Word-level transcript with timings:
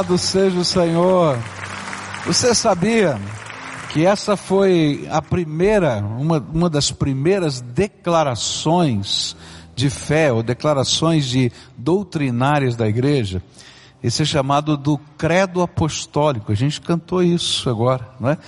Louvado 0.00 0.16
seja 0.16 0.58
o 0.58 0.64
Senhor. 0.64 1.38
Você 2.24 2.54
sabia 2.54 3.20
que 3.92 4.06
essa 4.06 4.34
foi 4.34 5.06
a 5.10 5.20
primeira, 5.20 5.98
uma, 5.98 6.38
uma 6.38 6.70
das 6.70 6.90
primeiras 6.90 7.60
declarações 7.60 9.36
de 9.76 9.90
fé 9.90 10.32
ou 10.32 10.42
declarações 10.42 11.26
de 11.26 11.52
doutrinárias 11.76 12.76
da 12.76 12.88
igreja? 12.88 13.42
Esse 14.02 14.22
é 14.22 14.24
chamado 14.24 14.74
do 14.74 14.96
credo 15.18 15.60
apostólico. 15.60 16.50
A 16.50 16.54
gente 16.54 16.80
cantou 16.80 17.22
isso 17.22 17.68
agora, 17.68 18.08
não 18.18 18.30
é? 18.30 18.38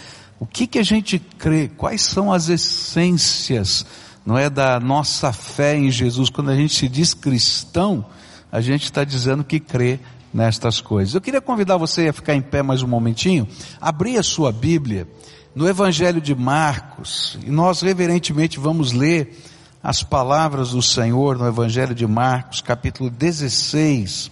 O 0.40 0.46
que 0.46 0.66
que 0.66 0.78
a 0.78 0.82
gente 0.82 1.18
crê? 1.18 1.68
Quais 1.68 2.00
são 2.00 2.32
as 2.32 2.48
essências, 2.48 3.84
não 4.24 4.38
é, 4.38 4.48
da 4.48 4.80
nossa 4.80 5.34
fé 5.34 5.76
em 5.76 5.90
Jesus? 5.90 6.30
Quando 6.30 6.50
a 6.50 6.56
gente 6.56 6.74
se 6.74 6.88
diz 6.88 7.12
cristão, 7.12 8.06
a 8.50 8.62
gente 8.62 8.84
está 8.84 9.04
dizendo 9.04 9.44
que 9.44 9.60
crê 9.60 10.00
nestas 10.32 10.80
coisas. 10.80 11.14
Eu 11.14 11.20
queria 11.20 11.40
convidar 11.40 11.76
você 11.76 12.08
a 12.08 12.12
ficar 12.12 12.34
em 12.34 12.40
pé 12.40 12.62
mais 12.62 12.82
um 12.82 12.88
momentinho, 12.88 13.46
abrir 13.80 14.18
a 14.18 14.22
sua 14.22 14.50
Bíblia 14.50 15.06
no 15.54 15.68
Evangelho 15.68 16.20
de 16.20 16.34
Marcos, 16.34 17.38
e 17.44 17.50
nós 17.50 17.82
reverentemente 17.82 18.58
vamos 18.58 18.92
ler 18.92 19.38
as 19.82 20.02
palavras 20.02 20.70
do 20.70 20.80
Senhor 20.80 21.36
no 21.36 21.46
Evangelho 21.46 21.94
de 21.94 22.06
Marcos, 22.06 22.60
capítulo 22.60 23.10
16, 23.10 24.30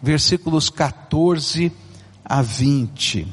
versículos 0.00 0.68
14 0.68 1.72
a 2.24 2.42
20. 2.42 3.26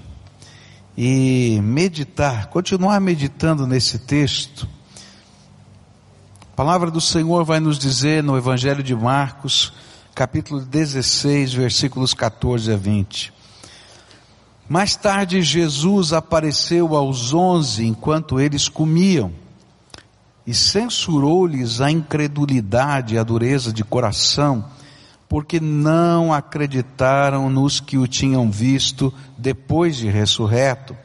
E 0.98 1.60
meditar, 1.62 2.48
continuar 2.48 3.00
meditando 3.00 3.68
nesse 3.68 4.00
texto. 4.00 4.68
A 6.52 6.56
palavra 6.56 6.90
do 6.90 7.02
Senhor 7.02 7.44
vai 7.44 7.60
nos 7.60 7.78
dizer 7.78 8.24
no 8.24 8.38
Evangelho 8.38 8.84
de 8.84 8.96
Marcos, 8.96 9.74
capítulo 10.14 10.60
16, 10.62 11.54
versículos 11.54 12.14
14 12.14 12.72
a 12.72 12.76
20. 12.76 13.34
Mais 14.68 14.96
tarde 14.96 15.42
Jesus 15.42 16.12
apareceu 16.12 16.96
aos 16.96 17.34
onze 17.34 17.86
enquanto 17.86 18.40
eles 18.40 18.68
comiam 18.68 19.32
e 20.46 20.54
censurou-lhes 20.54 21.82
a 21.82 21.90
incredulidade 21.90 23.16
e 23.16 23.18
a 23.18 23.24
dureza 23.24 23.72
de 23.72 23.84
coração, 23.84 24.66
porque 25.30 25.60
não 25.60 26.34
acreditaram 26.34 27.50
nos 27.50 27.80
que 27.80 27.98
o 27.98 28.08
tinham 28.08 28.52
visto 28.52 29.14
depois 29.38 29.98
de 29.98 30.10
ressurreto. 30.10 30.96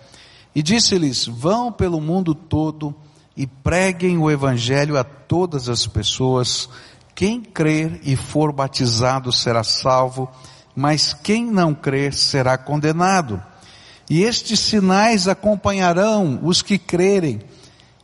E 0.54 0.62
disse-lhes: 0.62 1.26
Vão 1.26 1.70
pelo 1.70 2.00
mundo 2.00 2.34
todo 2.34 2.94
e 3.36 3.46
preguem 3.46 4.18
o 4.18 4.30
evangelho 4.30 4.96
a 4.96 5.04
todas 5.04 5.68
as 5.68 5.86
pessoas. 5.86 6.68
Quem 7.16 7.40
crer 7.40 7.98
e 8.04 8.14
for 8.14 8.52
batizado 8.52 9.32
será 9.32 9.64
salvo, 9.64 10.30
mas 10.74 11.14
quem 11.14 11.46
não 11.46 11.74
crer 11.74 12.12
será 12.12 12.58
condenado. 12.58 13.42
E 14.10 14.22
estes 14.22 14.60
sinais 14.60 15.26
acompanharão 15.26 16.38
os 16.42 16.60
que 16.60 16.76
crerem. 16.76 17.40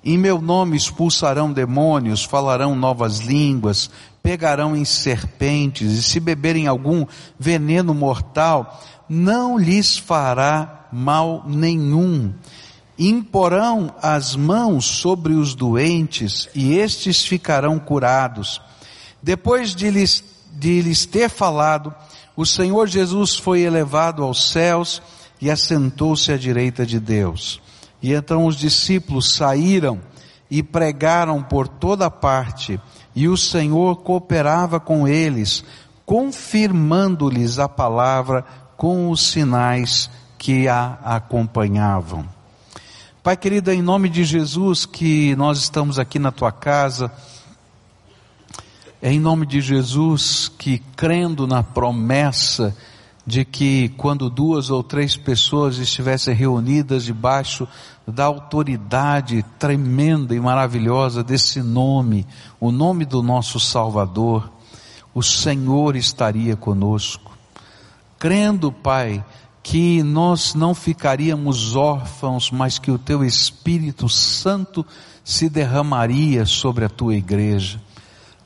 Em 0.03 0.17
meu 0.17 0.41
nome 0.41 0.79
expulsarão 0.79 1.53
demônios, 1.53 2.25
falarão 2.25 2.75
novas 2.75 3.19
línguas, 3.19 3.91
pegarão 4.23 4.75
em 4.75 4.87
serpentes, 4.87 5.93
e 5.93 6.03
se 6.03 6.19
beberem 6.19 6.67
algum 6.67 7.05
veneno 7.39 7.93
mortal, 7.93 8.83
não 9.07 9.59
lhes 9.59 9.99
fará 9.99 10.87
mal 10.91 11.45
nenhum. 11.47 12.33
Imporão 12.99 13.95
as 14.01 14.35
mãos 14.35 14.87
sobre 14.87 15.35
os 15.35 15.55
doentes, 15.55 16.49
e 16.55 16.73
estes 16.79 17.23
ficarão 17.23 17.79
curados. 17.79 18.59
Depois 19.23 19.75
de 19.75 19.91
lhes, 19.91 20.25
de 20.53 20.83
lhes 20.83 21.07
ter 21.07 21.31
falado, 21.31 21.95
o 22.37 22.45
Senhor 22.45 22.89
Jesus 22.89 23.37
foi 23.37 23.61
elevado 23.61 24.23
aos 24.23 24.51
céus 24.51 25.01
e 25.41 25.51
assentou-se 25.51 26.33
à 26.33 26.37
direita 26.37 26.85
de 26.85 26.99
Deus. 26.99 27.61
E 28.03 28.13
então 28.13 28.47
os 28.47 28.57
discípulos 28.57 29.35
saíram 29.35 30.01
e 30.51 30.63
pregaram 30.63 31.43
por 31.43 31.69
toda 31.69 32.11
parte, 32.11 32.79
e 33.15 33.29
o 33.29 33.37
Senhor 33.37 33.97
cooperava 33.97 34.81
com 34.81 35.07
eles, 35.07 35.65
confirmando-lhes 36.05 37.59
a 37.59 37.69
palavra 37.69 38.45
com 38.77 39.11
os 39.11 39.31
sinais 39.31 40.11
que 40.37 40.69
a 40.69 40.99
acompanhavam. 41.05 42.27
Pai 43.23 43.37
querido, 43.37 43.71
em 43.71 43.81
nome 43.81 44.09
de 44.09 44.25
Jesus 44.25 44.85
que 44.85 45.37
nós 45.37 45.59
estamos 45.59 45.99
aqui 45.99 46.19
na 46.19 46.33
tua 46.33 46.51
casa, 46.51 47.13
é 49.03 49.13
em 49.13 49.19
nome 49.19 49.45
de 49.47 49.61
Jesus 49.61 50.49
que, 50.57 50.79
crendo 50.95 51.45
na 51.45 51.61
promessa 51.61 52.75
de 53.27 53.45
que 53.45 53.89
quando 53.97 54.31
duas 54.31 54.71
ou 54.71 54.81
três 54.81 55.17
pessoas 55.17 55.79
estivessem 55.79 56.33
reunidas 56.33 57.05
debaixo 57.05 57.67
da 58.07 58.27
autoridade 58.27 59.45
tremenda 59.59 60.37
e 60.37 60.41
maravilhosa 60.41 61.25
desse 61.25 61.61
nome, 61.61 62.25
o 62.61 62.71
nome 62.71 63.05
do 63.05 63.25
nosso 63.25 63.59
Salvador, 63.59 64.49
o 65.13 65.21
Senhor 65.21 65.97
estaria 65.97 66.55
conosco. 66.55 67.37
Crendo, 68.21 68.71
Pai, 68.71 69.25
que 69.65 70.01
nós 70.05 70.55
não 70.55 70.77
ficaríamos 70.77 71.75
órfãos, 71.75 72.53
mas 72.53 72.79
que 72.79 72.93
o 72.93 72.99
Teu 72.99 73.25
Espírito 73.25 74.09
Santo 74.09 74.87
se 75.25 75.49
derramaria 75.49 76.47
sobre 76.47 76.85
a 76.85 76.89
Tua 76.89 77.17
igreja 77.17 77.81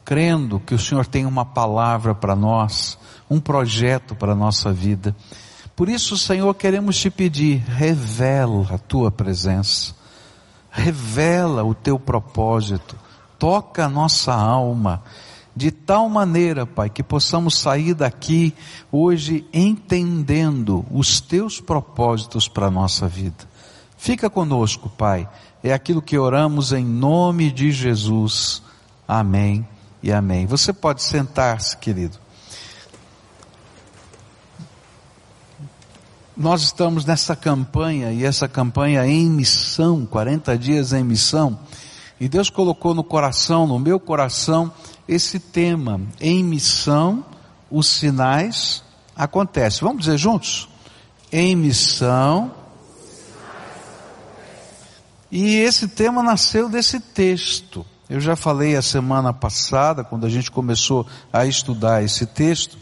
crendo 0.07 0.61
que 0.61 0.73
o 0.73 0.79
Senhor 0.79 1.05
tem 1.05 1.27
uma 1.27 1.45
palavra 1.45 2.15
para 2.15 2.37
nós, 2.37 2.97
um 3.29 3.41
projeto 3.41 4.15
para 4.15 4.33
a 4.33 4.37
nossa 4.37 4.73
vida. 4.73 5.15
Por 5.75 5.89
isso, 5.89 6.17
Senhor, 6.17 6.55
queremos 6.55 6.97
te 6.97 7.11
pedir, 7.11 7.59
revela 7.67 8.69
a 8.71 8.79
tua 8.79 9.11
presença, 9.11 9.93
revela 10.71 11.65
o 11.65 11.75
teu 11.75 11.99
propósito, 11.99 12.97
toca 13.37 13.87
a 13.87 13.89
nossa 13.89 14.33
alma, 14.33 15.03
de 15.57 15.73
tal 15.73 16.09
maneira, 16.09 16.65
Pai, 16.65 16.89
que 16.89 17.03
possamos 17.03 17.59
sair 17.59 17.93
daqui 17.93 18.55
hoje 18.93 19.45
entendendo 19.53 20.87
os 20.89 21.21
teus 21.21 21.61
propósitos 21.61 22.47
para 22.47 22.69
a 22.69 22.71
nossa 22.71 23.09
vida. 23.09 23.45
Fica 23.97 24.31
conosco, 24.31 24.89
Pai, 24.89 25.29
é 25.65 25.73
aquilo 25.73 26.01
que 26.01 26.17
oramos 26.17 26.73
em 26.73 26.85
nome 26.85 27.51
de 27.51 27.73
Jesus. 27.73 28.63
Amém 29.09 29.67
e 30.07 30.13
amém. 30.13 30.47
Você 30.47 30.73
pode 30.73 31.03
sentar-se, 31.03 31.77
querido. 31.79 32.17
Nós 36.37 36.63
estamos 36.63 37.05
nessa 37.05 37.35
campanha 37.35 38.13
e 38.13 38.25
essa 38.25 38.47
campanha 38.47 39.05
em 39.05 39.29
missão, 39.29 40.07
40 40.07 40.57
dias 40.57 40.93
em 40.93 41.03
missão, 41.03 41.59
e 42.21 42.29
Deus 42.29 42.49
colocou 42.49 42.95
no 42.95 43.03
coração, 43.03 43.67
no 43.67 43.81
meu 43.81 43.99
coração, 43.99 44.73
esse 45.09 45.41
tema, 45.41 46.01
em 46.21 46.45
missão, 46.45 47.25
os 47.69 47.89
sinais 47.89 48.85
acontecem. 49.17 49.81
Vamos 49.81 50.05
dizer 50.05 50.19
juntos? 50.19 50.69
Em 51.33 51.57
missão. 51.57 52.55
E 55.33 55.57
esse 55.57 55.89
tema 55.89 56.23
nasceu 56.23 56.69
desse 56.69 57.01
texto. 57.01 57.85
Eu 58.09 58.21
já 58.21 58.37
falei 58.37 58.77
a 58.77 58.83
semana 58.83 59.33
passada, 59.33 60.05
quando 60.05 60.27
a 60.27 60.29
gente 60.29 60.49
começou 60.49 61.05
a 61.33 61.45
estudar 61.45 62.05
esse 62.05 62.25
texto, 62.25 62.79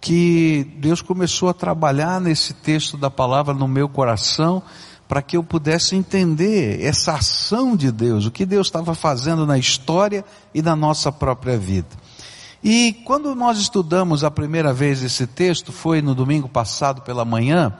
que 0.00 0.76
Deus 0.78 1.00
começou 1.00 1.48
a 1.48 1.54
trabalhar 1.54 2.20
nesse 2.20 2.52
texto 2.54 2.96
da 2.96 3.08
palavra 3.08 3.54
no 3.54 3.68
meu 3.68 3.88
coração, 3.88 4.60
para 5.06 5.22
que 5.22 5.36
eu 5.36 5.44
pudesse 5.44 5.94
entender 5.94 6.84
essa 6.84 7.14
ação 7.14 7.76
de 7.76 7.92
Deus, 7.92 8.26
o 8.26 8.30
que 8.30 8.44
Deus 8.44 8.66
estava 8.66 8.92
fazendo 8.94 9.46
na 9.46 9.56
história 9.56 10.24
e 10.52 10.60
na 10.60 10.74
nossa 10.74 11.12
própria 11.12 11.56
vida. 11.56 11.88
E 12.62 12.92
quando 13.04 13.34
nós 13.36 13.58
estudamos 13.58 14.24
a 14.24 14.30
primeira 14.32 14.72
vez 14.72 15.02
esse 15.02 15.28
texto, 15.28 15.70
foi 15.72 16.02
no 16.02 16.14
domingo 16.14 16.48
passado 16.48 17.02
pela 17.02 17.24
manhã, 17.24 17.72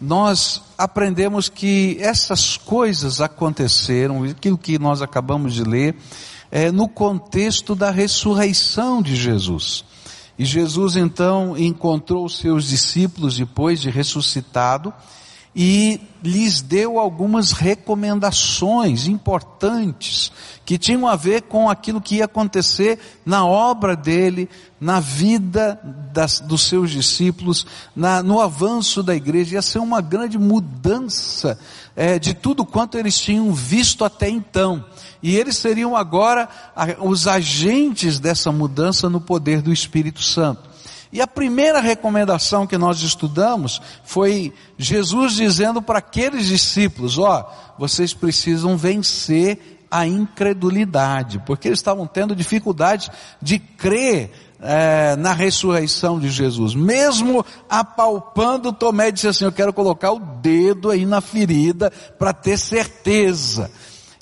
nós 0.00 0.62
aprendemos 0.78 1.48
que 1.48 1.98
essas 2.00 2.56
coisas 2.56 3.20
aconteceram, 3.20 4.24
aquilo 4.24 4.56
que 4.56 4.78
nós 4.78 5.02
acabamos 5.02 5.52
de 5.52 5.62
ler, 5.62 5.96
é, 6.50 6.72
no 6.72 6.88
contexto 6.88 7.74
da 7.74 7.90
ressurreição 7.90 9.02
de 9.02 9.14
Jesus. 9.14 9.84
E 10.38 10.44
Jesus 10.44 10.96
então 10.96 11.56
encontrou 11.58 12.24
os 12.24 12.38
seus 12.38 12.66
discípulos 12.66 13.36
depois 13.36 13.80
de 13.80 13.90
ressuscitado 13.90 14.92
e 15.54 16.00
lhes 16.22 16.60
deu 16.60 16.98
algumas 16.98 17.50
recomendações 17.50 19.08
importantes 19.08 20.30
que 20.64 20.78
tinham 20.78 21.08
a 21.08 21.16
ver 21.16 21.42
com 21.42 21.68
aquilo 21.68 22.00
que 22.00 22.16
ia 22.16 22.26
acontecer 22.26 23.00
na 23.26 23.44
obra 23.44 23.96
dele, 23.96 24.48
na 24.80 25.00
vida 25.00 25.80
das, 26.12 26.38
dos 26.38 26.62
seus 26.62 26.90
discípulos, 26.90 27.66
na, 27.96 28.22
no 28.22 28.40
avanço 28.40 29.02
da 29.02 29.14
igreja. 29.14 29.56
Ia 29.56 29.62
ser 29.62 29.80
uma 29.80 30.00
grande 30.00 30.38
mudança 30.38 31.58
é, 31.96 32.18
de 32.18 32.32
tudo 32.32 32.64
quanto 32.64 32.96
eles 32.96 33.18
tinham 33.18 33.52
visto 33.52 34.04
até 34.04 34.28
então. 34.28 34.84
E 35.20 35.36
eles 35.36 35.56
seriam 35.56 35.96
agora 35.96 36.48
os 37.00 37.26
agentes 37.26 38.20
dessa 38.20 38.52
mudança 38.52 39.10
no 39.10 39.20
poder 39.20 39.62
do 39.62 39.72
Espírito 39.72 40.22
Santo. 40.22 40.69
E 41.12 41.20
a 41.20 41.26
primeira 41.26 41.80
recomendação 41.80 42.66
que 42.66 42.78
nós 42.78 43.00
estudamos 43.00 43.80
foi 44.04 44.52
Jesus 44.78 45.34
dizendo 45.34 45.82
para 45.82 45.98
aqueles 45.98 46.46
discípulos: 46.46 47.18
ó, 47.18 47.40
oh, 47.40 47.80
vocês 47.80 48.14
precisam 48.14 48.76
vencer 48.76 49.80
a 49.90 50.06
incredulidade, 50.06 51.42
porque 51.44 51.66
eles 51.66 51.80
estavam 51.80 52.06
tendo 52.06 52.36
dificuldade 52.36 53.10
de 53.42 53.58
crer 53.58 54.30
é, 54.60 55.16
na 55.16 55.32
ressurreição 55.32 56.20
de 56.20 56.28
Jesus. 56.28 56.74
Mesmo 56.74 57.44
apalpando, 57.68 58.72
Tomé 58.72 59.10
disse 59.10 59.28
assim: 59.28 59.44
Eu 59.44 59.52
quero 59.52 59.72
colocar 59.72 60.12
o 60.12 60.20
dedo 60.20 60.90
aí 60.90 61.04
na 61.04 61.20
ferida 61.20 61.90
para 62.18 62.32
ter 62.32 62.56
certeza. 62.56 63.70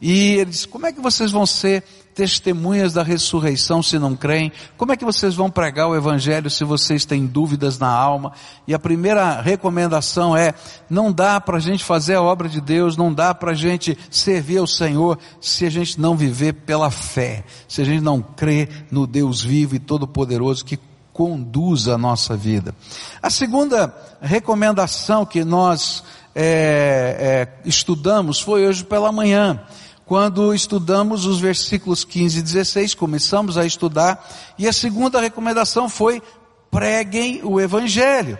E 0.00 0.36
ele 0.36 0.50
disse: 0.50 0.68
Como 0.68 0.86
é 0.86 0.92
que 0.92 1.00
vocês 1.00 1.30
vão 1.30 1.44
ser 1.44 1.84
testemunhas 2.18 2.92
da 2.92 3.04
ressurreição 3.04 3.80
se 3.80 3.96
não 3.96 4.16
creem? 4.16 4.50
Como 4.76 4.90
é 4.90 4.96
que 4.96 5.04
vocês 5.04 5.36
vão 5.36 5.48
pregar 5.48 5.86
o 5.86 5.94
evangelho 5.94 6.50
se 6.50 6.64
vocês 6.64 7.04
têm 7.04 7.24
dúvidas 7.24 7.78
na 7.78 7.88
alma? 7.88 8.32
E 8.66 8.74
a 8.74 8.78
primeira 8.78 9.40
recomendação 9.40 10.36
é: 10.36 10.52
não 10.90 11.12
dá 11.12 11.40
para 11.40 11.58
a 11.58 11.60
gente 11.60 11.84
fazer 11.84 12.16
a 12.16 12.22
obra 12.22 12.48
de 12.48 12.60
Deus, 12.60 12.96
não 12.96 13.14
dá 13.14 13.32
para 13.32 13.52
a 13.52 13.54
gente 13.54 13.96
servir 14.10 14.58
ao 14.58 14.66
Senhor 14.66 15.16
se 15.40 15.64
a 15.64 15.70
gente 15.70 16.00
não 16.00 16.16
viver 16.16 16.54
pela 16.54 16.90
fé, 16.90 17.44
se 17.68 17.82
a 17.82 17.84
gente 17.84 18.02
não 18.02 18.20
crer 18.20 18.86
no 18.90 19.06
Deus 19.06 19.40
vivo 19.40 19.76
e 19.76 19.78
todo-poderoso 19.78 20.64
que 20.64 20.76
conduz 21.12 21.86
a 21.86 21.96
nossa 21.96 22.36
vida. 22.36 22.74
A 23.22 23.30
segunda 23.30 23.94
recomendação 24.20 25.24
que 25.24 25.44
nós 25.44 26.02
é, 26.34 27.46
é, 27.64 27.68
estudamos 27.68 28.40
foi 28.40 28.66
hoje 28.66 28.82
pela 28.82 29.12
manhã 29.12 29.60
quando 30.08 30.54
estudamos 30.54 31.26
os 31.26 31.38
versículos 31.38 32.02
15 32.02 32.38
e 32.38 32.42
16, 32.42 32.94
começamos 32.94 33.58
a 33.58 33.66
estudar, 33.66 34.26
e 34.58 34.66
a 34.66 34.72
segunda 34.72 35.20
recomendação 35.20 35.86
foi 35.86 36.22
preguem 36.70 37.42
o 37.44 37.60
Evangelho. 37.60 38.38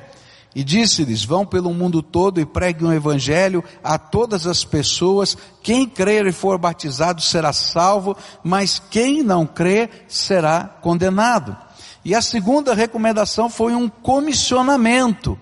E 0.54 0.64
disse-lhes, 0.64 1.22
vão 1.24 1.44
pelo 1.44 1.74
mundo 1.74 2.02
todo 2.02 2.40
e 2.40 2.46
preguem 2.46 2.88
o 2.88 2.92
Evangelho 2.92 3.62
a 3.84 3.98
todas 3.98 4.46
as 4.46 4.64
pessoas, 4.64 5.36
quem 5.62 5.86
crer 5.86 6.26
e 6.26 6.32
for 6.32 6.56
batizado 6.56 7.20
será 7.20 7.52
salvo, 7.52 8.16
mas 8.42 8.80
quem 8.90 9.22
não 9.22 9.46
crer 9.46 10.06
será 10.08 10.64
condenado. 10.64 11.54
E 12.02 12.14
a 12.14 12.22
segunda 12.22 12.72
recomendação 12.72 13.50
foi 13.50 13.74
um 13.74 13.90
comissionamento. 13.90 15.38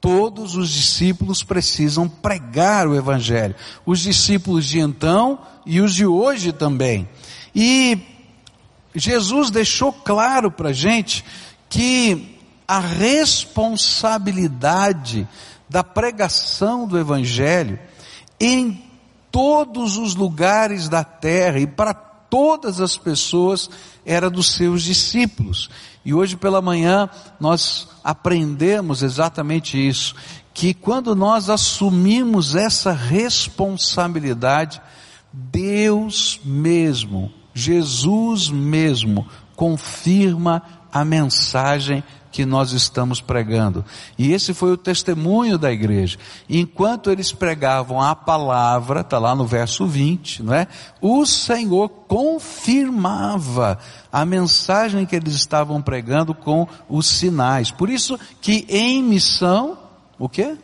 Todos 0.00 0.54
os 0.54 0.70
discípulos 0.70 1.42
precisam 1.42 2.08
pregar 2.08 2.86
o 2.86 2.94
Evangelho. 2.94 3.56
Os 3.84 3.98
discípulos 4.00 4.66
de 4.66 4.78
então 4.78 5.40
e 5.66 5.80
os 5.80 5.92
de 5.94 6.06
hoje 6.06 6.52
também. 6.52 7.08
E 7.54 7.98
Jesus 8.94 9.50
deixou 9.50 9.92
claro 9.92 10.50
para 10.50 10.70
a 10.70 10.72
gente 10.72 11.22
que 11.68 12.38
a 12.66 12.80
responsabilidade 12.80 15.28
da 15.68 15.84
pregação 15.84 16.86
do 16.86 16.98
Evangelho 16.98 17.78
em 18.38 18.84
todos 19.30 19.96
os 19.96 20.14
lugares 20.14 20.88
da 20.88 21.04
terra 21.04 21.58
e 21.58 21.66
para 21.66 21.94
todas 21.94 22.80
as 22.80 22.96
pessoas 22.96 23.68
era 24.04 24.30
dos 24.30 24.54
seus 24.54 24.82
discípulos. 24.82 25.70
E 26.08 26.14
hoje 26.14 26.38
pela 26.38 26.62
manhã 26.62 27.06
nós 27.38 27.86
aprendemos 28.02 29.02
exatamente 29.02 29.76
isso, 29.76 30.14
que 30.54 30.72
quando 30.72 31.14
nós 31.14 31.50
assumimos 31.50 32.56
essa 32.56 32.92
responsabilidade, 32.92 34.80
Deus 35.30 36.40
mesmo, 36.42 37.30
Jesus 37.52 38.48
mesmo, 38.48 39.26
confirma 39.54 40.62
a 40.90 41.04
mensagem 41.04 42.02
que 42.38 42.46
nós 42.46 42.70
estamos 42.70 43.20
pregando. 43.20 43.84
E 44.16 44.32
esse 44.32 44.54
foi 44.54 44.70
o 44.70 44.76
testemunho 44.76 45.58
da 45.58 45.72
igreja. 45.72 46.16
Enquanto 46.48 47.10
eles 47.10 47.32
pregavam 47.32 48.00
a 48.00 48.14
palavra, 48.14 49.00
está 49.00 49.18
lá 49.18 49.34
no 49.34 49.44
verso 49.44 49.88
20, 49.88 50.44
não 50.44 50.54
é? 50.54 50.68
O 51.00 51.26
Senhor 51.26 51.88
confirmava 52.06 53.76
a 54.12 54.24
mensagem 54.24 55.04
que 55.04 55.16
eles 55.16 55.34
estavam 55.34 55.82
pregando 55.82 56.32
com 56.32 56.68
os 56.88 57.08
sinais. 57.08 57.72
Por 57.72 57.90
isso 57.90 58.16
que 58.40 58.64
em 58.68 59.02
missão, 59.02 59.76
o 60.16 60.28
quê? 60.28 60.56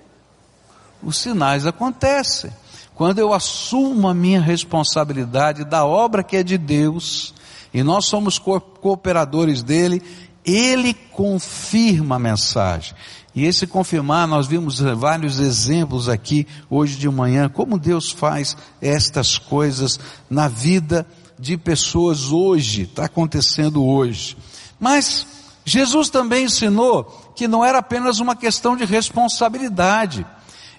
Os 1.03 1.19
sinais 1.19 1.67
acontecem. 1.67 2.53
Quando 2.95 3.19
eu 3.19 3.33
assumo 3.35 4.07
a 4.07 4.15
minha 4.15 4.41
responsabilidade 4.41 5.65
da 5.65 5.85
obra 5.85 6.23
que 6.23 6.37
é 6.37 6.45
de 6.45 6.57
Deus, 6.57 7.35
e 7.73 7.83
nós 7.83 8.07
somos 8.07 8.39
cooperadores 8.39 9.61
dele, 9.61 10.01
ele 10.45 10.93
confirma 10.95 12.17
a 12.17 12.19
mensagem. 12.19 12.95
E 13.35 13.45
esse 13.45 13.67
confirmar, 13.67 14.29
nós 14.29 14.47
vimos 14.47 14.79
vários 14.79 15.41
exemplos 15.41 16.09
aqui 16.09 16.47
hoje 16.71 16.97
de 16.97 17.09
manhã, 17.09 17.49
como 17.49 17.79
Deus 17.79 18.13
faz 18.13 18.57
estas 18.81 19.39
coisas 19.39 19.99
na 20.31 20.47
vida 20.47 21.07
de 21.39 21.57
pessoas 21.57 22.31
hoje, 22.31 22.83
está 22.83 23.07
acontecendo 23.07 23.85
hoje. 23.85 24.37
Mas 24.79 25.27
Jesus 25.65 26.09
também 26.11 26.45
ensinou 26.45 27.33
que 27.35 27.49
não 27.49 27.65
era 27.65 27.79
apenas 27.79 28.21
uma 28.21 28.37
questão 28.37 28.77
de 28.77 28.85
responsabilidade, 28.85 30.25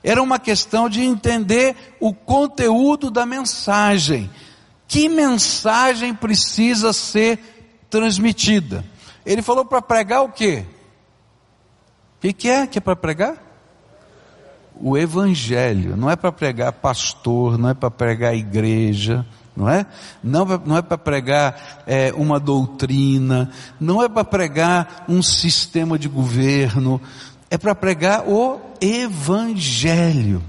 era 0.02 0.22
uma 0.22 0.40
questão 0.40 0.88
de 0.88 1.02
entender 1.02 1.76
o 2.00 2.14
conteúdo 2.14 3.10
da 3.10 3.26
mensagem. 3.26 4.30
Que 4.88 5.10
mensagem 5.10 6.14
precisa 6.14 6.94
ser 6.94 7.40
transmitida? 7.90 8.86
Ele 9.26 9.42
falou 9.42 9.66
para 9.66 9.82
pregar 9.82 10.24
o 10.24 10.30
quê? 10.30 10.66
O 12.18 12.22
que, 12.22 12.34
que 12.34 12.50
é 12.50 12.68
que 12.68 12.78
é 12.78 12.82
para 12.82 12.96
pregar? 12.96 13.36
O 14.80 14.98
Evangelho. 14.98 15.98
Não 15.98 16.10
é 16.10 16.16
para 16.16 16.32
pregar 16.32 16.72
pastor, 16.74 17.58
não 17.58 17.70
é 17.70 17.74
para 17.74 17.90
pregar 17.90 18.36
igreja, 18.36 19.26
não 19.56 19.70
é? 19.70 19.86
Não, 20.24 20.46
não 20.66 20.78
é 20.78 20.82
para 20.82 20.98
pregar 20.98 21.84
é, 21.88 22.14
uma 22.14 22.40
doutrina, 22.40 23.50
não 23.80 24.04
é 24.04 24.10
para 24.10 24.24
pregar 24.24 25.06
um 25.08 25.24
sistema 25.24 25.98
de 25.98 26.10
governo, 26.10 27.02
é 27.50 27.58
para 27.58 27.74
pregar 27.74 28.28
o 28.28 28.60
Evangelho. 28.82 30.44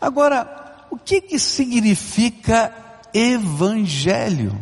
Agora, 0.00 0.84
o 0.90 0.96
que 0.96 1.20
que 1.20 1.38
significa 1.38 2.72
Evangelho? 3.12 4.56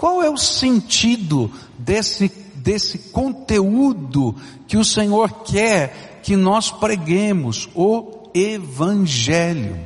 Qual 0.00 0.22
é 0.22 0.30
o 0.30 0.38
sentido 0.38 1.52
desse, 1.78 2.28
desse 2.54 3.10
conteúdo 3.10 4.34
que 4.66 4.78
o 4.78 4.84
Senhor 4.84 5.42
quer 5.44 6.20
que 6.22 6.36
nós 6.36 6.70
preguemos? 6.70 7.68
O 7.74 8.30
Evangelho. 8.32 9.78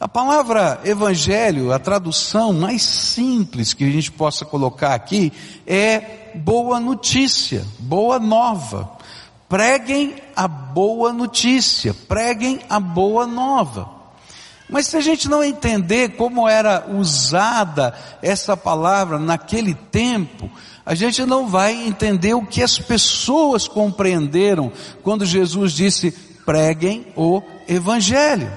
A 0.00 0.08
palavra 0.08 0.80
Evangelho, 0.82 1.74
a 1.74 1.78
tradução 1.78 2.54
mais 2.54 2.82
simples 2.82 3.74
que 3.74 3.84
a 3.84 3.90
gente 3.90 4.10
possa 4.10 4.46
colocar 4.46 4.94
aqui 4.94 5.30
é 5.66 6.30
boa 6.34 6.80
notícia, 6.80 7.66
boa 7.78 8.18
nova. 8.18 8.96
Preguem 9.46 10.14
a 10.34 10.48
boa 10.48 11.12
notícia, 11.12 11.92
preguem 11.92 12.60
a 12.70 12.80
boa 12.80 13.26
nova. 13.26 13.97
Mas 14.68 14.86
se 14.86 14.96
a 14.96 15.00
gente 15.00 15.28
não 15.28 15.42
entender 15.42 16.10
como 16.16 16.48
era 16.48 16.86
usada 16.90 17.94
essa 18.20 18.56
palavra 18.56 19.18
naquele 19.18 19.74
tempo, 19.74 20.50
a 20.84 20.94
gente 20.94 21.24
não 21.24 21.48
vai 21.48 21.74
entender 21.74 22.34
o 22.34 22.44
que 22.44 22.62
as 22.62 22.78
pessoas 22.78 23.66
compreenderam 23.66 24.70
quando 25.02 25.24
Jesus 25.24 25.72
disse: 25.72 26.10
preguem 26.44 27.06
o 27.16 27.42
Evangelho. 27.66 28.50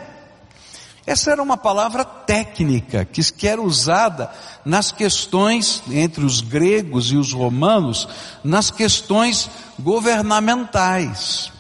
Essa 1.06 1.32
era 1.32 1.42
uma 1.42 1.58
palavra 1.58 2.06
técnica 2.06 3.06
que 3.06 3.48
era 3.48 3.62
usada 3.62 4.30
nas 4.64 4.92
questões 4.92 5.82
entre 5.90 6.24
os 6.24 6.42
gregos 6.42 7.12
e 7.12 7.18
os 7.18 7.34
romanos, 7.34 8.08
nas 8.44 8.70
questões 8.70 9.50
governamentais. 9.80 11.52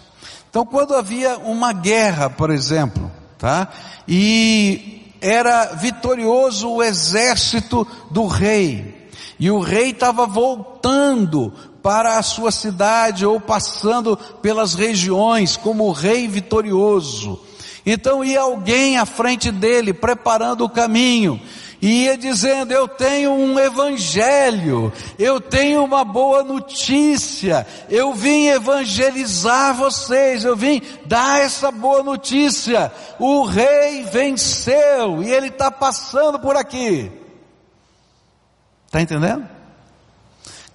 Então, 0.49 0.65
quando 0.65 0.93
havia 0.93 1.37
uma 1.39 1.73
guerra, 1.73 2.29
por 2.29 2.51
exemplo, 2.51 3.11
tá? 3.41 3.69
E 4.07 5.01
era 5.19 5.73
vitorioso 5.73 6.69
o 6.69 6.83
exército 6.83 7.87
do 8.11 8.27
rei. 8.27 9.09
E 9.39 9.49
o 9.49 9.59
rei 9.59 9.89
estava 9.89 10.27
voltando 10.27 11.51
para 11.81 12.19
a 12.19 12.23
sua 12.23 12.51
cidade 12.51 13.25
ou 13.25 13.41
passando 13.41 14.15
pelas 14.43 14.75
regiões 14.75 15.57
como 15.57 15.91
rei 15.91 16.27
vitorioso. 16.27 17.41
Então 17.83 18.23
ia 18.23 18.41
alguém 18.41 18.99
à 18.99 19.07
frente 19.07 19.51
dele 19.51 19.91
preparando 19.91 20.63
o 20.63 20.69
caminho 20.69 21.41
e 21.81 22.03
ia 22.03 22.17
dizendo: 22.17 22.71
Eu 22.71 22.87
tenho 22.87 23.31
um 23.31 23.59
evangelho, 23.59 24.93
eu 25.17 25.41
tenho 25.41 25.83
uma 25.83 26.05
boa 26.05 26.43
notícia, 26.43 27.65
eu 27.89 28.13
vim 28.13 28.47
evangelizar 28.47 29.73
vocês, 29.73 30.43
eu 30.43 30.55
vim 30.55 30.81
dar 31.05 31.41
essa 31.41 31.71
boa 31.71 32.03
notícia. 32.03 32.91
O 33.17 33.43
rei 33.43 34.03
venceu 34.03 35.23
e 35.23 35.31
ele 35.31 35.47
está 35.47 35.71
passando 35.71 36.39
por 36.39 36.55
aqui. 36.55 37.11
Está 38.85 39.01
entendendo? 39.01 39.60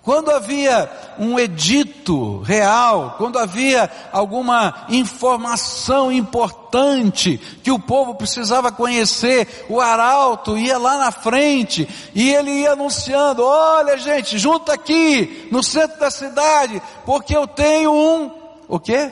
Quando 0.07 0.31
havia 0.31 0.89
um 1.19 1.37
edito 1.37 2.39
real, 2.43 3.17
quando 3.19 3.41
havia 3.41 3.91
alguma 4.13 4.87
informação 4.89 6.13
importante 6.13 7.37
que 7.61 7.73
o 7.73 7.79
povo 7.81 8.15
precisava 8.15 8.71
conhecer, 8.71 9.67
o 9.69 9.81
arauto 9.81 10.57
ia 10.57 10.79
lá 10.79 10.97
na 10.97 11.11
frente 11.11 11.89
e 12.15 12.31
ele 12.33 12.53
ia 12.53 12.75
anunciando: 12.75 13.43
olha 13.43 13.99
gente, 13.99 14.39
junta 14.39 14.75
aqui 14.75 15.49
no 15.51 15.61
centro 15.61 15.99
da 15.99 16.09
cidade, 16.09 16.81
porque 17.05 17.37
eu 17.37 17.49
tenho 17.49 17.93
um, 17.93 18.31
o 18.69 18.79
quê? 18.79 19.11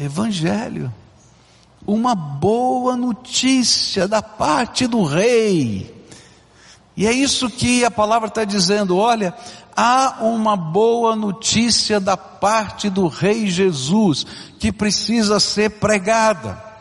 Evangelho. 0.00 0.94
Uma 1.84 2.14
boa 2.14 2.96
notícia 2.96 4.06
da 4.06 4.22
parte 4.22 4.86
do 4.86 5.02
rei. 5.02 5.92
E 6.96 7.06
é 7.06 7.12
isso 7.12 7.48
que 7.48 7.84
a 7.84 7.90
palavra 7.90 8.28
está 8.28 8.44
dizendo, 8.44 8.98
olha, 8.98 9.34
há 9.76 10.18
uma 10.20 10.56
boa 10.56 11.16
notícia 11.16 11.98
da 11.98 12.16
parte 12.16 12.90
do 12.90 13.08
Rei 13.08 13.48
Jesus 13.48 14.26
que 14.58 14.72
precisa 14.72 15.40
ser 15.40 15.70
pregada. 15.70 16.72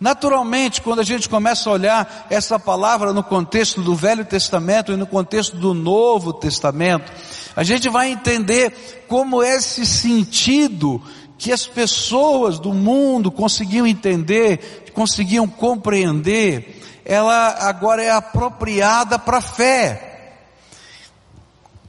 Naturalmente, 0.00 0.82
quando 0.82 1.00
a 1.00 1.04
gente 1.04 1.28
começa 1.28 1.70
a 1.70 1.72
olhar 1.72 2.26
essa 2.28 2.58
palavra 2.58 3.12
no 3.12 3.22
contexto 3.22 3.80
do 3.80 3.94
Velho 3.94 4.24
Testamento 4.24 4.92
e 4.92 4.96
no 4.96 5.06
contexto 5.06 5.56
do 5.56 5.72
Novo 5.72 6.32
Testamento, 6.32 7.10
a 7.56 7.62
gente 7.62 7.88
vai 7.88 8.10
entender 8.10 9.04
como 9.08 9.42
esse 9.42 9.86
sentido 9.86 11.00
que 11.38 11.52
as 11.52 11.66
pessoas 11.66 12.58
do 12.58 12.72
mundo 12.72 13.30
conseguiam 13.30 13.86
entender, 13.86 14.90
conseguiam 14.92 15.46
compreender, 15.46 16.82
ela 17.04 17.56
agora 17.60 18.02
é 18.02 18.10
apropriada 18.10 19.18
para 19.18 19.38
a 19.38 19.42
fé. 19.42 20.13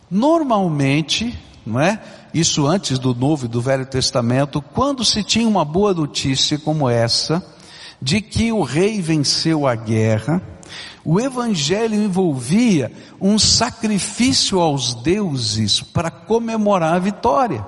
Normalmente, 0.09 1.37
não 1.65 1.79
é? 1.79 2.01
Isso 2.33 2.67
antes 2.67 2.99
do 2.99 3.15
Novo 3.15 3.45
e 3.45 3.49
do 3.49 3.61
Velho 3.61 3.85
Testamento, 3.85 4.61
quando 4.61 5.05
se 5.05 5.23
tinha 5.23 5.47
uma 5.47 5.63
boa 5.63 5.93
notícia 5.93 6.59
como 6.59 6.89
essa, 6.89 7.43
de 8.01 8.21
que 8.21 8.51
o 8.51 8.61
rei 8.61 9.01
venceu 9.01 9.65
a 9.65 9.73
guerra, 9.73 10.41
o 11.03 11.19
evangelho 11.19 11.95
envolvia 11.95 12.91
um 13.21 13.39
sacrifício 13.39 14.59
aos 14.59 14.95
deuses 14.95 15.81
para 15.81 16.11
comemorar 16.11 16.95
a 16.95 16.99
vitória. 16.99 17.65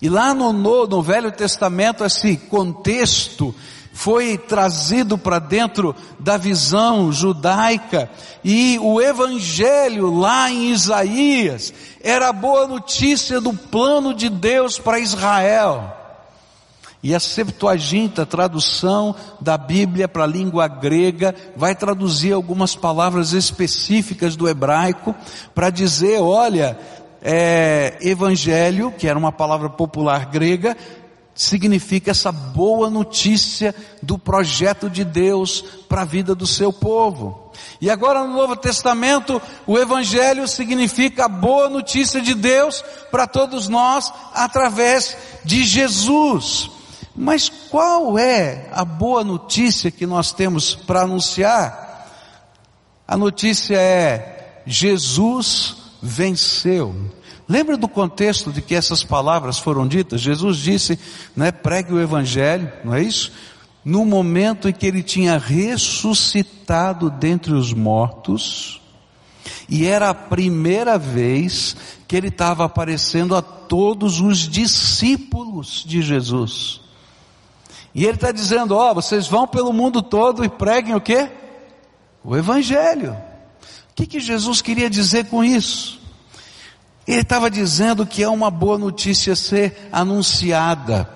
E 0.00 0.08
lá 0.08 0.32
no, 0.32 0.52
no, 0.52 0.86
no 0.86 1.02
Velho 1.02 1.32
Testamento, 1.32 2.04
esse 2.04 2.36
contexto 2.36 3.54
foi 3.94 4.36
trazido 4.36 5.16
para 5.16 5.38
dentro 5.38 5.94
da 6.18 6.36
visão 6.36 7.12
judaica 7.12 8.10
e 8.42 8.76
o 8.82 9.00
evangelho 9.00 10.12
lá 10.18 10.50
em 10.50 10.72
Isaías 10.72 11.72
era 12.02 12.28
a 12.28 12.32
boa 12.32 12.66
notícia 12.66 13.40
do 13.40 13.54
plano 13.54 14.12
de 14.12 14.28
Deus 14.28 14.80
para 14.80 14.98
Israel. 14.98 15.96
E 17.04 17.14
a 17.14 17.20
Septuaginta, 17.20 18.26
tradução 18.26 19.14
da 19.40 19.56
Bíblia 19.56 20.08
para 20.08 20.24
a 20.24 20.26
língua 20.26 20.66
grega, 20.66 21.34
vai 21.54 21.74
traduzir 21.74 22.32
algumas 22.32 22.74
palavras 22.74 23.32
específicas 23.32 24.34
do 24.34 24.48
hebraico 24.48 25.14
para 25.54 25.70
dizer, 25.70 26.20
olha, 26.20 26.76
é, 27.22 27.96
evangelho, 28.00 28.90
que 28.90 29.06
era 29.06 29.18
uma 29.18 29.30
palavra 29.30 29.70
popular 29.70 30.26
grega, 30.26 30.76
significa 31.34 32.12
essa 32.12 32.30
boa 32.30 32.88
notícia 32.88 33.74
do 34.02 34.16
projeto 34.18 34.88
de 34.88 35.04
Deus 35.04 35.62
para 35.88 36.02
a 36.02 36.04
vida 36.04 36.34
do 36.34 36.46
seu 36.46 36.72
povo. 36.72 37.52
E 37.80 37.90
agora 37.90 38.24
no 38.24 38.34
Novo 38.34 38.56
Testamento, 38.56 39.40
o 39.66 39.78
Evangelho 39.78 40.46
significa 40.46 41.24
a 41.24 41.28
boa 41.28 41.68
notícia 41.68 42.20
de 42.20 42.34
Deus 42.34 42.82
para 43.10 43.26
todos 43.26 43.68
nós 43.68 44.12
através 44.32 45.16
de 45.44 45.64
Jesus. 45.64 46.70
Mas 47.16 47.48
qual 47.48 48.18
é 48.18 48.68
a 48.72 48.84
boa 48.84 49.22
notícia 49.22 49.90
que 49.90 50.06
nós 50.06 50.32
temos 50.32 50.74
para 50.74 51.02
anunciar? 51.02 52.10
A 53.06 53.16
notícia 53.16 53.76
é: 53.76 54.62
Jesus 54.66 55.76
venceu. 56.02 56.94
Lembra 57.48 57.76
do 57.76 57.88
contexto 57.88 58.50
de 58.50 58.62
que 58.62 58.74
essas 58.74 59.04
palavras 59.04 59.58
foram 59.58 59.86
ditas? 59.86 60.20
Jesus 60.20 60.56
disse, 60.58 60.98
né, 61.36 61.52
pregue 61.52 61.92
o 61.92 62.00
evangelho, 62.00 62.72
não 62.84 62.94
é 62.94 63.02
isso? 63.02 63.32
No 63.84 64.04
momento 64.06 64.68
em 64.68 64.72
que 64.72 64.86
ele 64.86 65.02
tinha 65.02 65.36
ressuscitado 65.36 67.10
dentre 67.10 67.52
os 67.52 67.72
mortos, 67.72 68.80
e 69.68 69.86
era 69.86 70.10
a 70.10 70.14
primeira 70.14 70.98
vez 70.98 71.76
que 72.08 72.16
ele 72.16 72.28
estava 72.28 72.64
aparecendo 72.64 73.36
a 73.36 73.42
todos 73.42 74.20
os 74.20 74.48
discípulos 74.48 75.84
de 75.86 76.00
Jesus. 76.00 76.80
E 77.94 78.04
ele 78.04 78.14
está 78.14 78.32
dizendo, 78.32 78.74
ó, 78.74 78.90
oh, 78.90 78.94
vocês 78.94 79.26
vão 79.26 79.46
pelo 79.46 79.72
mundo 79.72 80.02
todo 80.02 80.44
e 80.44 80.48
preguem 80.48 80.94
o 80.94 81.00
quê? 81.00 81.30
O 82.24 82.36
Evangelho. 82.36 83.12
O 83.12 83.94
que, 83.94 84.06
que 84.06 84.18
Jesus 84.18 84.60
queria 84.60 84.90
dizer 84.90 85.26
com 85.26 85.44
isso? 85.44 86.00
Ele 87.06 87.20
estava 87.20 87.50
dizendo 87.50 88.06
que 88.06 88.22
é 88.22 88.28
uma 88.28 88.50
boa 88.50 88.78
notícia 88.78 89.36
ser 89.36 89.88
anunciada. 89.92 91.08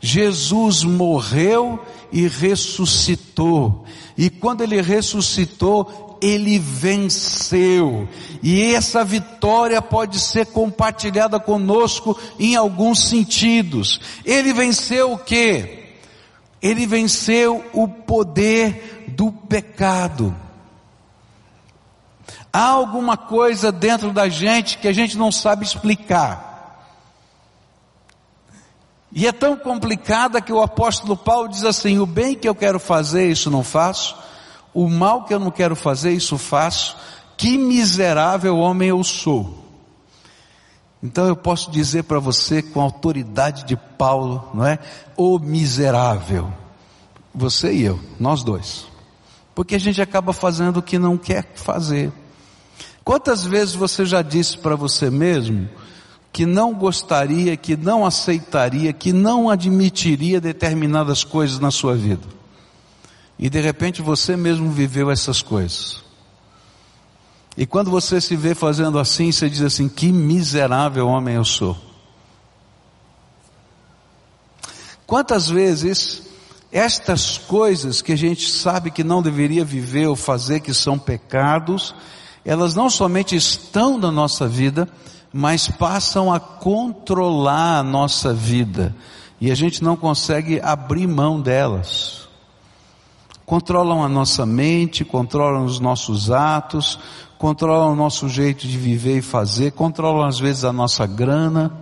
Jesus 0.00 0.82
morreu 0.82 1.78
e 2.12 2.26
ressuscitou. 2.26 3.84
E 4.16 4.28
quando 4.28 4.62
ele 4.62 4.80
ressuscitou, 4.80 6.18
ele 6.20 6.58
venceu. 6.58 8.08
E 8.42 8.74
essa 8.74 9.04
vitória 9.04 9.80
pode 9.80 10.20
ser 10.20 10.46
compartilhada 10.46 11.40
conosco 11.40 12.18
em 12.38 12.56
alguns 12.56 13.08
sentidos. 13.08 14.00
Ele 14.24 14.52
venceu 14.52 15.12
o 15.12 15.18
quê? 15.18 15.94
Ele 16.60 16.86
venceu 16.86 17.64
o 17.72 17.88
poder 17.88 19.06
do 19.08 19.32
pecado. 19.32 20.34
Há 22.52 22.68
alguma 22.68 23.16
coisa 23.16 23.70
dentro 23.70 24.12
da 24.12 24.28
gente 24.28 24.78
que 24.78 24.88
a 24.88 24.92
gente 24.92 25.16
não 25.16 25.30
sabe 25.30 25.64
explicar. 25.64 26.50
E 29.12 29.26
é 29.26 29.32
tão 29.32 29.56
complicada 29.56 30.40
que 30.40 30.52
o 30.52 30.62
apóstolo 30.62 31.16
Paulo 31.16 31.48
diz 31.48 31.64
assim: 31.64 31.98
o 31.98 32.06
bem 32.06 32.34
que 32.34 32.48
eu 32.48 32.54
quero 32.54 32.78
fazer, 32.78 33.30
isso 33.30 33.50
não 33.50 33.62
faço, 33.62 34.16
o 34.72 34.88
mal 34.88 35.24
que 35.24 35.34
eu 35.34 35.38
não 35.38 35.50
quero 35.50 35.74
fazer, 35.74 36.12
isso 36.12 36.38
faço, 36.38 36.96
que 37.36 37.58
miserável 37.58 38.56
homem 38.58 38.88
eu 38.88 39.02
sou. 39.02 39.58
Então 41.02 41.26
eu 41.26 41.34
posso 41.34 41.70
dizer 41.70 42.04
para 42.04 42.18
você 42.18 42.62
com 42.62 42.80
a 42.80 42.84
autoridade 42.84 43.64
de 43.64 43.76
Paulo, 43.76 44.50
não 44.52 44.66
é? 44.66 44.78
O 45.16 45.38
miserável. 45.38 46.52
Você 47.34 47.72
e 47.72 47.82
eu, 47.82 47.98
nós 48.18 48.42
dois. 48.42 48.86
Porque 49.54 49.74
a 49.74 49.78
gente 49.78 50.02
acaba 50.02 50.32
fazendo 50.32 50.78
o 50.78 50.82
que 50.82 50.98
não 50.98 51.16
quer 51.16 51.52
fazer. 51.54 52.12
Quantas 53.04 53.44
vezes 53.44 53.74
você 53.74 54.04
já 54.04 54.22
disse 54.22 54.58
para 54.58 54.76
você 54.76 55.10
mesmo 55.10 55.68
que 56.32 56.46
não 56.46 56.74
gostaria, 56.74 57.56
que 57.56 57.76
não 57.76 58.06
aceitaria, 58.06 58.92
que 58.92 59.12
não 59.12 59.50
admitiria 59.50 60.40
determinadas 60.40 61.24
coisas 61.24 61.58
na 61.58 61.70
sua 61.70 61.96
vida? 61.96 62.26
E 63.38 63.48
de 63.48 63.60
repente 63.60 64.02
você 64.02 64.36
mesmo 64.36 64.70
viveu 64.70 65.10
essas 65.10 65.42
coisas. 65.42 66.04
E 67.56 67.66
quando 67.66 67.90
você 67.90 68.20
se 68.20 68.36
vê 68.36 68.54
fazendo 68.54 68.98
assim, 68.98 69.32
você 69.32 69.48
diz 69.48 69.62
assim: 69.62 69.88
que 69.88 70.12
miserável 70.12 71.08
homem 71.08 71.34
eu 71.34 71.44
sou. 71.44 71.76
Quantas 75.06 75.48
vezes 75.48 76.22
estas 76.70 77.36
coisas 77.36 78.00
que 78.00 78.12
a 78.12 78.16
gente 78.16 78.48
sabe 78.48 78.90
que 78.90 79.02
não 79.02 79.20
deveria 79.20 79.64
viver 79.64 80.06
ou 80.06 80.14
fazer, 80.14 80.60
que 80.60 80.72
são 80.72 80.98
pecados, 80.98 81.94
elas 82.44 82.74
não 82.74 82.88
somente 82.88 83.36
estão 83.36 83.98
na 83.98 84.10
nossa 84.10 84.48
vida, 84.48 84.88
mas 85.32 85.68
passam 85.68 86.32
a 86.32 86.40
controlar 86.40 87.78
a 87.78 87.82
nossa 87.82 88.32
vida. 88.32 88.94
E 89.40 89.50
a 89.50 89.54
gente 89.54 89.82
não 89.82 89.96
consegue 89.96 90.60
abrir 90.60 91.06
mão 91.06 91.40
delas. 91.40 92.28
Controlam 93.46 94.04
a 94.04 94.08
nossa 94.08 94.44
mente, 94.44 95.04
controlam 95.04 95.64
os 95.64 95.80
nossos 95.80 96.30
atos, 96.30 96.98
controlam 97.38 97.92
o 97.92 97.96
nosso 97.96 98.28
jeito 98.28 98.66
de 98.66 98.76
viver 98.76 99.18
e 99.18 99.22
fazer, 99.22 99.72
controlam 99.72 100.26
às 100.26 100.38
vezes 100.38 100.64
a 100.64 100.72
nossa 100.72 101.06
grana. 101.06 101.72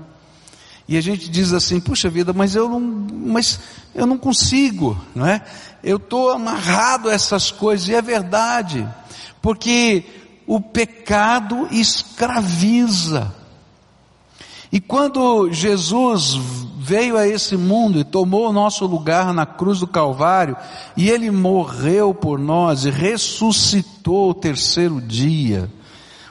E 0.87 0.97
a 0.97 1.01
gente 1.01 1.29
diz 1.29 1.53
assim, 1.53 1.81
puxa 1.81 2.09
vida, 2.09 2.33
mas 2.33 2.55
eu 2.55 2.69
não, 2.69 2.81
mas 2.81 3.61
eu 3.95 4.07
não 4.07 4.17
consigo, 4.17 4.99
não 5.15 5.27
é? 5.27 5.45
Eu 5.83 5.99
estou 5.99 6.31
amarrado 6.31 7.11
a 7.11 7.13
essas 7.13 7.51
coisas, 7.51 7.89
e 7.89 7.95
é 7.95 8.01
verdade, 8.01 8.89
porque 9.43 10.05
o 10.49 10.59
pecado 10.59 11.69
escraviza. 11.71 13.35
E 14.73 14.81
quando 14.81 15.53
Jesus 15.53 16.35
veio 16.79 17.19
a 17.19 17.29
esse 17.29 17.55
mundo 17.55 18.01
e 18.01 18.05
tomou 18.05 18.49
o 18.49 18.53
nosso 18.53 18.87
lugar 18.87 19.35
na 19.35 19.45
cruz 19.45 19.81
do 19.81 19.87
Calvário, 19.87 20.57
e 20.97 21.11
ele 21.11 21.31
morreu 21.31 22.15
por 22.15 22.39
nós 22.39 22.87
e 22.87 22.91
ressuscitou 22.91 24.31
o 24.31 24.35
terceiro 24.35 25.03
dia, 25.03 25.71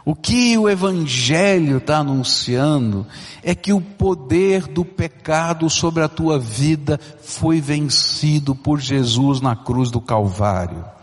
O 0.07 0.15
que 0.15 0.57
o 0.57 0.69
Evangelho 0.69 1.79
está 1.79 1.97
anunciando 1.97 3.05
é 3.43 3.53
que 3.53 3.73
o 3.73 3.81
poder 3.81 4.65
do 4.65 4.85
pecado 4.85 5.69
sobre 5.69 6.01
a 6.01 6.07
tua 6.07 6.39
vida 6.39 6.97
foi 7.21 7.59
vencido 7.59 8.55
por 8.55 8.79
Jesus 8.79 9.41
na 9.41 9.53
cruz 9.53 9.91
do 9.91 9.99
Calvário. 9.99 10.96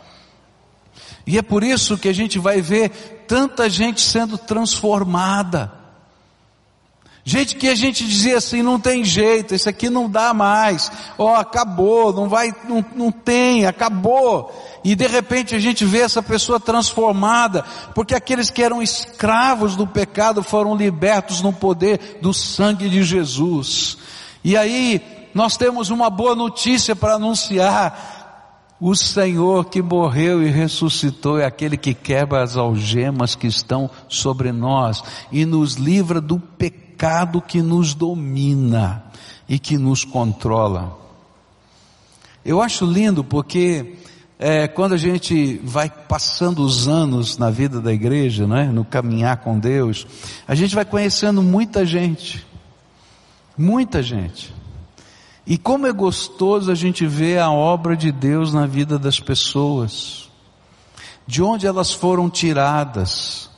E 1.26 1.38
é 1.38 1.42
por 1.42 1.64
isso 1.64 1.96
que 1.96 2.08
a 2.08 2.12
gente 2.12 2.38
vai 2.38 2.60
ver 2.60 3.24
tanta 3.26 3.68
gente 3.70 4.00
sendo 4.00 4.36
transformada. 4.36 5.84
Gente 7.26 7.56
que 7.56 7.68
a 7.68 7.74
gente 7.74 8.06
dizia 8.06 8.36
assim, 8.36 8.62
não 8.62 8.78
tem 8.78 9.02
jeito, 9.02 9.54
isso 9.54 9.66
aqui 9.66 9.88
não 9.88 10.10
dá 10.10 10.34
mais, 10.34 10.92
ó, 11.16 11.32
oh, 11.32 11.34
acabou, 11.34 12.12
não 12.12 12.28
vai, 12.28 12.54
não, 12.68 12.84
não 12.94 13.10
tem, 13.10 13.64
acabou. 13.64 14.52
E 14.84 14.94
de 14.94 15.06
repente 15.06 15.54
a 15.54 15.58
gente 15.58 15.86
vê 15.86 16.00
essa 16.00 16.22
pessoa 16.22 16.60
transformada, 16.60 17.64
porque 17.94 18.14
aqueles 18.14 18.50
que 18.50 18.62
eram 18.62 18.82
escravos 18.82 19.74
do 19.74 19.86
pecado 19.86 20.42
foram 20.42 20.76
libertos 20.76 21.40
no 21.40 21.50
poder 21.50 22.18
do 22.20 22.34
sangue 22.34 22.90
de 22.90 23.02
Jesus. 23.02 23.96
E 24.44 24.54
aí 24.54 25.00
nós 25.32 25.56
temos 25.56 25.88
uma 25.88 26.10
boa 26.10 26.34
notícia 26.34 26.94
para 26.94 27.14
anunciar. 27.14 28.13
O 28.86 28.94
Senhor 28.94 29.64
que 29.70 29.80
morreu 29.80 30.42
e 30.42 30.50
ressuscitou 30.50 31.38
é 31.38 31.46
aquele 31.46 31.74
que 31.74 31.94
quebra 31.94 32.42
as 32.42 32.54
algemas 32.54 33.34
que 33.34 33.46
estão 33.46 33.88
sobre 34.10 34.52
nós 34.52 35.02
e 35.32 35.46
nos 35.46 35.76
livra 35.76 36.20
do 36.20 36.38
pecado 36.38 37.40
que 37.40 37.62
nos 37.62 37.94
domina 37.94 39.02
e 39.48 39.58
que 39.58 39.78
nos 39.78 40.04
controla. 40.04 40.98
Eu 42.44 42.60
acho 42.60 42.84
lindo 42.84 43.24
porque 43.24 43.94
é, 44.38 44.68
quando 44.68 44.92
a 44.92 44.98
gente 44.98 45.58
vai 45.64 45.88
passando 45.88 46.62
os 46.62 46.86
anos 46.86 47.38
na 47.38 47.48
vida 47.48 47.80
da 47.80 47.90
igreja, 47.90 48.46
né, 48.46 48.64
no 48.64 48.84
caminhar 48.84 49.38
com 49.38 49.58
Deus, 49.58 50.06
a 50.46 50.54
gente 50.54 50.74
vai 50.74 50.84
conhecendo 50.84 51.42
muita 51.42 51.86
gente, 51.86 52.46
muita 53.56 54.02
gente. 54.02 54.53
E 55.46 55.58
como 55.58 55.86
é 55.86 55.92
gostoso 55.92 56.70
a 56.70 56.74
gente 56.74 57.06
ver 57.06 57.38
a 57.38 57.50
obra 57.50 57.96
de 57.96 58.10
Deus 58.10 58.52
na 58.52 58.66
vida 58.66 58.98
das 58.98 59.20
pessoas, 59.20 60.30
de 61.26 61.42
onde 61.42 61.66
elas 61.66 61.92
foram 61.92 62.30
tiradas, 62.30 63.50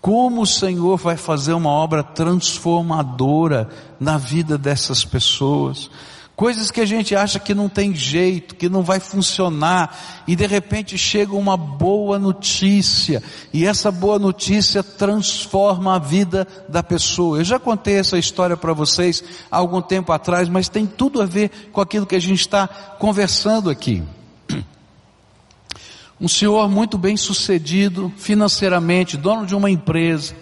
como 0.00 0.42
o 0.42 0.46
Senhor 0.46 0.96
vai 0.96 1.16
fazer 1.16 1.52
uma 1.52 1.70
obra 1.70 2.02
transformadora 2.02 3.68
na 4.00 4.16
vida 4.16 4.56
dessas 4.58 5.04
pessoas. 5.04 5.90
Coisas 6.38 6.70
que 6.70 6.80
a 6.80 6.86
gente 6.86 7.16
acha 7.16 7.40
que 7.40 7.52
não 7.52 7.68
tem 7.68 7.92
jeito, 7.96 8.54
que 8.54 8.68
não 8.68 8.80
vai 8.80 9.00
funcionar, 9.00 10.22
e 10.24 10.36
de 10.36 10.46
repente 10.46 10.96
chega 10.96 11.34
uma 11.34 11.56
boa 11.56 12.16
notícia, 12.16 13.20
e 13.52 13.66
essa 13.66 13.90
boa 13.90 14.20
notícia 14.20 14.80
transforma 14.84 15.96
a 15.96 15.98
vida 15.98 16.46
da 16.68 16.80
pessoa. 16.80 17.38
Eu 17.38 17.44
já 17.44 17.58
contei 17.58 17.96
essa 17.96 18.16
história 18.16 18.56
para 18.56 18.72
vocês 18.72 19.24
há 19.50 19.56
algum 19.56 19.82
tempo 19.82 20.12
atrás, 20.12 20.48
mas 20.48 20.68
tem 20.68 20.86
tudo 20.86 21.20
a 21.20 21.26
ver 21.26 21.70
com 21.72 21.80
aquilo 21.80 22.06
que 22.06 22.14
a 22.14 22.20
gente 22.20 22.38
está 22.38 22.68
conversando 22.68 23.68
aqui. 23.68 24.00
Um 26.20 26.28
senhor 26.28 26.68
muito 26.68 26.96
bem 26.96 27.16
sucedido 27.16 28.12
financeiramente, 28.16 29.16
dono 29.16 29.44
de 29.44 29.56
uma 29.56 29.68
empresa, 29.68 30.36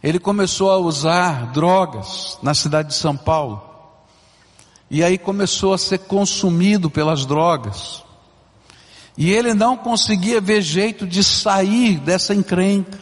ele 0.00 0.20
começou 0.20 0.70
a 0.70 0.78
usar 0.78 1.50
drogas 1.50 2.38
na 2.44 2.54
cidade 2.54 2.90
de 2.90 2.94
São 2.94 3.16
Paulo. 3.16 3.69
E 4.90 5.04
aí 5.04 5.16
começou 5.16 5.72
a 5.72 5.78
ser 5.78 5.98
consumido 5.98 6.90
pelas 6.90 7.24
drogas. 7.24 8.02
E 9.16 9.30
ele 9.30 9.54
não 9.54 9.76
conseguia 9.76 10.40
ver 10.40 10.62
jeito 10.62 11.06
de 11.06 11.22
sair 11.22 11.98
dessa 11.98 12.34
encrenca. 12.34 12.98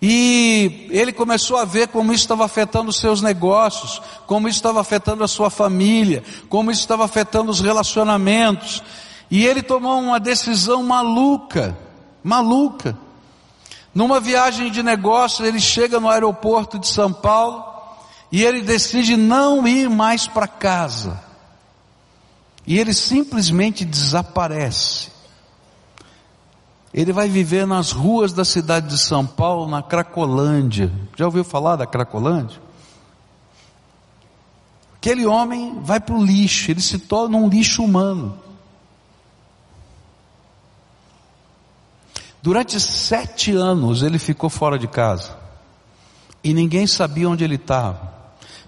E 0.00 0.88
ele 0.90 1.12
começou 1.12 1.58
a 1.58 1.64
ver 1.64 1.88
como 1.88 2.12
isso 2.12 2.24
estava 2.24 2.44
afetando 2.44 2.90
os 2.90 2.96
seus 2.96 3.22
negócios, 3.22 4.02
como 4.26 4.48
isso 4.48 4.58
estava 4.58 4.80
afetando 4.80 5.22
a 5.22 5.28
sua 5.28 5.48
família, 5.48 6.24
como 6.48 6.72
isso 6.72 6.80
estava 6.80 7.04
afetando 7.04 7.50
os 7.50 7.60
relacionamentos. 7.60 8.82
E 9.30 9.46
ele 9.46 9.62
tomou 9.62 10.00
uma 10.00 10.18
decisão 10.18 10.82
maluca, 10.82 11.76
maluca. 12.22 12.98
Numa 13.94 14.18
viagem 14.18 14.72
de 14.72 14.82
negócios, 14.82 15.46
ele 15.46 15.60
chega 15.60 16.00
no 16.00 16.08
aeroporto 16.08 16.78
de 16.78 16.88
São 16.88 17.12
Paulo, 17.12 17.71
e 18.32 18.42
ele 18.42 18.62
decide 18.62 19.14
não 19.14 19.68
ir 19.68 19.90
mais 19.90 20.26
para 20.26 20.48
casa. 20.48 21.22
E 22.66 22.78
ele 22.78 22.94
simplesmente 22.94 23.84
desaparece. 23.84 25.12
Ele 26.94 27.12
vai 27.12 27.28
viver 27.28 27.66
nas 27.66 27.92
ruas 27.92 28.32
da 28.32 28.44
cidade 28.44 28.88
de 28.88 28.98
São 28.98 29.26
Paulo, 29.26 29.68
na 29.68 29.82
Cracolândia. 29.82 30.90
Já 31.14 31.26
ouviu 31.26 31.44
falar 31.44 31.76
da 31.76 31.86
Cracolândia? 31.86 32.58
Aquele 34.96 35.26
homem 35.26 35.80
vai 35.82 36.00
para 36.00 36.14
o 36.14 36.24
lixo, 36.24 36.70
ele 36.70 36.80
se 36.80 36.98
torna 36.98 37.36
um 37.36 37.48
lixo 37.48 37.84
humano. 37.84 38.38
Durante 42.40 42.80
sete 42.80 43.52
anos 43.52 44.02
ele 44.02 44.18
ficou 44.18 44.48
fora 44.48 44.78
de 44.78 44.88
casa. 44.88 45.36
E 46.42 46.54
ninguém 46.54 46.86
sabia 46.86 47.28
onde 47.28 47.44
ele 47.44 47.56
estava 47.56 48.21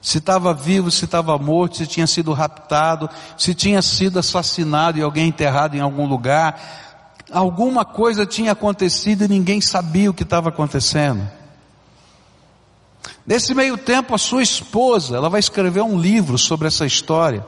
se 0.05 0.19
estava 0.19 0.53
vivo, 0.53 0.91
se 0.91 1.07
estava 1.07 1.39
morto, 1.39 1.79
se 1.79 1.87
tinha 1.87 2.07
sido 2.07 2.35
raptado, 2.35 3.09
se 3.39 3.55
tinha 3.55 3.81
sido 3.81 4.19
assassinado 4.19 4.99
e 4.99 5.03
alguém 5.03 5.29
enterrado 5.29 5.75
em 5.77 5.81
algum 5.81 6.07
lugar. 6.07 6.61
Alguma 7.33 7.87
coisa 7.87 8.27
tinha 8.27 8.53
acontecido 8.53 9.25
e 9.25 9.29
ninguém 9.29 9.63
sabia 9.63 10.11
o 10.11 10.15
que 10.15 10.23
estava 10.23 10.51
acontecendo. 10.51 11.27
Nesse 13.27 13.55
meio 13.55 13.79
tempo, 13.79 14.15
a 14.15 14.19
sua 14.19 14.43
esposa, 14.43 15.17
ela 15.17 15.31
vai 15.31 15.41
escrever 15.41 15.81
um 15.81 15.99
livro 15.99 16.37
sobre 16.37 16.69
essa 16.69 16.85
história 16.85 17.43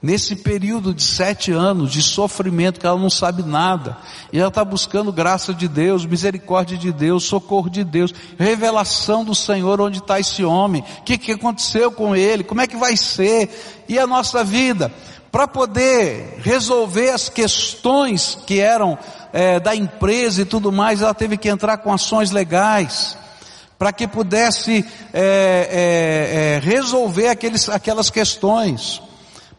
nesse 0.00 0.36
período 0.36 0.94
de 0.94 1.02
sete 1.02 1.50
anos 1.50 1.92
de 1.92 2.02
sofrimento 2.02 2.78
que 2.78 2.86
ela 2.86 2.98
não 2.98 3.10
sabe 3.10 3.42
nada, 3.42 3.96
e 4.32 4.38
ela 4.38 4.48
está 4.48 4.64
buscando 4.64 5.12
graça 5.12 5.52
de 5.52 5.66
Deus, 5.66 6.06
misericórdia 6.06 6.78
de 6.78 6.92
Deus, 6.92 7.24
socorro 7.24 7.68
de 7.68 7.82
Deus, 7.82 8.14
revelação 8.38 9.24
do 9.24 9.34
Senhor, 9.34 9.80
onde 9.80 9.98
está 9.98 10.20
esse 10.20 10.44
homem, 10.44 10.84
o 11.00 11.02
que, 11.02 11.18
que 11.18 11.32
aconteceu 11.32 11.90
com 11.90 12.14
ele, 12.14 12.44
como 12.44 12.60
é 12.60 12.66
que 12.66 12.76
vai 12.76 12.96
ser, 12.96 13.84
e 13.88 13.98
a 13.98 14.06
nossa 14.06 14.44
vida, 14.44 14.92
para 15.32 15.48
poder 15.48 16.38
resolver 16.42 17.10
as 17.10 17.28
questões 17.28 18.38
que 18.46 18.60
eram 18.60 18.96
é, 19.32 19.58
da 19.58 19.74
empresa 19.74 20.42
e 20.42 20.44
tudo 20.44 20.70
mais, 20.70 21.02
ela 21.02 21.12
teve 21.12 21.36
que 21.36 21.48
entrar 21.48 21.78
com 21.78 21.92
ações 21.92 22.30
legais, 22.30 23.18
para 23.76 23.92
que 23.92 24.06
pudesse 24.06 24.84
é, 25.12 25.68
é, 25.70 26.54
é 26.56 26.60
resolver 26.60 27.28
aqueles, 27.28 27.68
aquelas 27.68 28.10
questões 28.10 29.02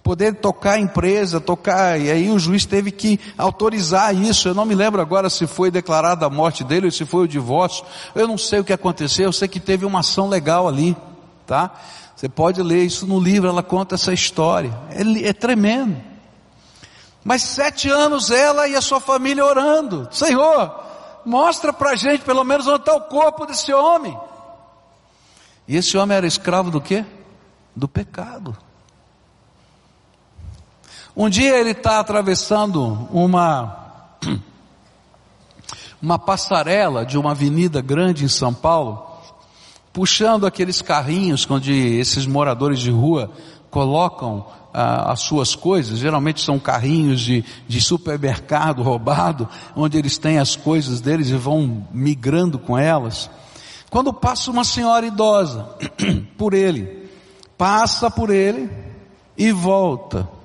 poder 0.10 0.38
tocar 0.38 0.72
a 0.72 0.80
empresa, 0.80 1.40
tocar, 1.40 2.02
e 2.02 2.10
aí 2.10 2.32
o 2.32 2.40
juiz 2.40 2.66
teve 2.66 2.90
que 2.90 3.20
autorizar 3.38 4.12
isso. 4.16 4.48
Eu 4.48 4.56
não 4.56 4.66
me 4.66 4.74
lembro 4.74 5.00
agora 5.00 5.30
se 5.30 5.46
foi 5.46 5.70
declarada 5.70 6.26
a 6.26 6.30
morte 6.32 6.64
dele 6.64 6.88
ou 6.88 6.92
se 6.92 7.06
foi 7.06 7.26
o 7.26 7.28
divórcio. 7.28 7.86
Eu 8.16 8.28
não 8.28 8.36
sei 8.36 8.60
o 8.60 8.64
que 8.64 8.74
aconteceu, 8.74 9.26
eu 9.26 9.32
sei 9.32 9.48
que 9.48 9.60
teve 9.60 9.86
uma 9.86 10.00
ação 10.00 10.28
legal 10.28 10.68
ali, 10.68 10.98
tá? 11.46 11.76
Você 12.16 12.28
pode 12.28 12.60
ler 12.64 12.86
isso 12.86 13.06
no 13.06 13.20
livro, 13.20 13.50
ela 13.50 13.62
conta 13.62 13.94
essa 13.94 14.12
história. 14.12 14.76
É, 14.90 15.28
é 15.28 15.32
tremendo. 15.32 15.96
Mas 17.24 17.44
sete 17.44 17.88
anos 17.88 18.32
ela 18.32 18.68
e 18.68 18.76
a 18.76 18.82
sua 18.82 19.00
família 19.00 19.46
orando. 19.46 20.08
Senhor, 20.10 20.74
mostra 21.24 21.72
pra 21.72 21.96
gente 21.96 22.24
pelo 22.24 22.44
menos 22.44 22.66
onde 22.66 22.80
está 22.80 22.96
o 22.96 23.02
corpo 23.02 23.46
desse 23.46 23.72
homem. 23.72 24.18
E 25.68 25.78
esse 25.78 25.96
homem 26.00 26.18
era 26.18 26.26
escravo 26.26 26.72
do 26.72 26.82
quê? 26.82 27.06
Do 27.76 27.88
pecado. 27.88 28.58
Um 31.22 31.28
dia 31.28 31.60
ele 31.60 31.72
está 31.72 32.00
atravessando 32.00 33.10
uma, 33.12 34.16
uma 36.02 36.18
passarela 36.18 37.06
de 37.06 37.18
uma 37.18 37.32
avenida 37.32 37.82
grande 37.82 38.24
em 38.24 38.30
São 38.30 38.54
Paulo, 38.54 39.06
puxando 39.92 40.48
aqueles 40.48 40.82
carrinhos 40.82 41.46
onde 41.50 41.74
esses 41.74 42.26
moradores 42.26 42.80
de 42.80 42.90
rua 42.90 43.30
colocam 43.70 44.46
ah, 44.74 45.12
as 45.12 45.20
suas 45.20 45.56
coisas, 45.56 46.00
geralmente 46.00 46.42
são 46.42 46.58
carrinhos 46.58 47.20
de, 47.20 47.44
de 47.68 47.82
supermercado 47.82 48.82
roubado, 48.82 49.46
onde 49.76 49.98
eles 49.98 50.18
têm 50.18 50.40
as 50.40 50.56
coisas 50.56 51.02
deles 51.02 51.28
e 51.28 51.36
vão 51.36 51.86
migrando 51.92 52.58
com 52.58 52.78
elas. 52.78 53.30
Quando 53.90 54.14
passa 54.14 54.50
uma 54.50 54.64
senhora 54.64 55.06
idosa 55.06 55.68
por 56.40 56.54
ele, 56.54 57.10
passa 57.58 58.10
por 58.10 58.30
ele 58.30 58.70
e 59.38 59.52
volta. 59.52 60.39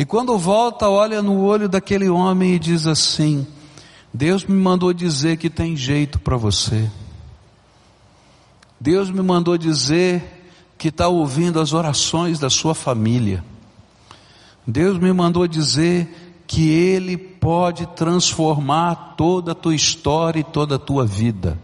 E 0.00 0.04
quando 0.06 0.38
volta, 0.38 0.88
olha 0.88 1.20
no 1.20 1.42
olho 1.42 1.68
daquele 1.68 2.08
homem 2.08 2.54
e 2.54 2.58
diz 2.58 2.86
assim: 2.86 3.46
Deus 4.14 4.46
me 4.46 4.56
mandou 4.56 4.94
dizer 4.94 5.36
que 5.36 5.50
tem 5.50 5.76
jeito 5.76 6.18
para 6.18 6.38
você. 6.38 6.90
Deus 8.80 9.10
me 9.10 9.20
mandou 9.20 9.58
dizer 9.58 10.48
que 10.78 10.88
está 10.88 11.06
ouvindo 11.06 11.60
as 11.60 11.74
orações 11.74 12.38
da 12.38 12.48
sua 12.48 12.74
família. 12.74 13.44
Deus 14.66 14.96
me 14.96 15.12
mandou 15.12 15.46
dizer 15.46 16.42
que 16.46 16.70
Ele 16.70 17.18
pode 17.18 17.84
transformar 17.88 19.16
toda 19.18 19.52
a 19.52 19.54
tua 19.54 19.74
história 19.74 20.40
e 20.40 20.44
toda 20.44 20.76
a 20.76 20.78
tua 20.78 21.04
vida. 21.04 21.58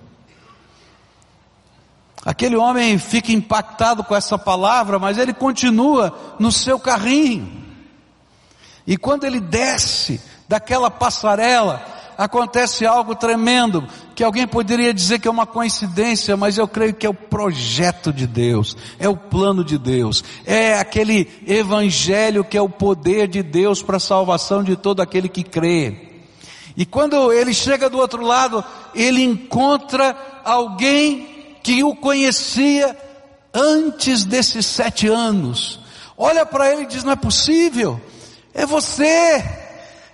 Aquele 2.22 2.56
homem 2.56 2.98
fica 2.98 3.32
impactado 3.32 4.04
com 4.04 4.14
essa 4.14 4.36
palavra, 4.36 4.98
mas 4.98 5.16
ele 5.16 5.32
continua 5.32 6.36
no 6.38 6.52
seu 6.52 6.78
carrinho. 6.78 7.64
E 8.86 8.96
quando 8.96 9.24
ele 9.24 9.40
desce 9.40 10.20
daquela 10.48 10.90
passarela, 10.90 11.84
acontece 12.16 12.86
algo 12.86 13.14
tremendo, 13.14 13.86
que 14.14 14.24
alguém 14.24 14.46
poderia 14.46 14.94
dizer 14.94 15.18
que 15.18 15.28
é 15.28 15.30
uma 15.30 15.46
coincidência, 15.46 16.36
mas 16.36 16.56
eu 16.56 16.66
creio 16.66 16.94
que 16.94 17.06
é 17.06 17.10
o 17.10 17.14
projeto 17.14 18.12
de 18.12 18.26
Deus, 18.26 18.76
é 18.98 19.08
o 19.08 19.16
plano 19.16 19.64
de 19.64 19.76
Deus, 19.76 20.24
é 20.44 20.78
aquele 20.78 21.28
evangelho 21.46 22.44
que 22.44 22.56
é 22.56 22.62
o 22.62 22.68
poder 22.68 23.28
de 23.28 23.42
Deus 23.42 23.82
para 23.82 23.98
a 23.98 24.00
salvação 24.00 24.62
de 24.62 24.76
todo 24.76 25.00
aquele 25.00 25.28
que 25.28 25.42
crê. 25.42 26.06
E 26.76 26.84
quando 26.84 27.32
ele 27.32 27.54
chega 27.54 27.88
do 27.88 27.98
outro 27.98 28.22
lado, 28.22 28.64
ele 28.94 29.22
encontra 29.22 30.16
alguém 30.44 31.56
que 31.62 31.82
o 31.82 31.96
conhecia 31.96 32.96
antes 33.52 34.24
desses 34.24 34.66
sete 34.66 35.08
anos. 35.08 35.80
Olha 36.16 36.44
para 36.44 36.70
ele 36.70 36.82
e 36.82 36.86
diz: 36.86 37.02
Não 37.02 37.12
é 37.12 37.16
possível, 37.16 38.00
é 38.56 38.64
você, 38.64 39.44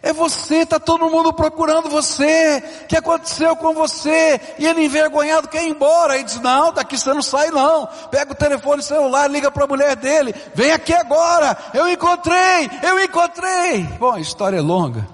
é 0.02 0.12
você, 0.12 0.57
está 0.57 0.81
todo 0.81 1.09
mundo 1.09 1.33
procurando 1.33 1.88
você, 1.88 2.61
o 2.83 2.87
que 2.88 2.96
aconteceu 2.96 3.55
com 3.55 3.72
você? 3.72 4.40
E 4.59 4.66
ele 4.66 4.85
envergonhado 4.85 5.46
quer 5.46 5.62
ir 5.62 5.68
embora, 5.68 6.18
e 6.18 6.24
diz: 6.24 6.40
Não, 6.40 6.72
daqui 6.72 6.98
você 6.98 7.14
não 7.14 7.22
sai 7.22 7.52
não. 7.52 7.88
Pega 8.11 8.33
o 8.33 8.35
telefone 8.35 8.83
celular, 8.83 9.31
liga 9.31 9.48
para 9.48 9.62
a 9.62 9.68
mulher 9.68 9.94
dele, 9.94 10.35
vem 10.57 10.72
aqui 10.72 10.92
agora, 10.92 11.57
eu 11.72 11.88
encontrei, 11.88 12.68
eu 12.83 12.98
encontrei. 12.98 13.85
Bom, 14.00 14.14
a 14.14 14.20
história 14.20 14.57
é 14.57 14.61
longa. 14.61 15.07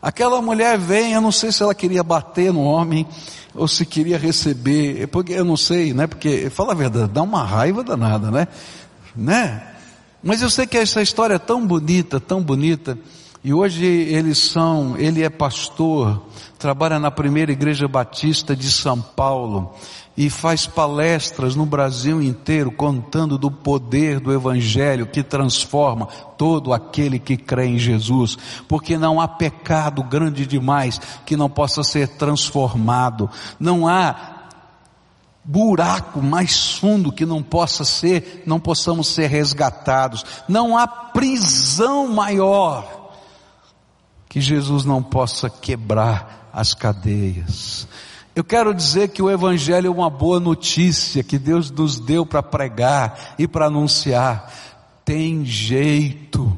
Aquela 0.00 0.40
mulher 0.40 0.78
vem, 0.78 1.12
eu 1.12 1.20
não 1.20 1.30
sei 1.30 1.52
se 1.52 1.62
ela 1.62 1.74
queria 1.74 2.02
bater 2.02 2.54
no 2.54 2.62
homem, 2.62 3.06
ou 3.54 3.68
se 3.68 3.84
queria 3.84 4.16
receber, 4.16 5.06
porque 5.08 5.34
eu 5.34 5.44
não 5.44 5.58
sei, 5.58 5.92
né? 5.92 6.06
Porque, 6.06 6.48
fala 6.48 6.72
a 6.72 6.74
verdade, 6.74 7.12
dá 7.12 7.20
uma 7.20 7.44
raiva 7.44 7.84
danada, 7.84 8.30
né? 8.30 8.48
Né? 9.14 9.71
Mas 10.22 10.40
eu 10.40 10.48
sei 10.48 10.66
que 10.66 10.78
essa 10.78 11.02
história 11.02 11.34
é 11.34 11.38
tão 11.38 11.66
bonita, 11.66 12.20
tão 12.20 12.40
bonita, 12.40 12.96
e 13.42 13.52
hoje 13.52 13.84
eles 13.84 14.38
são, 14.38 14.96
ele 14.96 15.22
é 15.22 15.28
pastor, 15.28 16.22
trabalha 16.58 17.00
na 17.00 17.10
primeira 17.10 17.50
igreja 17.50 17.88
batista 17.88 18.54
de 18.54 18.70
São 18.70 19.00
Paulo, 19.00 19.74
e 20.16 20.30
faz 20.30 20.66
palestras 20.66 21.56
no 21.56 21.66
Brasil 21.66 22.22
inteiro 22.22 22.70
contando 22.70 23.38
do 23.38 23.50
poder 23.50 24.20
do 24.20 24.32
Evangelho 24.32 25.06
que 25.06 25.22
transforma 25.22 26.06
todo 26.36 26.72
aquele 26.72 27.18
que 27.18 27.36
crê 27.36 27.66
em 27.66 27.78
Jesus, 27.78 28.36
porque 28.68 28.96
não 28.96 29.20
há 29.20 29.26
pecado 29.26 30.04
grande 30.04 30.46
demais 30.46 31.00
que 31.24 31.36
não 31.36 31.48
possa 31.48 31.82
ser 31.82 32.08
transformado, 32.08 33.28
não 33.58 33.88
há 33.88 34.41
buraco 35.44 36.22
mais 36.22 36.72
fundo 36.72 37.12
que 37.12 37.26
não 37.26 37.42
possa 37.42 37.84
ser, 37.84 38.42
não 38.46 38.60
possamos 38.60 39.08
ser 39.08 39.26
resgatados, 39.26 40.24
não 40.48 40.76
há 40.76 40.86
prisão 40.86 42.08
maior 42.08 43.10
que 44.28 44.40
Jesus 44.40 44.84
não 44.84 45.02
possa 45.02 45.50
quebrar 45.50 46.48
as 46.52 46.74
cadeias. 46.74 47.86
Eu 48.34 48.42
quero 48.42 48.72
dizer 48.72 49.08
que 49.08 49.20
o 49.20 49.30
Evangelho 49.30 49.88
é 49.88 49.90
uma 49.90 50.08
boa 50.08 50.40
notícia 50.40 51.22
que 51.22 51.38
Deus 51.38 51.70
nos 51.70 52.00
deu 52.00 52.24
para 52.24 52.42
pregar 52.42 53.34
e 53.38 53.46
para 53.46 53.66
anunciar. 53.66 54.50
Tem 55.04 55.44
jeito. 55.44 56.56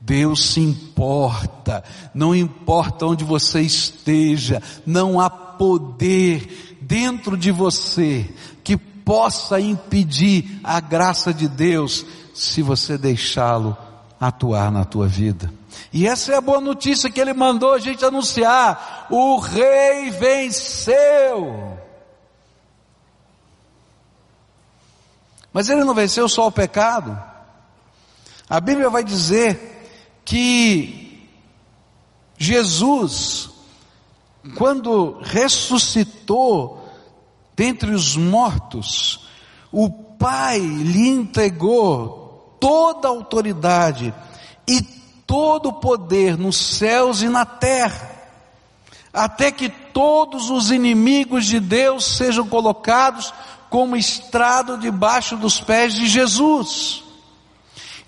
Deus 0.00 0.44
se 0.52 0.60
importa, 0.60 1.84
não 2.14 2.34
importa 2.34 3.06
onde 3.06 3.22
você 3.22 3.60
esteja, 3.60 4.62
não 4.86 5.20
há 5.20 5.28
poder 5.28 6.78
dentro 6.90 7.36
de 7.36 7.52
você 7.52 8.28
que 8.64 8.76
possa 8.76 9.60
impedir 9.60 10.60
a 10.64 10.80
graça 10.80 11.32
de 11.32 11.46
Deus 11.46 12.04
se 12.34 12.62
você 12.62 12.98
deixá-lo 12.98 13.76
atuar 14.20 14.72
na 14.72 14.84
tua 14.84 15.06
vida. 15.06 15.54
E 15.92 16.08
essa 16.08 16.32
é 16.32 16.36
a 16.36 16.40
boa 16.40 16.60
notícia 16.60 17.08
que 17.08 17.20
ele 17.20 17.32
mandou 17.32 17.72
a 17.72 17.78
gente 17.78 18.04
anunciar. 18.04 19.06
O 19.08 19.38
rei 19.38 20.10
venceu. 20.10 21.78
Mas 25.52 25.68
ele 25.68 25.84
não 25.84 25.94
venceu 25.94 26.28
só 26.28 26.48
o 26.48 26.52
pecado. 26.52 27.16
A 28.48 28.58
Bíblia 28.60 28.90
vai 28.90 29.04
dizer 29.04 29.86
que 30.24 31.28
Jesus, 32.36 33.48
quando 34.56 35.20
ressuscitou 35.22 36.79
dentre 37.60 37.90
os 37.90 38.16
mortos, 38.16 39.28
o 39.70 39.90
Pai 39.90 40.58
lhe 40.58 41.10
entregou 41.10 42.56
toda 42.58 43.06
a 43.06 43.10
autoridade 43.10 44.14
e 44.66 44.80
todo 45.26 45.68
o 45.68 45.72
poder 45.74 46.38
nos 46.38 46.56
céus 46.56 47.20
e 47.20 47.28
na 47.28 47.44
terra, 47.44 48.12
até 49.12 49.52
que 49.52 49.68
todos 49.68 50.48
os 50.48 50.70
inimigos 50.70 51.44
de 51.44 51.60
Deus 51.60 52.16
sejam 52.16 52.48
colocados 52.48 53.30
como 53.68 53.94
estrado 53.94 54.78
debaixo 54.78 55.36
dos 55.36 55.60
pés 55.60 55.92
de 55.92 56.08
Jesus. 56.08 57.04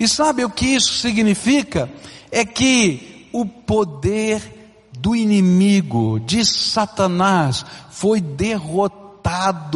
E 0.01 0.09
sabe 0.09 0.47
o 0.47 0.51
que 0.51 0.65
isso 0.65 0.95
significa? 0.95 1.93
É 2.31 2.43
que 2.43 3.29
o 3.35 3.45
poder 3.45 4.89
do 4.99 5.15
inimigo, 5.15 6.19
de 6.21 6.43
Satanás, 6.43 7.67
foi 7.91 8.19
derrotado 8.19 9.02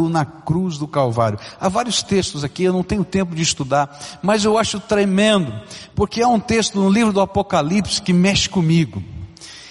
na 0.08 0.24
cruz 0.24 0.78
do 0.78 0.86
Calvário. 0.86 1.38
Há 1.60 1.68
vários 1.68 2.02
textos 2.02 2.44
aqui, 2.44 2.64
eu 2.64 2.72
não 2.72 2.82
tenho 2.82 3.04
tempo 3.04 3.34
de 3.34 3.42
estudar, 3.42 3.98
mas 4.22 4.44
eu 4.44 4.58
acho 4.58 4.80
tremendo, 4.80 5.52
porque 5.94 6.22
há 6.22 6.28
um 6.28 6.40
texto 6.40 6.78
no 6.80 6.90
livro 6.90 7.12
do 7.12 7.20
Apocalipse 7.20 8.02
que 8.02 8.12
mexe 8.12 8.48
comigo. 8.48 9.02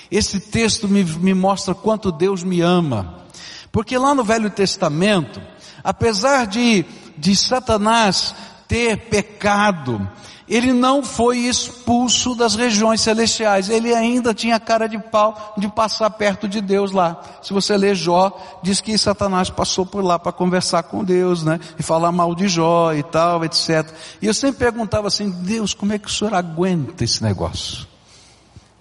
Esse 0.10 0.40
texto 0.40 0.88
me, 0.88 1.04
me 1.04 1.34
mostra 1.34 1.74
quanto 1.74 2.12
Deus 2.12 2.44
me 2.44 2.62
ama. 2.62 3.26
Porque 3.72 3.98
lá 3.98 4.16
no 4.16 4.24
Velho 4.24 4.50
Testamento, 4.50 5.42
apesar 5.84 6.48
de, 6.48 6.86
de 7.18 7.36
Satanás 7.36 8.34
ter 8.68 8.98
pecado, 9.10 10.10
ele 10.48 10.72
não 10.72 11.04
foi 11.04 11.40
expulso 11.40 12.36
das 12.36 12.56
regiões 12.56 13.02
celestiais, 13.02 13.68
ele 13.68 13.94
ainda 13.94 14.34
tinha 14.34 14.60
cara 14.60 14.88
de 14.88 14.98
pau 15.00 15.56
de 15.58 15.68
passar 15.68 16.10
perto 16.12 16.48
de 16.48 16.62
Deus 16.62 16.92
lá. 16.92 17.20
Se 17.42 17.52
você 17.52 17.76
ler 17.76 17.96
Jó, 17.96 18.32
diz 18.62 18.80
que 18.80 18.96
Satanás 18.98 19.50
passou 19.50 19.86
por 19.86 20.04
lá 20.04 20.20
para 20.20 20.32
conversar 20.32 20.84
com 20.84 21.04
Deus, 21.04 21.44
né? 21.44 21.60
E 21.80 21.84
falar 21.84 22.12
mal 22.12 22.36
de 22.36 22.48
Jó 22.48 22.94
e 22.94 23.02
tal, 23.02 23.44
etc. 23.44 23.92
E 24.22 24.28
eu 24.28 24.34
sempre 24.34 24.60
perguntava 24.60 25.08
assim, 25.08 25.32
Deus, 25.32 25.74
como 25.74 25.94
é 25.94 25.98
que 26.00 26.08
o 26.08 26.12
senhor 26.12 26.34
aguenta 26.36 27.04
esse 27.04 27.24
negócio? 27.24 27.88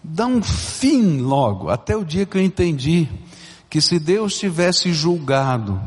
Dá 0.03 0.27
um 0.27 0.43
fim 0.43 1.23
logo, 1.23 1.71
até 1.71 1.97
o 1.97 2.05
dia 2.05 2.27
que 2.27 2.37
eu 2.37 2.43
entendi 2.43 3.09
que 3.71 3.81
se 3.81 3.99
Deus 3.99 4.39
tivesse 4.39 4.93
julgado 4.93 5.81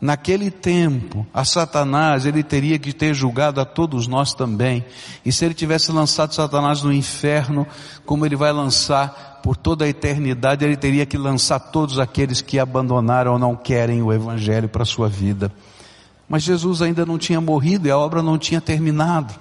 Naquele 0.00 0.48
tempo, 0.48 1.26
a 1.34 1.44
Satanás, 1.44 2.24
ele 2.24 2.44
teria 2.44 2.78
que 2.78 2.92
ter 2.92 3.14
julgado 3.14 3.60
a 3.60 3.64
todos 3.64 4.06
nós 4.06 4.32
também. 4.32 4.84
E 5.24 5.32
se 5.32 5.44
ele 5.44 5.54
tivesse 5.54 5.90
lançado 5.90 6.34
Satanás 6.34 6.82
no 6.82 6.92
inferno, 6.92 7.66
como 8.06 8.24
ele 8.24 8.36
vai 8.36 8.52
lançar 8.52 9.40
por 9.42 9.56
toda 9.56 9.84
a 9.84 9.88
eternidade, 9.88 10.64
ele 10.64 10.76
teria 10.76 11.04
que 11.04 11.18
lançar 11.18 11.58
todos 11.58 11.98
aqueles 11.98 12.40
que 12.40 12.60
abandonaram 12.60 13.32
ou 13.32 13.38
não 13.40 13.56
querem 13.56 14.00
o 14.00 14.12
Evangelho 14.12 14.68
para 14.68 14.84
a 14.84 14.86
sua 14.86 15.08
vida. 15.08 15.52
Mas 16.28 16.44
Jesus 16.44 16.80
ainda 16.80 17.04
não 17.04 17.18
tinha 17.18 17.40
morrido 17.40 17.88
e 17.88 17.90
a 17.90 17.98
obra 17.98 18.22
não 18.22 18.38
tinha 18.38 18.60
terminado. 18.60 19.34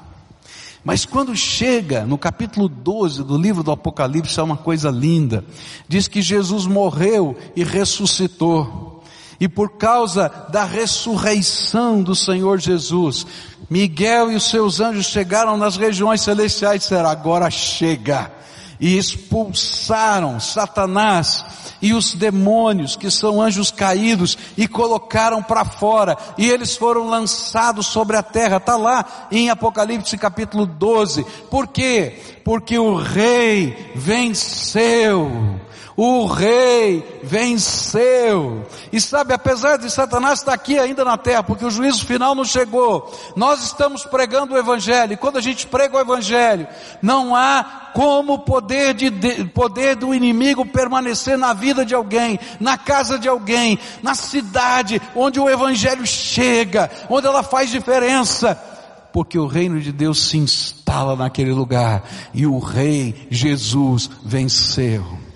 Mas 0.84 1.06
quando 1.06 1.36
chega 1.36 2.06
no 2.06 2.18
capítulo 2.18 2.70
12 2.70 3.24
do 3.24 3.38
livro 3.38 3.62
do 3.62 3.72
Apocalipse, 3.72 4.40
é 4.40 4.44
uma 4.44 4.56
coisa 4.56 4.90
linda. 4.90 5.44
Diz 5.88 6.08
que 6.08 6.22
Jesus 6.22 6.66
morreu 6.66 7.38
e 7.56 7.64
ressuscitou. 7.64 8.97
E 9.40 9.48
por 9.48 9.78
causa 9.78 10.30
da 10.50 10.64
ressurreição 10.64 12.02
do 12.02 12.16
Senhor 12.16 12.60
Jesus, 12.60 13.26
Miguel 13.70 14.32
e 14.32 14.36
os 14.36 14.50
seus 14.50 14.80
anjos 14.80 15.06
chegaram 15.06 15.58
nas 15.58 15.78
regiões 15.78 16.22
celestiais 16.22 16.78
e 16.78 16.80
disseram, 16.80 17.10
agora 17.10 17.50
chega. 17.52 18.32
E 18.80 18.98
expulsaram 18.98 20.40
Satanás 20.40 21.44
e 21.82 21.94
os 21.94 22.14
demônios, 22.14 22.96
que 22.96 23.10
são 23.12 23.42
anjos 23.42 23.72
caídos, 23.72 24.38
e 24.58 24.68
colocaram 24.68 25.44
para 25.44 25.64
fora, 25.66 26.18
e 26.38 26.50
eles 26.50 26.76
foram 26.76 27.08
lançados 27.08 27.88
sobre 27.88 28.18
a 28.18 28.24
terra, 28.24 28.58
está 28.58 28.76
lá 28.76 29.28
em 29.32 29.50
Apocalipse 29.50 30.18
capítulo 30.18 30.66
12. 30.66 31.26
Por 31.50 31.68
quê? 31.68 32.20
Porque 32.44 32.78
o 32.78 32.96
rei 32.96 33.92
venceu 33.96 35.60
O 35.98 36.28
rei 36.28 37.22
venceu. 37.24 38.64
E 38.94 39.02
sabe, 39.02 39.34
apesar 39.34 39.78
de 39.78 39.90
Satanás 39.90 40.38
estar 40.38 40.54
aqui 40.54 40.78
ainda 40.78 41.04
na 41.04 41.18
terra, 41.18 41.42
porque 41.42 41.66
o 41.66 41.72
juízo 41.72 42.06
final 42.06 42.36
não 42.36 42.46
chegou, 42.46 43.12
nós 43.36 43.64
estamos 43.64 44.06
pregando 44.06 44.54
o 44.54 44.58
Evangelho. 44.60 45.14
E 45.14 45.18
quando 45.18 45.38
a 45.38 45.42
gente 45.42 45.66
prega 45.66 45.98
o 45.98 46.00
Evangelho, 46.00 46.68
não 47.02 47.36
há 47.36 47.90
como 47.96 48.34
o 48.34 48.40
poder, 48.40 48.94
de, 48.94 49.10
poder 49.46 49.96
do 49.96 50.14
inimigo 50.14 50.64
permanecer 50.68 51.36
na 51.36 51.52
vida 51.52 51.84
de 51.84 51.96
alguém, 51.96 52.40
na 52.60 52.78
casa 52.78 53.18
de 53.18 53.28
alguém, 53.28 53.80
na 54.04 54.14
cidade 54.14 55.02
onde 55.16 55.40
o 55.40 55.50
Evangelho 55.50 56.06
chega, 56.06 56.92
onde 57.10 57.26
ela 57.26 57.42
faz 57.42 57.72
diferença 57.72 58.76
porque 59.12 59.40
o 59.40 59.48
reino 59.48 59.82
de 59.82 59.92
Deus 59.92 60.30
se 60.30 60.38
instala 60.38 61.16
naquele 61.16 61.52
lugar 61.52 62.04
e 62.36 62.46
o 62.46 62.60
rei 62.60 63.28
Jesus 63.32 64.12
venceu. 64.24 65.27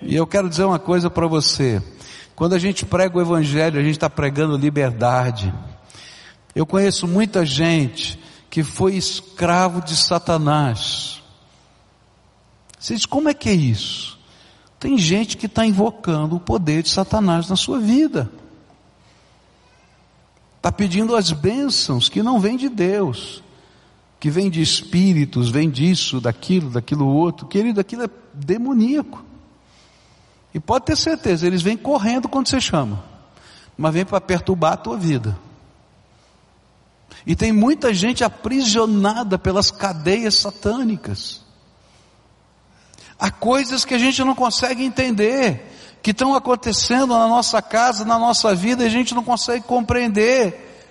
E 0.00 0.14
eu 0.14 0.26
quero 0.26 0.48
dizer 0.48 0.64
uma 0.64 0.78
coisa 0.78 1.10
para 1.10 1.26
você. 1.26 1.82
Quando 2.36 2.54
a 2.54 2.58
gente 2.58 2.86
prega 2.86 3.18
o 3.18 3.20
Evangelho, 3.20 3.80
a 3.80 3.82
gente 3.82 3.96
está 3.96 4.08
pregando 4.08 4.56
liberdade. 4.56 5.52
Eu 6.54 6.64
conheço 6.64 7.06
muita 7.06 7.44
gente 7.44 8.18
que 8.48 8.62
foi 8.62 8.94
escravo 8.94 9.82
de 9.82 9.96
Satanás. 9.96 11.20
Você 12.78 12.94
diz, 12.94 13.06
como 13.06 13.28
é 13.28 13.34
que 13.34 13.48
é 13.48 13.54
isso? 13.54 14.18
Tem 14.78 14.96
gente 14.96 15.36
que 15.36 15.46
está 15.46 15.66
invocando 15.66 16.36
o 16.36 16.40
poder 16.40 16.84
de 16.84 16.90
Satanás 16.90 17.48
na 17.48 17.56
sua 17.56 17.80
vida. 17.80 18.30
Está 20.56 20.70
pedindo 20.70 21.16
as 21.16 21.32
bênçãos 21.32 22.08
que 22.08 22.22
não 22.22 22.38
vêm 22.38 22.56
de 22.56 22.68
Deus, 22.68 23.42
que 24.20 24.30
vêm 24.30 24.48
de 24.48 24.62
espíritos, 24.62 25.50
vêm 25.50 25.68
disso, 25.68 26.20
daquilo, 26.20 26.70
daquilo 26.70 27.06
outro. 27.06 27.46
Querido, 27.46 27.80
aquilo 27.80 28.04
é 28.04 28.10
demoníaco. 28.32 29.27
E 30.58 30.60
pode 30.60 30.86
ter 30.86 30.96
certeza, 30.96 31.46
eles 31.46 31.62
vêm 31.62 31.76
correndo 31.76 32.28
quando 32.28 32.48
você 32.48 32.60
chama, 32.60 33.04
mas 33.76 33.94
vêm 33.94 34.04
para 34.04 34.20
perturbar 34.20 34.72
a 34.72 34.76
tua 34.76 34.96
vida. 34.98 35.38
E 37.24 37.36
tem 37.36 37.52
muita 37.52 37.94
gente 37.94 38.24
aprisionada 38.24 39.38
pelas 39.38 39.70
cadeias 39.70 40.34
satânicas. 40.34 41.42
Há 43.16 43.30
coisas 43.30 43.84
que 43.84 43.94
a 43.94 43.98
gente 43.98 44.24
não 44.24 44.34
consegue 44.34 44.82
entender, 44.82 45.64
que 46.02 46.10
estão 46.10 46.34
acontecendo 46.34 47.16
na 47.16 47.28
nossa 47.28 47.62
casa, 47.62 48.04
na 48.04 48.18
nossa 48.18 48.52
vida, 48.52 48.82
e 48.82 48.86
a 48.88 48.90
gente 48.90 49.14
não 49.14 49.22
consegue 49.22 49.64
compreender. 49.64 50.88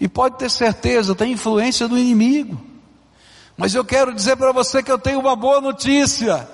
E 0.00 0.08
pode 0.08 0.38
ter 0.38 0.50
certeza, 0.50 1.14
tem 1.14 1.32
influência 1.32 1.86
do 1.86 1.98
inimigo. 1.98 2.58
Mas 3.54 3.74
eu 3.74 3.84
quero 3.84 4.14
dizer 4.14 4.36
para 4.36 4.50
você 4.50 4.82
que 4.82 4.90
eu 4.90 4.98
tenho 4.98 5.20
uma 5.20 5.36
boa 5.36 5.60
notícia. 5.60 6.48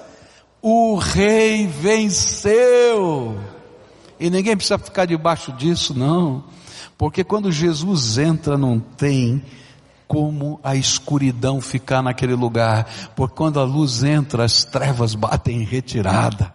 O 0.62 0.96
rei 0.96 1.66
venceu. 1.66 3.38
E 4.18 4.28
ninguém 4.28 4.56
precisa 4.56 4.78
ficar 4.78 5.06
debaixo 5.06 5.52
disso, 5.52 5.98
não. 5.98 6.44
Porque 6.98 7.24
quando 7.24 7.50
Jesus 7.50 8.18
entra, 8.18 8.58
não 8.58 8.78
tem 8.78 9.42
como 10.06 10.60
a 10.62 10.76
escuridão 10.76 11.60
ficar 11.60 12.02
naquele 12.02 12.34
lugar. 12.34 12.86
Porque 13.16 13.34
quando 13.34 13.58
a 13.58 13.64
luz 13.64 14.04
entra, 14.04 14.44
as 14.44 14.64
trevas 14.64 15.14
batem 15.14 15.62
em 15.62 15.64
retirada. 15.64 16.52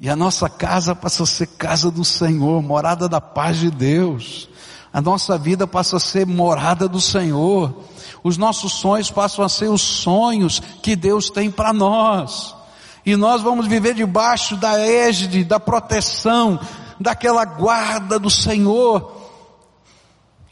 E 0.00 0.10
a 0.10 0.16
nossa 0.16 0.48
casa 0.48 0.96
passa 0.96 1.22
a 1.22 1.26
ser 1.26 1.46
casa 1.46 1.88
do 1.88 2.04
Senhor, 2.04 2.60
morada 2.60 3.08
da 3.08 3.20
paz 3.20 3.58
de 3.58 3.70
Deus. 3.70 4.48
A 4.92 5.00
nossa 5.00 5.38
vida 5.38 5.64
passa 5.66 5.98
a 5.98 6.00
ser 6.00 6.26
morada 6.26 6.88
do 6.88 7.00
Senhor. 7.00 7.84
Os 8.24 8.36
nossos 8.36 8.72
sonhos 8.72 9.10
passam 9.10 9.44
a 9.44 9.48
ser 9.48 9.68
os 9.68 9.80
sonhos 9.80 10.60
que 10.82 10.96
Deus 10.96 11.30
tem 11.30 11.50
para 11.50 11.72
nós. 11.72 12.56
E 13.04 13.16
nós 13.16 13.42
vamos 13.42 13.66
viver 13.66 13.94
debaixo 13.94 14.56
da 14.56 14.78
égide, 14.78 15.44
da 15.44 15.58
proteção, 15.58 16.60
daquela 17.00 17.44
guarda 17.44 18.18
do 18.18 18.30
Senhor. 18.30 19.20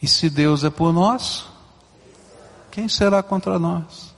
E 0.03 0.09
se 0.09 0.29
Deus 0.29 0.65
é 0.65 0.71
por 0.71 0.93
nós, 0.93 1.45
quem 2.71 2.89
será 2.89 3.23
contra 3.23 3.59
nós? 3.59 4.11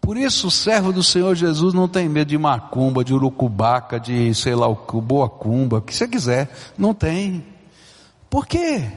Por 0.00 0.16
isso 0.16 0.46
o 0.46 0.50
servo 0.52 0.92
do 0.92 1.02
Senhor 1.02 1.34
Jesus 1.34 1.74
não 1.74 1.88
tem 1.88 2.08
medo 2.08 2.28
de 2.28 2.38
macumba, 2.38 3.02
de 3.02 3.12
urucubaca, 3.12 3.98
de 3.98 4.32
sei 4.34 4.54
lá 4.54 4.68
o 4.68 4.76
boa 5.00 5.28
cumba, 5.28 5.78
o 5.78 5.82
que 5.82 5.92
você 5.92 6.06
quiser. 6.06 6.48
Não 6.78 6.94
tem. 6.94 7.44
Por 8.30 8.46
quê? 8.46 8.88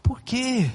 Porque 0.00 0.70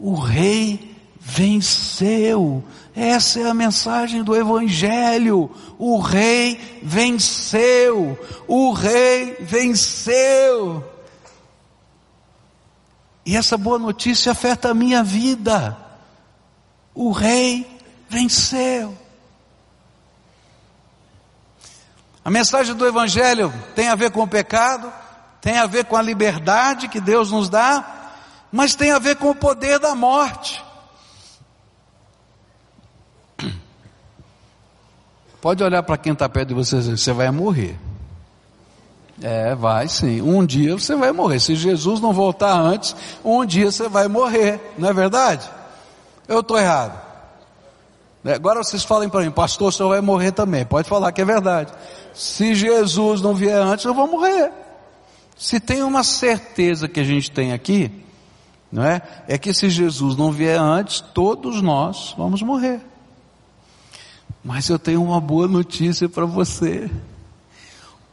o 0.00 0.14
rei 0.14 0.91
venceu. 1.24 2.64
Essa 2.94 3.40
é 3.40 3.48
a 3.48 3.54
mensagem 3.54 4.24
do 4.24 4.34
Evangelho. 4.34 5.50
O 5.78 5.98
rei 6.00 6.80
venceu. 6.82 8.18
O 8.48 8.72
rei 8.72 9.36
venceu. 9.40 10.84
E 13.24 13.36
essa 13.36 13.56
boa 13.56 13.78
notícia 13.78 14.32
afeta 14.32 14.70
a 14.70 14.74
minha 14.74 15.04
vida. 15.04 15.76
O 16.92 17.12
rei 17.12 17.66
venceu. 18.08 18.98
A 22.24 22.30
mensagem 22.30 22.74
do 22.74 22.86
Evangelho 22.86 23.52
tem 23.74 23.88
a 23.88 23.94
ver 23.94 24.10
com 24.10 24.22
o 24.22 24.28
pecado, 24.28 24.92
tem 25.40 25.56
a 25.56 25.66
ver 25.66 25.84
com 25.84 25.96
a 25.96 26.02
liberdade 26.02 26.88
que 26.88 27.00
Deus 27.00 27.30
nos 27.30 27.48
dá, 27.48 28.10
mas 28.50 28.74
tem 28.74 28.92
a 28.92 28.98
ver 28.98 29.16
com 29.16 29.30
o 29.30 29.34
poder 29.34 29.78
da 29.78 29.94
morte. 29.94 30.62
Pode 35.42 35.64
olhar 35.64 35.82
para 35.82 35.96
quem 35.96 36.12
está 36.12 36.28
perto 36.28 36.50
de 36.50 36.54
você 36.54 36.76
e 36.76 36.78
dizer, 36.78 36.96
você 36.96 37.12
vai 37.12 37.28
morrer. 37.32 37.76
É, 39.20 39.56
vai 39.56 39.88
sim. 39.88 40.22
Um 40.22 40.46
dia 40.46 40.78
você 40.78 40.94
vai 40.94 41.10
morrer. 41.10 41.40
Se 41.40 41.56
Jesus 41.56 42.00
não 42.00 42.12
voltar 42.12 42.52
antes, 42.52 42.94
um 43.24 43.44
dia 43.44 43.72
você 43.72 43.88
vai 43.88 44.06
morrer. 44.06 44.60
Não 44.78 44.88
é 44.88 44.92
verdade? 44.92 45.50
Eu 46.28 46.40
estou 46.40 46.56
errado. 46.56 46.96
É, 48.24 48.34
agora 48.34 48.62
vocês 48.62 48.84
falem 48.84 49.08
para 49.08 49.22
mim, 49.22 49.32
pastor, 49.32 49.70
o 49.70 49.72
senhor 49.72 49.88
vai 49.88 50.00
morrer 50.00 50.30
também. 50.30 50.64
Pode 50.64 50.88
falar 50.88 51.10
que 51.10 51.20
é 51.20 51.24
verdade. 51.24 51.72
Se 52.14 52.54
Jesus 52.54 53.20
não 53.20 53.34
vier 53.34 53.58
antes, 53.58 53.84
eu 53.84 53.92
vou 53.92 54.06
morrer. 54.06 54.52
Se 55.36 55.58
tem 55.58 55.82
uma 55.82 56.04
certeza 56.04 56.86
que 56.86 57.00
a 57.00 57.04
gente 57.04 57.32
tem 57.32 57.52
aqui, 57.52 57.90
não 58.70 58.84
é? 58.84 59.02
É 59.26 59.36
que 59.36 59.52
se 59.52 59.68
Jesus 59.68 60.16
não 60.16 60.30
vier 60.30 60.56
antes, 60.56 61.00
todos 61.00 61.60
nós 61.60 62.14
vamos 62.16 62.42
morrer. 62.42 62.91
Mas 64.44 64.68
eu 64.68 64.78
tenho 64.78 65.02
uma 65.02 65.20
boa 65.20 65.46
notícia 65.46 66.08
para 66.08 66.24
você. 66.26 66.90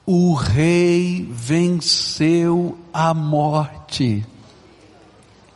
O 0.06 0.34
rei 0.34 1.28
venceu 1.32 2.78
a 2.94 3.14
morte. 3.14 4.26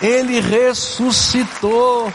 Ele 0.00 0.40
ressuscitou. 0.40 2.12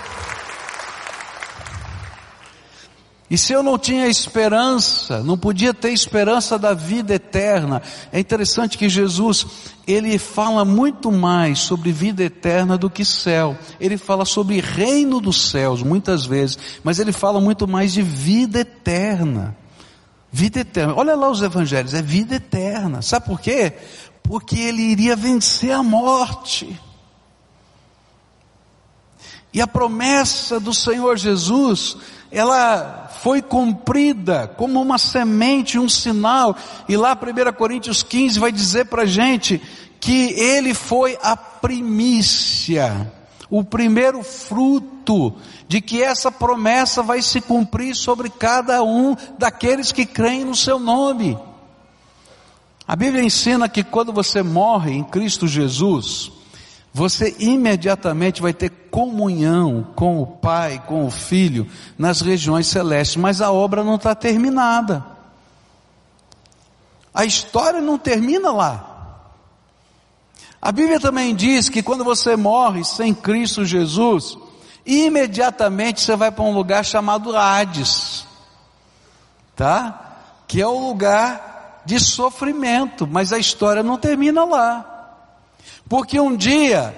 E 3.30 3.38
se 3.38 3.52
eu 3.52 3.62
não 3.62 3.78
tinha 3.78 4.08
esperança, 4.08 5.22
não 5.22 5.38
podia 5.38 5.74
ter 5.74 5.92
esperança 5.92 6.58
da 6.58 6.74
vida 6.74 7.14
eterna, 7.14 7.82
é 8.10 8.20
interessante 8.20 8.78
que 8.78 8.88
Jesus, 8.88 9.46
ele 9.86 10.18
fala 10.18 10.64
muito 10.64 11.12
mais 11.12 11.60
sobre 11.60 11.92
vida 11.92 12.24
eterna 12.24 12.78
do 12.78 12.90
que 12.90 13.04
céu. 13.04 13.58
Ele 13.82 13.98
fala 13.98 14.24
sobre 14.24 14.62
reino 14.62 15.20
dos 15.20 15.50
céus 15.50 15.84
muitas 15.84 16.26
vezes, 16.26 16.58
mas 16.82 17.00
ele 17.00 17.12
fala 17.12 17.42
muito 17.42 17.68
mais 17.68 17.92
de 17.92 18.02
vida 18.02 18.60
eterna. 18.60 19.58
Vida 20.32 20.62
eterna. 20.62 20.94
Olha 20.96 21.16
lá 21.16 21.30
os 21.30 21.42
evangelhos, 21.42 21.94
é 21.94 22.02
vida 22.02 22.36
eterna. 22.36 23.02
Sabe 23.02 23.26
por 23.26 23.42
quê? 23.42 23.74
Porque 24.24 24.58
ele 24.58 24.84
iria 24.84 25.18
vencer 25.18 25.72
a 25.72 25.84
morte. 25.84 26.80
E 29.54 29.62
a 29.62 29.68
promessa 29.68 30.62
do 30.62 30.74
Senhor 30.74 31.18
Jesus, 31.18 31.98
ela 32.32 33.07
foi 33.28 33.42
cumprida 33.42 34.48
como 34.56 34.82
uma 34.82 34.98
semente, 34.98 35.78
um 35.78 35.90
sinal. 35.90 36.56
E 36.88 36.96
lá 36.96 37.12
1 37.12 37.52
Coríntios 37.58 38.02
15 38.02 38.40
vai 38.40 38.54
dizer 38.54 38.86
para 38.86 39.02
a 39.02 39.06
gente 39.06 39.62
que 40.00 40.32
ele 40.40 40.74
foi 40.74 41.20
a 41.22 41.36
primícia, 41.36 43.12
o 43.50 43.66
primeiro 43.66 44.24
fruto 44.24 45.36
de 45.68 45.82
que 45.82 46.02
essa 46.02 46.32
promessa 46.32 47.04
vai 47.04 47.22
se 47.22 47.42
cumprir 47.42 47.98
sobre 47.98 48.30
cada 48.30 48.82
um 48.82 49.14
daqueles 49.38 49.92
que 49.92 50.06
creem 50.06 50.46
no 50.46 50.56
seu 50.56 50.80
nome. 50.80 51.38
A 52.88 52.96
Bíblia 52.96 53.22
ensina 53.22 53.68
que 53.68 53.84
quando 53.84 54.14
você 54.14 54.42
morre 54.42 54.94
em 54.94 55.04
Cristo 55.04 55.46
Jesus, 55.50 56.32
você 56.98 57.36
imediatamente 57.38 58.42
vai 58.42 58.52
ter 58.52 58.72
comunhão 58.90 59.94
com 59.96 60.20
o 60.20 60.26
Pai, 60.26 60.82
com 60.88 61.06
o 61.06 61.12
Filho, 61.12 61.70
nas 61.96 62.22
regiões 62.22 62.66
celestes, 62.66 63.18
mas 63.18 63.40
a 63.40 63.52
obra 63.52 63.84
não 63.84 63.98
está 63.98 64.16
terminada. 64.16 65.06
A 67.14 67.24
história 67.24 67.80
não 67.82 68.00
termina 68.00 68.52
lá. 68.52 69.20
A 70.60 70.72
Bíblia 70.72 71.00
também 71.00 71.36
diz 71.36 71.70
que 71.70 71.84
quando 71.84 72.04
você 72.04 72.36
morre 72.36 72.84
sem 72.84 73.14
Cristo 73.14 73.64
Jesus, 73.64 74.36
imediatamente 74.84 76.02
você 76.02 76.16
vai 76.16 76.32
para 76.32 76.46
um 76.46 76.52
lugar 76.52 76.84
chamado 76.84 77.38
Hades, 77.38 78.26
tá? 79.56 80.18
Que 80.48 80.64
é 80.64 80.68
o 80.68 80.80
lugar 80.80 81.84
de 81.86 82.00
sofrimento, 82.00 83.06
mas 83.06 83.32
a 83.32 83.38
história 83.38 83.84
não 83.84 84.00
termina 84.00 84.44
lá. 84.44 84.97
Porque 85.88 86.20
um 86.20 86.36
dia, 86.36 86.96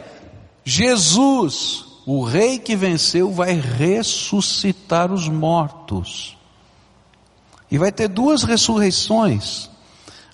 Jesus, 0.64 1.86
o 2.06 2.24
rei 2.24 2.58
que 2.58 2.76
venceu, 2.76 3.32
vai 3.32 3.54
ressuscitar 3.54 5.12
os 5.12 5.28
mortos. 5.28 6.38
E 7.70 7.78
vai 7.78 7.92
ter 7.92 8.08
duas 8.08 8.44
ressurreições. 8.44 9.70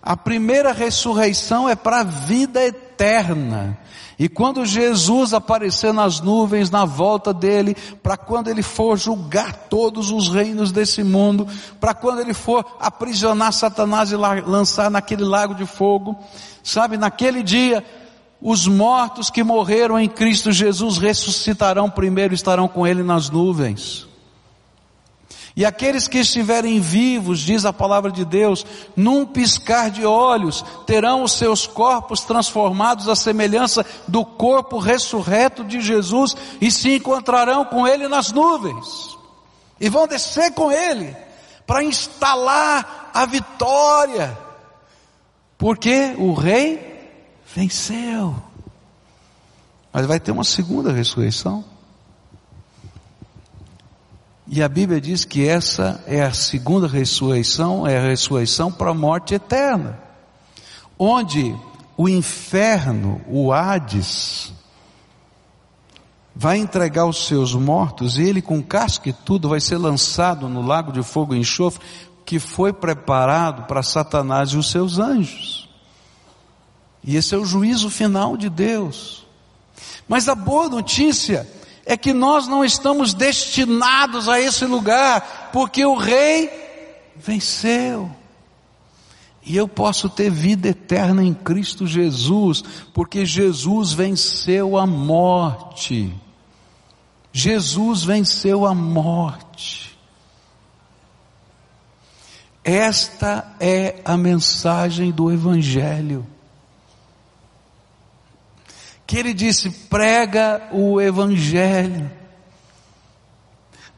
A 0.01 0.15
primeira 0.15 0.71
ressurreição 0.71 1.67
é 1.67 1.75
para 1.75 2.01
a 2.01 2.03
vida 2.03 2.63
eterna. 2.63 3.77
E 4.17 4.29
quando 4.29 4.65
Jesus 4.65 5.33
aparecer 5.33 5.91
nas 5.91 6.21
nuvens, 6.21 6.69
na 6.69 6.85
volta 6.85 7.33
dele, 7.33 7.75
para 8.01 8.15
quando 8.15 8.47
ele 8.47 8.61
for 8.61 8.97
julgar 8.97 9.53
todos 9.69 10.11
os 10.11 10.29
reinos 10.29 10.71
desse 10.71 11.03
mundo, 11.03 11.45
para 11.81 11.93
quando 11.93 12.21
ele 12.21 12.33
for 12.33 12.65
aprisionar 12.79 13.51
Satanás 13.51 14.11
e 14.11 14.15
lançar 14.15 14.89
naquele 14.89 15.23
lago 15.23 15.53
de 15.53 15.65
fogo, 15.65 16.15
sabe, 16.63 16.95
naquele 16.95 17.43
dia, 17.43 17.83
os 18.47 18.67
mortos 18.67 19.31
que 19.31 19.43
morreram 19.43 19.99
em 19.99 20.07
Cristo 20.07 20.51
Jesus 20.51 20.99
ressuscitarão 20.99 21.89
primeiro, 21.89 22.31
estarão 22.31 22.67
com 22.67 22.85
ele 22.85 23.01
nas 23.01 23.27
nuvens. 23.27 24.07
E 25.55 25.65
aqueles 25.65 26.07
que 26.07 26.19
estiverem 26.19 26.79
vivos, 26.79 27.39
diz 27.39 27.65
a 27.65 27.73
palavra 27.73 28.11
de 28.11 28.23
Deus, 28.23 28.63
num 28.95 29.25
piscar 29.25 29.89
de 29.89 30.05
olhos, 30.05 30.63
terão 30.85 31.23
os 31.23 31.31
seus 31.31 31.65
corpos 31.65 32.21
transformados 32.21 33.09
à 33.09 33.15
semelhança 33.15 33.83
do 34.07 34.23
corpo 34.23 34.77
ressurreto 34.77 35.63
de 35.63 35.81
Jesus 35.81 36.37
e 36.61 36.69
se 36.69 36.97
encontrarão 36.97 37.65
com 37.65 37.87
Ele 37.87 38.07
nas 38.07 38.31
nuvens. 38.31 39.17
E 39.81 39.89
vão 39.89 40.07
descer 40.07 40.53
com 40.53 40.71
Ele 40.71 41.17
para 41.65 41.83
instalar 41.83 43.09
a 43.11 43.25
vitória. 43.25 44.37
Porque 45.57 46.13
o 46.19 46.31
Rei 46.35 46.93
venceu. 47.55 48.35
Mas 49.93 50.05
vai 50.05 50.19
ter 50.19 50.31
uma 50.31 50.43
segunda 50.43 50.91
ressurreição. 50.91 51.63
E 54.45 54.61
a 54.61 54.67
Bíblia 54.67 54.99
diz 54.99 55.23
que 55.23 55.47
essa 55.47 56.03
é 56.05 56.21
a 56.21 56.33
segunda 56.33 56.87
ressurreição, 56.87 57.87
é 57.87 57.97
a 57.97 58.09
ressurreição 58.09 58.71
para 58.71 58.91
a 58.91 58.93
morte 58.93 59.33
eterna. 59.33 59.97
Onde 60.99 61.55
o 61.97 62.09
inferno, 62.09 63.21
o 63.27 63.51
Hades, 63.53 64.53
vai 66.35 66.57
entregar 66.57 67.05
os 67.05 67.25
seus 67.25 67.55
mortos 67.55 68.17
e 68.17 68.23
ele 68.23 68.41
com 68.41 68.61
casca 68.61 69.09
e 69.09 69.13
tudo 69.13 69.49
vai 69.49 69.61
ser 69.61 69.77
lançado 69.77 70.49
no 70.49 70.61
lago 70.61 70.91
de 70.91 71.01
fogo 71.01 71.33
e 71.33 71.39
enxofre 71.39 71.83
que 72.25 72.37
foi 72.37 72.73
preparado 72.73 73.65
para 73.65 73.81
Satanás 73.81 74.49
e 74.49 74.57
os 74.57 74.69
seus 74.69 74.99
anjos. 74.99 75.64
E 77.05 77.15
esse 77.15 77.35
é 77.35 77.37
o 77.37 77.45
juízo 77.45 77.89
final 77.89 78.35
de 78.35 78.49
Deus. 78.49 79.27
Mas 80.07 80.27
a 80.27 80.33
boa 80.33 80.67
notícia 80.67 81.47
é 81.85 81.95
que 81.95 82.11
nós 82.11 82.47
não 82.47 82.65
estamos 82.65 83.13
destinados 83.13 84.27
a 84.27 84.41
esse 84.41 84.65
lugar, 84.65 85.51
porque 85.53 85.85
o 85.85 85.95
Rei 85.95 86.49
venceu. 87.15 88.09
E 89.43 89.55
eu 89.55 89.67
posso 89.67 90.09
ter 90.09 90.31
vida 90.31 90.69
eterna 90.69 91.23
em 91.23 91.31
Cristo 91.31 91.85
Jesus, 91.85 92.63
porque 92.91 93.23
Jesus 93.23 93.93
venceu 93.93 94.75
a 94.75 94.87
morte. 94.87 96.11
Jesus 97.31 98.03
venceu 98.03 98.65
a 98.65 98.73
morte. 98.73 99.95
Esta 102.63 103.55
é 103.59 104.01
a 104.03 104.17
mensagem 104.17 105.11
do 105.11 105.31
Evangelho 105.31 106.25
que 109.05 109.17
ele 109.17 109.33
disse: 109.33 109.69
prega 109.69 110.69
o 110.71 110.99
Evangelho, 110.99 112.11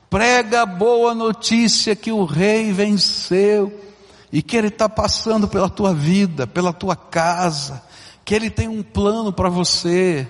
prega 0.09 0.63
a 0.63 0.65
boa 0.65 1.13
notícia 1.13 1.95
que 1.95 2.11
o 2.11 2.25
rei 2.25 2.71
venceu 2.71 3.83
e 4.31 4.41
que 4.41 4.57
ele 4.57 4.67
está 4.67 4.89
passando 4.89 5.47
pela 5.47 5.69
tua 5.69 5.93
vida, 5.93 6.45
pela 6.45 6.73
tua 6.73 6.95
casa, 6.95 7.83
que 8.25 8.35
ele 8.35 8.49
tem 8.49 8.67
um 8.67 8.83
plano 8.83 9.31
para 9.31 9.49
você 9.49 10.27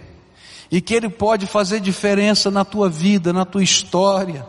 e 0.69 0.81
que 0.81 0.93
ele 0.93 1.09
pode 1.09 1.47
fazer 1.47 1.79
diferença 1.79 2.51
na 2.51 2.63
tua 2.65 2.89
vida, 2.89 3.31
na 3.33 3.45
tua 3.45 3.63
história. 3.63 4.45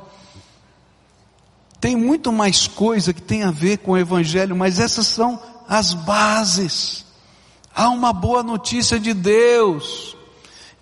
Tem 1.80 1.94
muito 1.94 2.32
mais 2.32 2.66
coisa 2.66 3.12
que 3.12 3.22
tem 3.22 3.44
a 3.44 3.52
ver 3.52 3.78
com 3.78 3.92
o 3.92 3.98
Evangelho, 3.98 4.56
mas 4.56 4.80
essas 4.80 5.06
são 5.06 5.40
as 5.68 5.94
bases. 5.94 7.06
Há 7.74 7.88
uma 7.90 8.12
boa 8.12 8.42
notícia 8.42 8.98
de 8.98 9.14
Deus. 9.14 10.17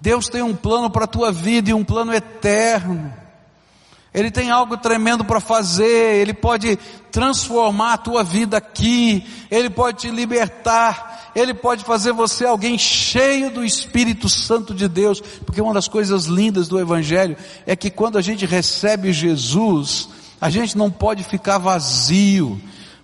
Deus 0.01 0.29
tem 0.29 0.43
um 0.43 0.55
plano 0.55 0.91
para 0.91 1.05
a 1.05 1.09
tua 1.09 1.33
vida 1.33 1.71
e 1.71 1.75
um 1.75 1.85
plano 1.85 2.13
eterno. 2.13 3.13
Ele 4.17 4.31
tem 4.31 4.51
algo 4.51 4.79
tremendo 4.79 5.27
para 5.27 5.41
fazer, 5.41 6.23
Ele 6.23 6.33
pode 6.33 6.79
transformar 7.13 7.93
a 7.93 7.99
tua 7.99 8.25
vida 8.25 8.57
aqui, 8.57 9.23
Ele 9.51 9.69
pode 9.69 9.99
te 9.99 10.11
libertar, 10.11 11.33
Ele 11.35 11.53
pode 11.53 11.85
fazer 11.85 12.13
você 12.13 12.47
alguém 12.47 12.79
cheio 12.79 13.51
do 13.51 13.63
Espírito 13.63 14.27
Santo 14.27 14.73
de 14.73 14.89
Deus, 14.89 15.21
porque 15.21 15.61
uma 15.61 15.75
das 15.75 15.87
coisas 15.87 16.25
lindas 16.25 16.67
do 16.67 16.81
Evangelho 16.81 17.37
é 17.67 17.77
que 17.77 17.91
quando 17.91 18.17
a 18.17 18.23
gente 18.23 18.47
recebe 18.47 19.13
Jesus, 19.13 20.09
a 20.41 20.49
gente 20.49 20.79
não 20.79 20.91
pode 20.91 21.23
ficar 21.23 21.59
vazio, 21.59 22.59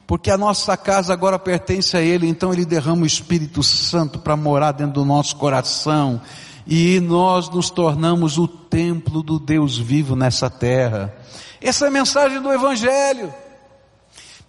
porque 0.06 0.30
a 0.30 0.38
nossa 0.38 0.78
casa 0.78 1.12
agora 1.12 1.38
pertence 1.38 1.94
a 1.94 2.00
Ele, 2.00 2.26
então 2.26 2.54
Ele 2.54 2.64
derrama 2.64 3.02
o 3.02 3.06
Espírito 3.06 3.62
Santo 3.62 4.18
para 4.18 4.34
morar 4.34 4.72
dentro 4.72 4.94
do 4.94 5.04
nosso 5.04 5.36
coração, 5.36 6.22
e 6.66 7.00
nós 7.00 7.48
nos 7.48 7.70
tornamos 7.70 8.38
o 8.38 8.46
templo 8.46 9.22
do 9.22 9.38
Deus 9.38 9.76
vivo 9.76 10.14
nessa 10.14 10.48
terra. 10.48 11.14
Essa 11.60 11.86
é 11.86 11.88
a 11.88 11.92
mensagem 11.92 12.40
do 12.40 12.52
Evangelho. 12.52 13.32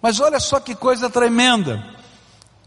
Mas 0.00 0.20
olha 0.20 0.38
só 0.38 0.60
que 0.60 0.74
coisa 0.74 1.10
tremenda. 1.10 1.84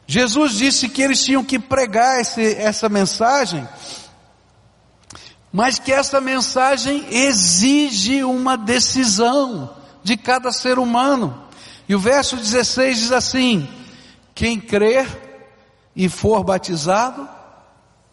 Jesus 0.06 0.54
disse 0.54 0.90
que 0.90 1.02
eles 1.02 1.24
tinham 1.24 1.44
que 1.44 1.60
pregar 1.60 2.20
esse, 2.20 2.56
essa 2.56 2.88
mensagem, 2.88 3.68
mas 5.52 5.80
que 5.80 5.92
essa 5.92 6.22
mensagem 6.22 7.06
exige 7.12 8.24
uma 8.24 8.58
decisão 8.58 9.76
de 10.04 10.16
cada 10.16 10.52
ser 10.52 10.80
humano. 10.80 11.44
E 11.90 11.96
o 11.96 12.00
verso 12.00 12.38
16 12.38 12.98
diz 12.98 13.12
assim: 13.12 13.68
quem 14.34 14.60
crer 14.60 15.08
e 15.96 16.08
for 16.08 16.44
batizado 16.44 17.28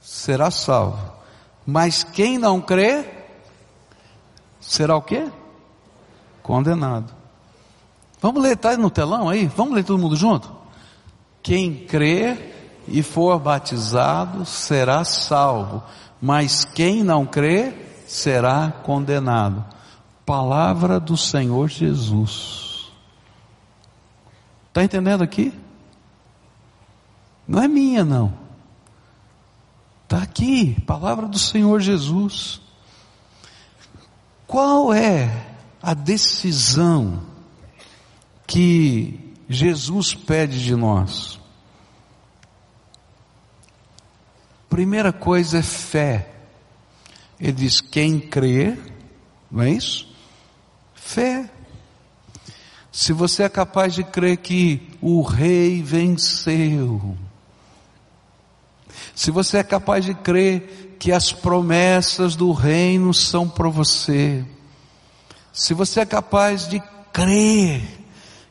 será 0.00 0.50
salvo 0.50 1.13
mas 1.66 2.04
quem 2.04 2.38
não 2.38 2.60
crê, 2.60 3.04
será 4.60 4.96
o 4.96 5.02
quê? 5.02 5.30
Condenado. 6.42 7.12
Vamos 8.20 8.42
ler, 8.42 8.54
está 8.54 8.76
no 8.76 8.90
telão 8.90 9.28
aí? 9.28 9.46
Vamos 9.46 9.74
ler 9.74 9.84
todo 9.84 9.98
mundo 9.98 10.16
junto? 10.16 10.50
Quem 11.42 11.74
crê 11.74 12.52
e 12.88 13.02
for 13.02 13.38
batizado 13.38 14.44
será 14.44 15.04
salvo, 15.04 15.82
mas 16.20 16.64
quem 16.64 17.02
não 17.02 17.26
crê 17.26 17.74
será 18.06 18.70
condenado. 18.82 19.64
Palavra 20.24 20.98
do 20.98 21.16
Senhor 21.16 21.68
Jesus. 21.68 22.90
Está 24.68 24.82
entendendo 24.82 25.22
aqui? 25.22 25.52
Não 27.46 27.62
é 27.62 27.68
minha, 27.68 28.04
não. 28.04 28.43
Está 30.14 30.22
aqui, 30.22 30.80
palavra 30.82 31.26
do 31.26 31.40
Senhor 31.40 31.80
Jesus. 31.80 32.60
Qual 34.46 34.94
é 34.94 35.28
a 35.82 35.92
decisão 35.92 37.20
que 38.46 39.34
Jesus 39.48 40.14
pede 40.14 40.62
de 40.62 40.76
nós? 40.76 41.40
Primeira 44.68 45.12
coisa 45.12 45.58
é 45.58 45.62
fé. 45.62 46.32
Ele 47.40 47.50
diz: 47.50 47.80
quem 47.80 48.20
crê, 48.20 48.78
não 49.50 49.64
é 49.64 49.70
isso? 49.70 50.08
Fé. 50.94 51.50
Se 52.92 53.12
você 53.12 53.42
é 53.42 53.48
capaz 53.48 53.92
de 53.92 54.04
crer 54.04 54.36
que 54.36 54.96
o 55.00 55.22
rei 55.22 55.82
venceu, 55.82 57.18
se 59.14 59.30
você 59.30 59.58
é 59.58 59.62
capaz 59.62 60.04
de 60.04 60.14
crer 60.14 60.96
que 60.98 61.12
as 61.12 61.32
promessas 61.32 62.34
do 62.34 62.52
reino 62.52 63.12
são 63.14 63.48
para 63.48 63.68
você, 63.68 64.44
se 65.52 65.72
você 65.72 66.00
é 66.00 66.06
capaz 66.06 66.68
de 66.68 66.82
crer 67.12 67.82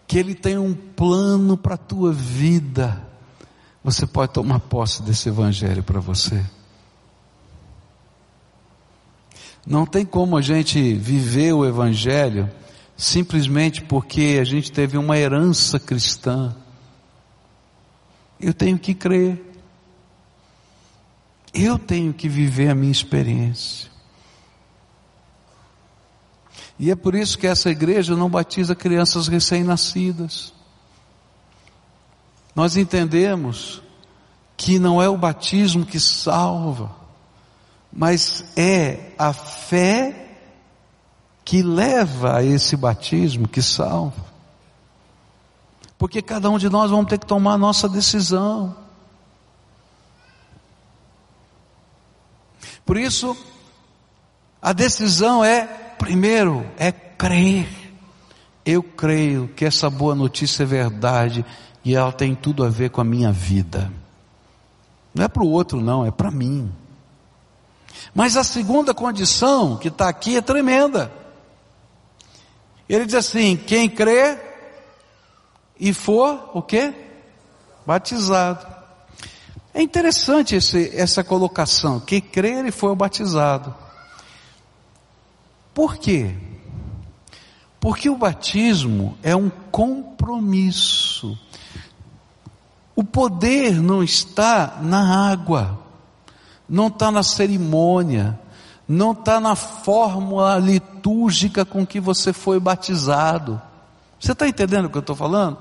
que 0.08 0.18
Ele 0.18 0.34
tem 0.34 0.58
um 0.58 0.74
plano 0.74 1.58
para 1.58 1.76
a 1.76 1.78
tua 1.78 2.14
vida, 2.14 3.02
você 3.84 4.08
pode 4.08 4.32
tomar 4.32 4.60
posse 4.60 5.04
desse 5.04 5.28
Evangelho 5.28 5.84
para 5.84 6.00
você. 6.00 6.44
Não 9.66 9.86
tem 9.86 10.06
como 10.06 10.38
a 10.38 10.42
gente 10.42 10.94
viver 10.94 11.54
o 11.54 11.66
Evangelho 11.66 12.50
simplesmente 12.96 13.82
porque 13.82 14.38
a 14.40 14.44
gente 14.44 14.72
teve 14.72 14.98
uma 14.98 15.18
herança 15.18 15.80
cristã. 15.80 16.56
Eu 18.40 18.54
tenho 18.54 18.78
que 18.78 18.94
crer. 18.94 19.53
Eu 21.64 21.80
tenho 21.80 22.14
que 22.14 22.28
viver 22.28 22.68
a 22.68 22.76
minha 22.76 22.92
experiência. 22.92 23.90
E 26.78 26.92
é 26.92 26.96
por 26.96 27.16
isso 27.16 27.38
que 27.38 27.48
essa 27.48 27.70
igreja 27.70 28.18
não 28.18 28.30
batiza 28.30 28.76
crianças 28.76 29.30
recém-nascidas. 29.30 30.54
Nós 32.54 32.76
entendemos 32.76 33.82
que 34.58 34.78
não 34.78 35.02
é 35.02 35.08
o 35.08 35.16
batismo 35.16 35.86
que 35.86 36.02
salva, 36.02 36.94
mas 37.92 38.44
é 38.58 39.14
a 39.18 39.32
fé 39.32 40.38
que 41.46 41.62
leva 41.62 42.40
a 42.40 42.44
esse 42.44 42.76
batismo 42.76 43.48
que 43.48 43.62
salva. 43.62 44.26
Porque 45.98 46.22
cada 46.22 46.50
um 46.50 46.58
de 46.58 46.68
nós 46.68 46.92
vamos 46.92 47.08
ter 47.08 47.18
que 47.18 47.26
tomar 47.26 47.54
a 47.54 47.58
nossa 47.58 47.88
decisão. 47.88 48.83
Por 52.86 52.98
isso, 52.98 53.36
a 54.62 54.74
decisão 54.74 55.44
é, 55.44 55.66
primeiro, 55.98 56.66
é 56.78 56.92
crer. 56.92 57.68
Eu 58.66 58.82
creio 58.82 59.50
que 59.50 59.66
essa 59.66 59.90
boa 59.90 60.16
notícia 60.16 60.64
é 60.64 60.66
verdade 60.66 61.46
e 61.84 61.96
ela 61.96 62.12
tem 62.12 62.34
tudo 62.34 62.64
a 62.64 62.70
ver 62.70 62.90
com 62.90 63.02
a 63.02 63.04
minha 63.04 63.32
vida. 63.32 63.92
Não 65.14 65.26
é 65.26 65.28
para 65.28 65.44
o 65.44 65.50
outro, 65.50 65.82
não, 65.82 66.06
é 66.06 66.12
para 66.12 66.32
mim. 66.32 66.72
Mas 68.16 68.36
a 68.38 68.44
segunda 68.44 68.94
condição 68.94 69.78
que 69.78 69.88
está 69.88 70.10
aqui 70.10 70.38
é 70.38 70.42
tremenda. 70.42 71.12
Ele 72.88 73.06
diz 73.06 73.16
assim: 73.16 73.56
quem 73.56 73.90
crê 73.90 74.38
e 75.80 75.94
for 75.94 76.52
o 76.54 76.62
quê? 76.62 76.94
Batizado. 77.86 78.73
É 79.74 79.82
interessante 79.82 80.56
esse, 80.56 80.96
essa 80.96 81.24
colocação, 81.24 82.00
quem 82.00 82.22
crer 82.22 82.66
e 82.66 82.72
for 82.72 82.96
batizado. 82.96 83.74
Por 85.74 85.98
quê? 85.98 86.36
Porque 87.80 88.10
o 88.10 88.16
batismo 88.16 89.18
é 89.24 89.36
um 89.36 89.50
compromisso. 89.50 91.38
O 92.96 93.04
poder 93.04 93.82
não 93.82 94.04
está 94.04 94.80
na 94.82 95.32
água, 95.32 95.80
não 96.70 96.88
está 96.88 97.10
na 97.10 97.24
cerimônia, 97.24 98.40
não 98.88 99.12
está 99.14 99.40
na 99.40 99.56
fórmula 99.56 100.58
litúrgica 100.58 101.66
com 101.66 101.86
que 101.86 102.00
você 102.00 102.32
foi 102.32 102.60
batizado. 102.60 103.60
Você 104.20 104.34
está 104.34 104.48
entendendo 104.48 104.86
o 104.86 104.90
que 104.90 104.98
eu 104.98 105.02
estou 105.02 105.16
falando? 105.16 105.58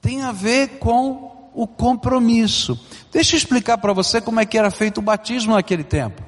Tem 0.00 0.22
a 0.22 0.32
ver 0.32 0.78
com 0.78 1.37
o 1.58 1.66
compromisso. 1.66 2.78
Deixa 3.10 3.34
eu 3.34 3.36
explicar 3.36 3.78
para 3.78 3.92
você 3.92 4.20
como 4.20 4.38
é 4.38 4.46
que 4.46 4.56
era 4.56 4.70
feito 4.70 4.98
o 4.98 5.02
batismo 5.02 5.54
naquele 5.54 5.82
tempo. 5.82 6.22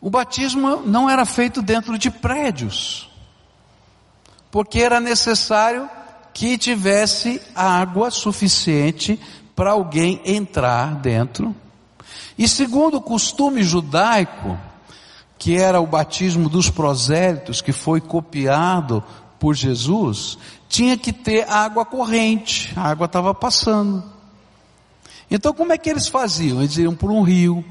O 0.00 0.08
batismo 0.08 0.76
não 0.86 1.10
era 1.10 1.26
feito 1.26 1.60
dentro 1.60 1.98
de 1.98 2.10
prédios, 2.10 3.10
porque 4.50 4.80
era 4.80 5.00
necessário 5.00 5.86
que 6.32 6.56
tivesse 6.56 7.42
água 7.54 8.10
suficiente 8.10 9.20
para 9.54 9.72
alguém 9.72 10.22
entrar 10.24 10.94
dentro. 10.94 11.54
E 12.38 12.48
segundo 12.48 12.96
o 12.96 13.02
costume 13.02 13.62
judaico, 13.62 14.58
que 15.38 15.58
era 15.58 15.78
o 15.78 15.86
batismo 15.86 16.48
dos 16.48 16.70
prosélitos, 16.70 17.60
que 17.60 17.70
foi 17.70 18.00
copiado 18.00 19.04
por 19.38 19.54
Jesus, 19.54 20.38
tinha 20.74 20.98
que 20.98 21.12
ter 21.12 21.48
água 21.48 21.84
corrente, 21.84 22.72
a 22.76 22.90
água 22.90 23.06
estava 23.06 23.32
passando. 23.32 24.02
Então 25.30 25.52
como 25.54 25.72
é 25.72 25.78
que 25.78 25.88
eles 25.88 26.08
faziam? 26.08 26.60
Eles 26.60 26.76
iam 26.76 26.96
por 26.96 27.12
um 27.12 27.22
rio, 27.22 27.64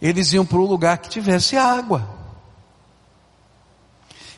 eles 0.00 0.32
iam 0.32 0.46
para 0.46 0.56
um 0.56 0.64
lugar 0.64 0.96
que 0.96 1.10
tivesse 1.10 1.54
água. 1.54 2.08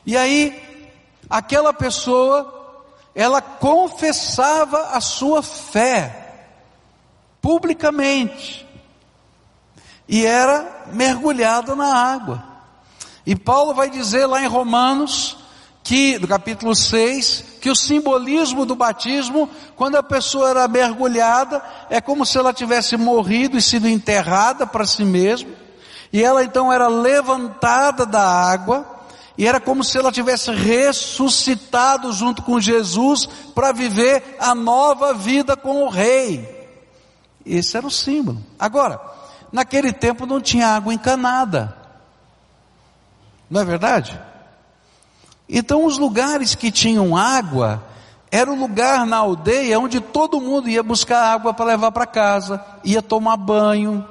E 0.05 0.17
aí, 0.17 0.91
aquela 1.31 1.73
pessoa 1.73 2.83
ela 3.15 3.41
confessava 3.41 4.89
a 4.89 5.01
sua 5.01 5.45
fé 5.45 6.49
publicamente 7.41 8.67
e 10.09 10.27
era 10.27 10.89
mergulhada 10.93 11.77
na 11.77 11.97
água. 11.97 12.43
E 13.25 13.37
Paulo 13.37 13.75
vai 13.75 13.89
dizer 13.89 14.27
lá 14.27 14.43
em 14.43 14.49
Romanos 14.49 15.46
que 15.87 16.19
no 16.19 16.27
capítulo 16.27 16.75
6, 16.75 17.45
que 17.61 17.71
o 17.71 17.77
simbolismo 17.77 18.67
do 18.67 18.75
batismo, 18.75 19.49
quando 19.77 19.95
a 19.95 20.03
pessoa 20.03 20.51
era 20.51 20.67
mergulhada, 20.67 21.63
é 21.89 22.01
como 22.01 22.27
se 22.27 22.37
ela 22.37 22.53
tivesse 22.53 22.97
morrido 22.97 23.57
e 23.57 23.63
sido 23.63 23.89
enterrada 23.89 24.67
para 24.67 24.85
si 24.85 25.05
mesma, 25.05 25.51
e 26.13 26.21
ela 26.25 26.43
então 26.43 26.73
era 26.73 26.89
levantada 26.89 28.05
da 28.05 28.21
água, 28.21 28.85
e 29.39 29.47
era 29.47 29.61
como 29.61 29.85
se 29.85 29.97
ela 29.97 30.11
tivesse 30.11 30.51
ressuscitado 30.51 32.13
junto 32.13 32.43
com 32.43 32.59
Jesus 32.61 33.27
para 33.55 33.71
viver 33.71 34.37
a 34.41 34.57
nova 34.57 35.15
vida 35.15 35.57
com 35.57 35.85
o 35.85 35.89
rei. 35.89 36.69
Esse 37.47 37.77
era 37.77 37.87
o 37.87 37.93
símbolo. 37.93 38.43
Agora, 38.59 39.01
naquele 39.53 39.93
tempo 39.93 40.27
não 40.27 40.41
tinha 40.41 40.67
água 40.67 40.93
encanada. 40.93 41.77
Não 43.49 43.61
é 43.61 43.65
verdade? 43.65 44.26
Então 45.49 45.85
os 45.85 45.99
lugares 45.99 46.55
que 46.55 46.71
tinham 46.71 47.17
água 47.17 47.85
era 48.31 48.51
o 48.51 48.57
lugar 48.57 49.07
na 49.07 49.19
aldeia 49.19 49.79
onde 49.79 50.01
todo 50.01 50.41
mundo 50.41 50.69
ia 50.69 50.83
buscar 50.83 51.33
água 51.33 51.55
para 51.55 51.67
levar 51.67 51.93
para 51.93 52.07
casa, 52.07 52.65
ia 52.83 53.01
tomar 53.01 53.37
banho, 53.37 54.05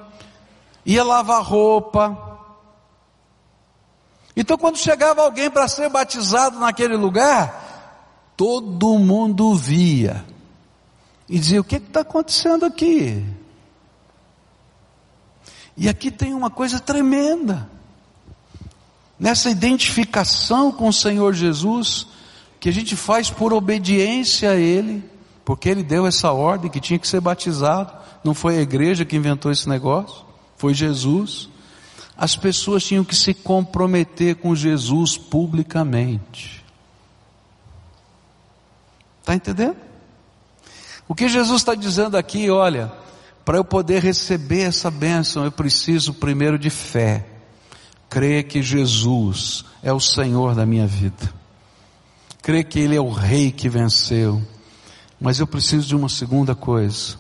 ia 0.86 1.04
lavar 1.04 1.44
roupa, 1.44 2.36
então, 4.36 4.58
quando 4.58 4.78
chegava 4.78 5.22
alguém 5.22 5.50
para 5.50 5.68
ser 5.68 5.88
batizado 5.90 6.60
naquele 6.60 6.98
lugar, 6.98 8.34
todo 8.36 9.00
mundo 9.00 9.56
via 9.56 10.26
e 11.30 11.40
dizia: 11.40 11.62
O 11.62 11.64
que 11.64 11.78
está 11.78 12.02
acontecendo 12.02 12.66
aqui? 12.66 13.26
E 15.78 15.88
aqui 15.88 16.12
tem 16.12 16.34
uma 16.34 16.50
coisa 16.50 16.80
tremenda, 16.80 17.70
nessa 19.20 19.50
identificação 19.50 20.72
com 20.72 20.90
o 20.90 20.94
Senhor 20.94 21.34
Jesus, 21.34 22.08
que 22.60 22.70
a 22.70 22.74
gente 22.74 22.96
faz 22.96 23.30
por 23.30 23.54
obediência 23.54 24.52
a 24.52 24.56
Ele, 24.56 25.04
porque 25.44 25.70
Ele 25.70 25.84
deu 25.84 26.06
essa 26.06 26.32
ordem 26.32 26.70
que 26.70 26.80
tinha 26.80 27.00
que 27.00 27.08
ser 27.08 27.22
batizado, 27.22 27.94
não 28.24 28.34
foi 28.34 28.58
a 28.58 28.62
igreja 28.62 29.06
que 29.06 29.16
inventou 29.16 29.52
esse 29.52 29.70
negócio, 29.70 30.26
foi 30.58 30.74
Jesus. 30.74 31.50
As 32.18 32.36
pessoas 32.36 32.84
tinham 32.84 33.04
que 33.04 33.16
se 33.16 33.34
comprometer 33.34 34.36
com 34.36 34.56
Jesus 34.56 35.18
publicamente. 35.18 36.64
Está 39.22 39.36
entendendo? 39.36 39.78
O 41.08 41.14
que 41.14 41.28
Jesus 41.28 41.62
está 41.62 41.76
dizendo 41.76 42.18
aqui, 42.18 42.50
olha, 42.50 42.92
para 43.44 43.58
eu 43.58 43.64
poder 43.64 44.02
receber 44.02 44.62
essa 44.62 44.90
bênção, 44.90 45.46
eu 45.46 45.52
preciso 45.52 46.14
primeiro 46.14 46.58
de 46.58 46.72
fé. 46.72 47.26
Crer 48.10 48.44
que 48.44 48.62
Jesus 48.62 49.66
é 49.84 49.92
o 49.92 50.00
Senhor 50.00 50.56
da 50.56 50.66
minha 50.66 50.88
vida. 50.88 51.34
Crer 52.42 52.64
que 52.66 52.80
Ele 52.80 52.96
é 52.96 53.02
o 53.02 53.10
Rei 53.10 53.52
que 53.52 53.68
venceu. 53.68 54.42
Mas 55.20 55.40
eu 55.40 55.48
preciso 55.48 55.88
de 55.88 55.96
uma 55.96 56.10
segunda 56.10 56.54
coisa 56.54 57.18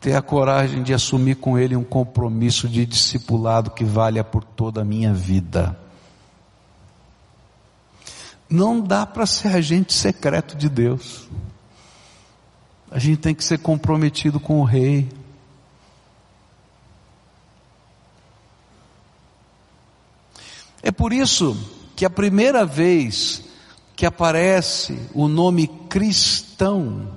ter 0.00 0.14
a 0.14 0.22
coragem 0.22 0.82
de 0.82 0.94
assumir 0.94 1.36
com 1.36 1.58
Ele 1.58 1.74
um 1.74 1.84
compromisso 1.84 2.68
de 2.68 2.86
discipulado 2.86 3.70
que 3.70 3.84
valha 3.84 4.22
por 4.22 4.44
toda 4.44 4.82
a 4.82 4.84
minha 4.84 5.12
vida. 5.12 5.78
Não 8.48 8.80
dá 8.80 9.04
para 9.04 9.26
ser 9.26 9.48
agente 9.48 9.92
secreto 9.92 10.56
de 10.56 10.68
Deus. 10.68 11.28
A 12.90 12.98
gente 12.98 13.18
tem 13.18 13.34
que 13.34 13.44
ser 13.44 13.58
comprometido 13.58 14.40
com 14.40 14.60
o 14.60 14.64
Rei. 14.64 15.08
É 20.82 20.90
por 20.90 21.12
isso 21.12 21.56
que 21.96 22.04
a 22.04 22.10
primeira 22.10 22.64
vez 22.64 23.42
que 23.96 24.06
aparece 24.06 24.96
o 25.12 25.26
nome 25.26 25.66
cristão, 25.88 27.08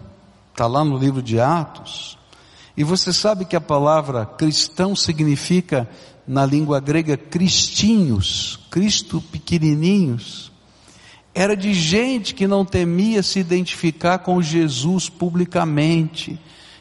está 0.51 0.65
lá 0.65 0.83
no 0.83 0.97
livro 0.97 1.21
de 1.21 1.39
Atos, 1.39 2.17
e 2.75 2.83
você 2.83 3.13
sabe 3.13 3.45
que 3.45 3.55
a 3.55 3.61
palavra 3.61 4.25
cristão 4.25 4.95
significa, 4.95 5.87
na 6.25 6.45
língua 6.45 6.79
grega, 6.79 7.15
cristinhos, 7.15 8.59
Cristo 8.71 9.21
pequenininhos. 9.21 10.51
Era 11.35 11.55
de 11.55 11.73
gente 11.73 12.33
que 12.33 12.47
não 12.47 12.65
temia 12.65 13.21
se 13.21 13.39
identificar 13.39 14.19
com 14.19 14.41
Jesus 14.41 15.09
publicamente. 15.09 16.39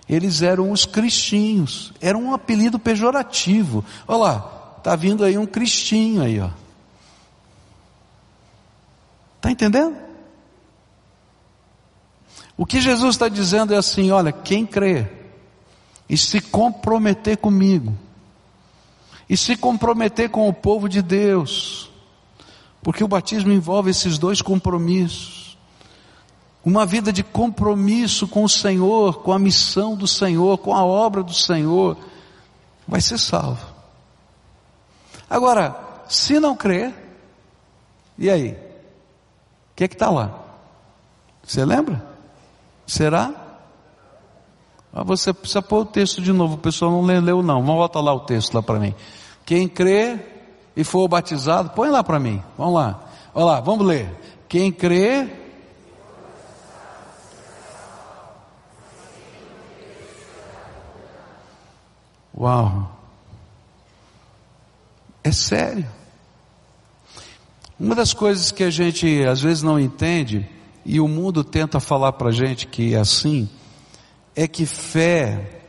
Eles 0.08 0.40
eram 0.40 0.70
os 0.70 0.86
cristinhos, 0.86 1.92
era 2.00 2.16
um 2.16 2.32
apelido 2.32 2.78
pejorativo. 2.78 3.84
Olha 4.08 4.18
lá, 4.18 4.40
tá 4.82 4.96
vindo 4.96 5.24
aí 5.24 5.36
um 5.36 5.46
cristinho 5.46 6.22
aí, 6.22 6.40
ó. 6.40 6.48
Tá 9.40 9.50
entendendo? 9.50 9.96
O 12.56 12.66
que 12.66 12.80
Jesus 12.80 13.14
está 13.14 13.28
dizendo 13.28 13.72
é 13.72 13.76
assim: 13.78 14.10
olha, 14.10 14.32
quem 14.32 14.66
crê 14.66 15.08
e 16.08 16.16
se 16.18 16.40
comprometer 16.40 17.38
comigo, 17.38 17.96
e 19.28 19.36
se 19.36 19.56
comprometer 19.56 20.28
com 20.28 20.48
o 20.48 20.52
povo 20.52 20.88
de 20.88 21.00
Deus, 21.00 21.90
porque 22.82 23.02
o 23.02 23.08
batismo 23.08 23.52
envolve 23.52 23.90
esses 23.90 24.18
dois 24.18 24.42
compromissos. 24.42 25.56
Uma 26.62 26.84
vida 26.84 27.10
de 27.10 27.22
compromisso 27.22 28.28
com 28.28 28.44
o 28.44 28.48
Senhor, 28.48 29.22
com 29.22 29.32
a 29.32 29.38
missão 29.38 29.96
do 29.96 30.06
Senhor, 30.06 30.58
com 30.58 30.74
a 30.74 30.84
obra 30.84 31.22
do 31.22 31.32
Senhor, 31.32 31.96
vai 32.86 33.00
ser 33.00 33.16
salvo. 33.16 33.64
Agora, 35.30 35.74
se 36.06 36.38
não 36.38 36.54
crer, 36.54 36.92
e 38.18 38.28
aí? 38.28 38.69
Que 39.80 39.84
é 39.84 39.88
que 39.88 39.94
está 39.94 40.10
lá? 40.10 40.30
Você 41.42 41.64
lembra? 41.64 42.04
Será? 42.86 43.32
Ah, 44.92 45.02
você 45.02 45.32
precisa 45.32 45.62
pôr 45.62 45.80
o 45.80 45.84
texto 45.86 46.20
de 46.20 46.34
novo, 46.34 46.56
o 46.56 46.58
pessoal 46.58 46.90
não 46.90 47.00
leu 47.00 47.42
não. 47.42 47.64
Voltar 47.64 48.02
lá 48.02 48.12
o 48.12 48.20
texto 48.20 48.52
lá 48.52 48.62
para 48.62 48.78
mim. 48.78 48.94
Quem 49.46 49.66
crê 49.66 50.20
e 50.76 50.84
for 50.84 51.08
batizado, 51.08 51.70
põe 51.70 51.88
lá 51.88 52.04
para 52.04 52.20
mim. 52.20 52.42
Vamos 52.58 52.74
lá. 52.74 53.04
Olha 53.32 53.44
lá, 53.46 53.60
vamos 53.60 53.86
ler. 53.86 54.14
Quem 54.50 54.70
crê 54.70 55.30
Uau! 62.36 62.86
É 65.24 65.32
sério. 65.32 65.99
Uma 67.80 67.94
das 67.94 68.12
coisas 68.12 68.52
que 68.52 68.62
a 68.62 68.68
gente 68.68 69.24
às 69.24 69.40
vezes 69.40 69.62
não 69.62 69.80
entende, 69.80 70.46
e 70.84 71.00
o 71.00 71.08
mundo 71.08 71.42
tenta 71.42 71.80
falar 71.80 72.12
para 72.12 72.28
a 72.28 72.32
gente 72.32 72.66
que 72.66 72.94
é 72.94 72.98
assim, 72.98 73.48
é 74.36 74.46
que 74.46 74.66
fé, 74.66 75.62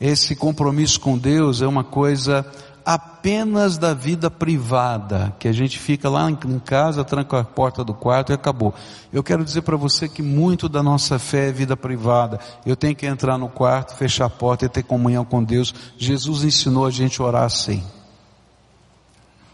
esse 0.00 0.34
compromisso 0.34 0.98
com 0.98 1.16
Deus 1.16 1.62
é 1.62 1.66
uma 1.68 1.84
coisa 1.84 2.44
apenas 2.84 3.78
da 3.78 3.94
vida 3.94 4.28
privada, 4.28 5.34
que 5.38 5.46
a 5.46 5.52
gente 5.52 5.78
fica 5.78 6.10
lá 6.10 6.28
em 6.28 6.36
casa, 6.58 7.04
tranca 7.04 7.38
a 7.38 7.44
porta 7.44 7.84
do 7.84 7.94
quarto 7.94 8.32
e 8.32 8.34
acabou. 8.34 8.74
Eu 9.12 9.22
quero 9.22 9.44
dizer 9.44 9.62
para 9.62 9.76
você 9.76 10.08
que 10.08 10.22
muito 10.22 10.68
da 10.68 10.82
nossa 10.82 11.16
fé 11.16 11.48
é 11.48 11.52
vida 11.52 11.76
privada. 11.76 12.40
Eu 12.64 12.74
tenho 12.74 12.96
que 12.96 13.06
entrar 13.06 13.38
no 13.38 13.48
quarto, 13.48 13.94
fechar 13.94 14.26
a 14.26 14.30
porta 14.30 14.64
e 14.64 14.68
ter 14.68 14.82
comunhão 14.82 15.24
com 15.24 15.44
Deus. 15.44 15.72
Jesus 15.96 16.42
ensinou 16.42 16.86
a 16.86 16.90
gente 16.90 17.20
a 17.20 17.24
orar 17.24 17.44
assim. 17.44 17.84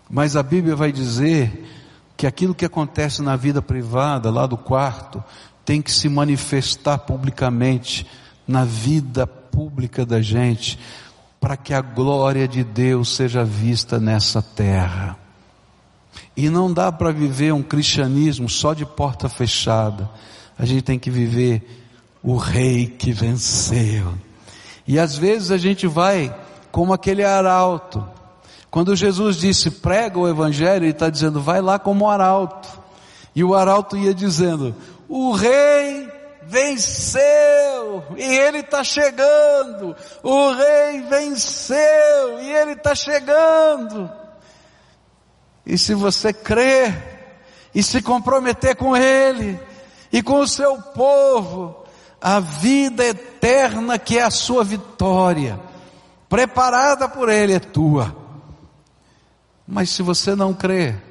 Mas 0.09 0.37
a 0.37 0.43
Bíblia 0.43 0.75
vai 0.75 0.91
dizer 0.91 1.82
que 2.17 2.27
aquilo 2.27 2.55
que 2.55 2.65
acontece 2.65 3.23
na 3.23 3.37
vida 3.37 3.61
privada, 3.61 4.31
lá 4.31 4.47
do 4.47 4.57
quarto, 4.57 5.23
tem 5.65 5.81
que 5.81 5.91
se 5.93 6.09
manifestar 6.09 6.99
publicamente 6.99 8.07
na 8.47 8.65
vida 8.65 9.27
pública 9.27 10.05
da 10.05 10.21
gente 10.21 10.79
para 11.41 11.57
que 11.57 11.75
a 11.75 11.81
glória 11.81 12.47
de 12.47 12.63
Deus 12.63 13.17
seja 13.17 13.45
vista 13.45 13.99
nessa 13.99 14.41
terra. 14.41 15.19
E 16.37 16.49
não 16.49 16.73
dá 16.73 16.91
para 16.93 17.11
viver 17.11 17.53
um 17.53 17.63
cristianismo 17.63 18.49
só 18.49 18.73
de 18.75 18.87
porta 18.87 19.29
fechada. 19.29 20.09
A 20.59 20.65
gente 20.65 20.83
tem 20.83 20.99
que 20.99 21.11
viver 21.11 21.83
o 22.23 22.37
rei 22.37 22.87
que 22.87 23.13
venceu. 23.13 24.15
E 24.87 24.99
às 24.99 25.17
vezes 25.17 25.51
a 25.51 25.59
gente 25.59 25.87
vai 25.87 26.35
como 26.71 26.93
aquele 26.93 27.25
arauto. 27.25 28.07
Quando 28.73 28.97
Jesus 28.97 29.37
disse 29.37 29.71
prega 29.71 30.19
o 30.19 30.27
evangelho, 30.27 30.87
ele 30.87 30.93
está 30.93 31.11
dizendo 31.11 31.43
vai 31.43 31.61
lá 31.61 31.79
como 31.79 32.09
arauto. 32.09 32.71
E 33.35 33.45
o 33.45 33.55
arauto 33.55 33.99
ia 33.99 34.15
dizendo: 34.15 34.75
o 35.07 35.33
rei 35.33 36.11
venceu 36.47 38.03
e 38.17 38.23
ele 38.23 38.61
está 38.61 38.83
chegando. 38.83 39.95
O 40.23 40.53
rei 40.53 41.03
venceu 41.03 42.41
e 42.41 42.51
ele 42.51 42.73
está 42.73 42.95
chegando. 42.95 44.11
E 45.67 45.77
se 45.77 45.93
você 45.93 46.33
crer 46.33 47.37
e 47.75 47.83
se 47.83 48.01
comprometer 48.01 48.75
com 48.75 48.97
ele 48.97 49.61
e 50.11 50.23
com 50.23 50.41
o 50.41 50.49
seu 50.49 50.81
povo, 50.81 51.85
a 52.19 52.41
vida 52.41 53.05
eterna 53.05 53.99
que 53.99 54.17
é 54.17 54.23
a 54.23 54.31
sua 54.31 54.65
vitória, 54.65 55.61
preparada 56.27 57.07
por 57.07 57.29
ele, 57.29 57.53
é 57.53 57.61
tua. 57.61 58.22
Mas 59.67 59.91
se 59.91 60.03
você 60.03 60.35
não 60.35 60.53
crer 60.53 61.03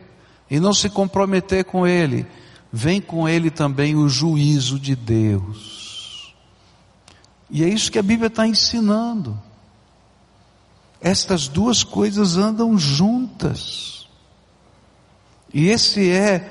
e 0.50 0.60
não 0.60 0.74
se 0.74 0.90
comprometer 0.90 1.66
com 1.66 1.88
ele, 1.88 2.26
vem 2.72 3.02
com 3.02 3.28
ele 3.28 3.50
também 3.50 3.96
o 3.96 4.08
juízo 4.08 4.80
de 4.80 4.96
Deus. 4.96 6.34
E 7.50 7.64
é 7.64 7.70
isso 7.70 7.92
que 7.92 8.00
a 8.00 8.04
Bíblia 8.04 8.28
está 8.28 8.48
ensinando. 8.48 9.38
Estas 11.02 11.48
duas 11.48 11.84
coisas 11.84 12.38
andam 12.38 12.78
juntas. 12.78 14.08
E 15.54 15.68
esse 15.68 16.10
é, 16.10 16.50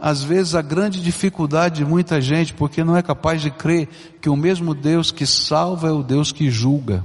às 0.00 0.22
vezes, 0.22 0.54
a 0.54 0.62
grande 0.62 1.02
dificuldade 1.02 1.76
de 1.76 1.84
muita 1.84 2.20
gente, 2.20 2.54
porque 2.54 2.82
não 2.82 2.96
é 2.96 3.02
capaz 3.02 3.42
de 3.42 3.50
crer 3.50 3.88
que 4.20 4.30
o 4.30 4.36
mesmo 4.36 4.74
Deus 4.74 5.10
que 5.10 5.26
salva 5.26 5.88
é 5.88 5.92
o 5.92 6.02
Deus 6.02 6.32
que 6.32 6.50
julga. 6.50 7.04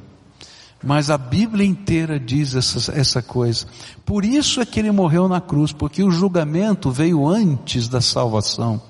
Mas 0.84 1.10
a 1.10 1.18
Bíblia 1.18 1.66
inteira 1.66 2.18
diz 2.18 2.56
essa, 2.56 2.94
essa 2.94 3.22
coisa. 3.22 3.68
Por 4.06 4.24
isso 4.24 4.62
é 4.62 4.66
que 4.66 4.80
ele 4.80 4.92
morreu 4.92 5.28
na 5.28 5.42
cruz, 5.42 5.74
porque 5.74 6.02
o 6.04 6.12
julgamento 6.12 6.90
veio 6.90 7.28
antes 7.28 7.90
da 7.90 8.00
salvação. 8.00 8.82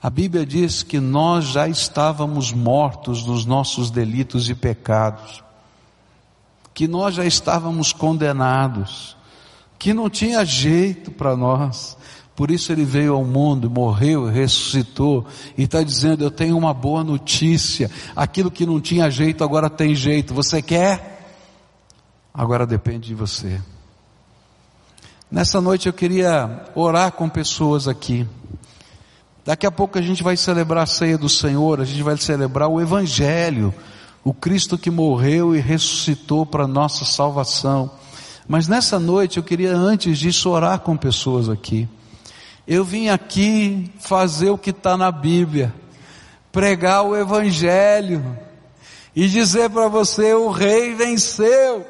A 0.00 0.08
Bíblia 0.08 0.46
diz 0.46 0.82
que 0.82 1.00
nós 1.00 1.46
já 1.46 1.68
estávamos 1.68 2.52
mortos 2.52 3.26
nos 3.26 3.44
nossos 3.44 3.90
delitos 3.90 4.48
e 4.48 4.54
pecados, 4.54 5.42
que 6.72 6.88
nós 6.88 7.16
já 7.16 7.24
estávamos 7.24 7.92
condenados, 7.92 9.16
que 9.78 9.92
não 9.92 10.08
tinha 10.08 10.44
jeito 10.44 11.10
para 11.10 11.36
nós, 11.36 11.97
por 12.38 12.52
isso 12.52 12.70
ele 12.70 12.84
veio 12.84 13.14
ao 13.14 13.24
mundo, 13.24 13.68
morreu, 13.68 14.26
ressuscitou 14.26 15.26
e 15.56 15.64
está 15.64 15.82
dizendo: 15.82 16.22
Eu 16.22 16.30
tenho 16.30 16.56
uma 16.56 16.72
boa 16.72 17.02
notícia. 17.02 17.90
Aquilo 18.14 18.48
que 18.48 18.64
não 18.64 18.80
tinha 18.80 19.10
jeito 19.10 19.42
agora 19.42 19.68
tem 19.68 19.92
jeito. 19.92 20.32
Você 20.34 20.62
quer? 20.62 21.34
Agora 22.32 22.64
depende 22.64 23.08
de 23.08 23.14
você. 23.16 23.60
Nessa 25.28 25.60
noite 25.60 25.88
eu 25.88 25.92
queria 25.92 26.64
orar 26.76 27.10
com 27.10 27.28
pessoas 27.28 27.88
aqui. 27.88 28.24
Daqui 29.44 29.66
a 29.66 29.72
pouco 29.72 29.98
a 29.98 30.02
gente 30.02 30.22
vai 30.22 30.36
celebrar 30.36 30.84
a 30.84 30.86
ceia 30.86 31.18
do 31.18 31.28
Senhor, 31.28 31.80
a 31.80 31.84
gente 31.84 32.04
vai 32.04 32.16
celebrar 32.18 32.68
o 32.68 32.80
Evangelho, 32.80 33.74
o 34.22 34.32
Cristo 34.32 34.78
que 34.78 34.92
morreu 34.92 35.56
e 35.56 35.58
ressuscitou 35.58 36.46
para 36.46 36.68
nossa 36.68 37.04
salvação. 37.04 37.90
Mas 38.46 38.68
nessa 38.68 38.96
noite 38.96 39.38
eu 39.38 39.42
queria 39.42 39.76
antes 39.76 40.20
disso 40.20 40.48
orar 40.50 40.78
com 40.78 40.96
pessoas 40.96 41.48
aqui. 41.48 41.88
Eu 42.68 42.84
vim 42.84 43.08
aqui 43.08 43.90
fazer 43.98 44.50
o 44.50 44.58
que 44.58 44.68
está 44.68 44.94
na 44.94 45.10
Bíblia, 45.10 45.74
pregar 46.52 47.02
o 47.02 47.16
Evangelho 47.16 48.38
e 49.16 49.26
dizer 49.26 49.70
para 49.70 49.88
você: 49.88 50.34
o 50.34 50.50
Rei 50.50 50.94
venceu, 50.94 51.86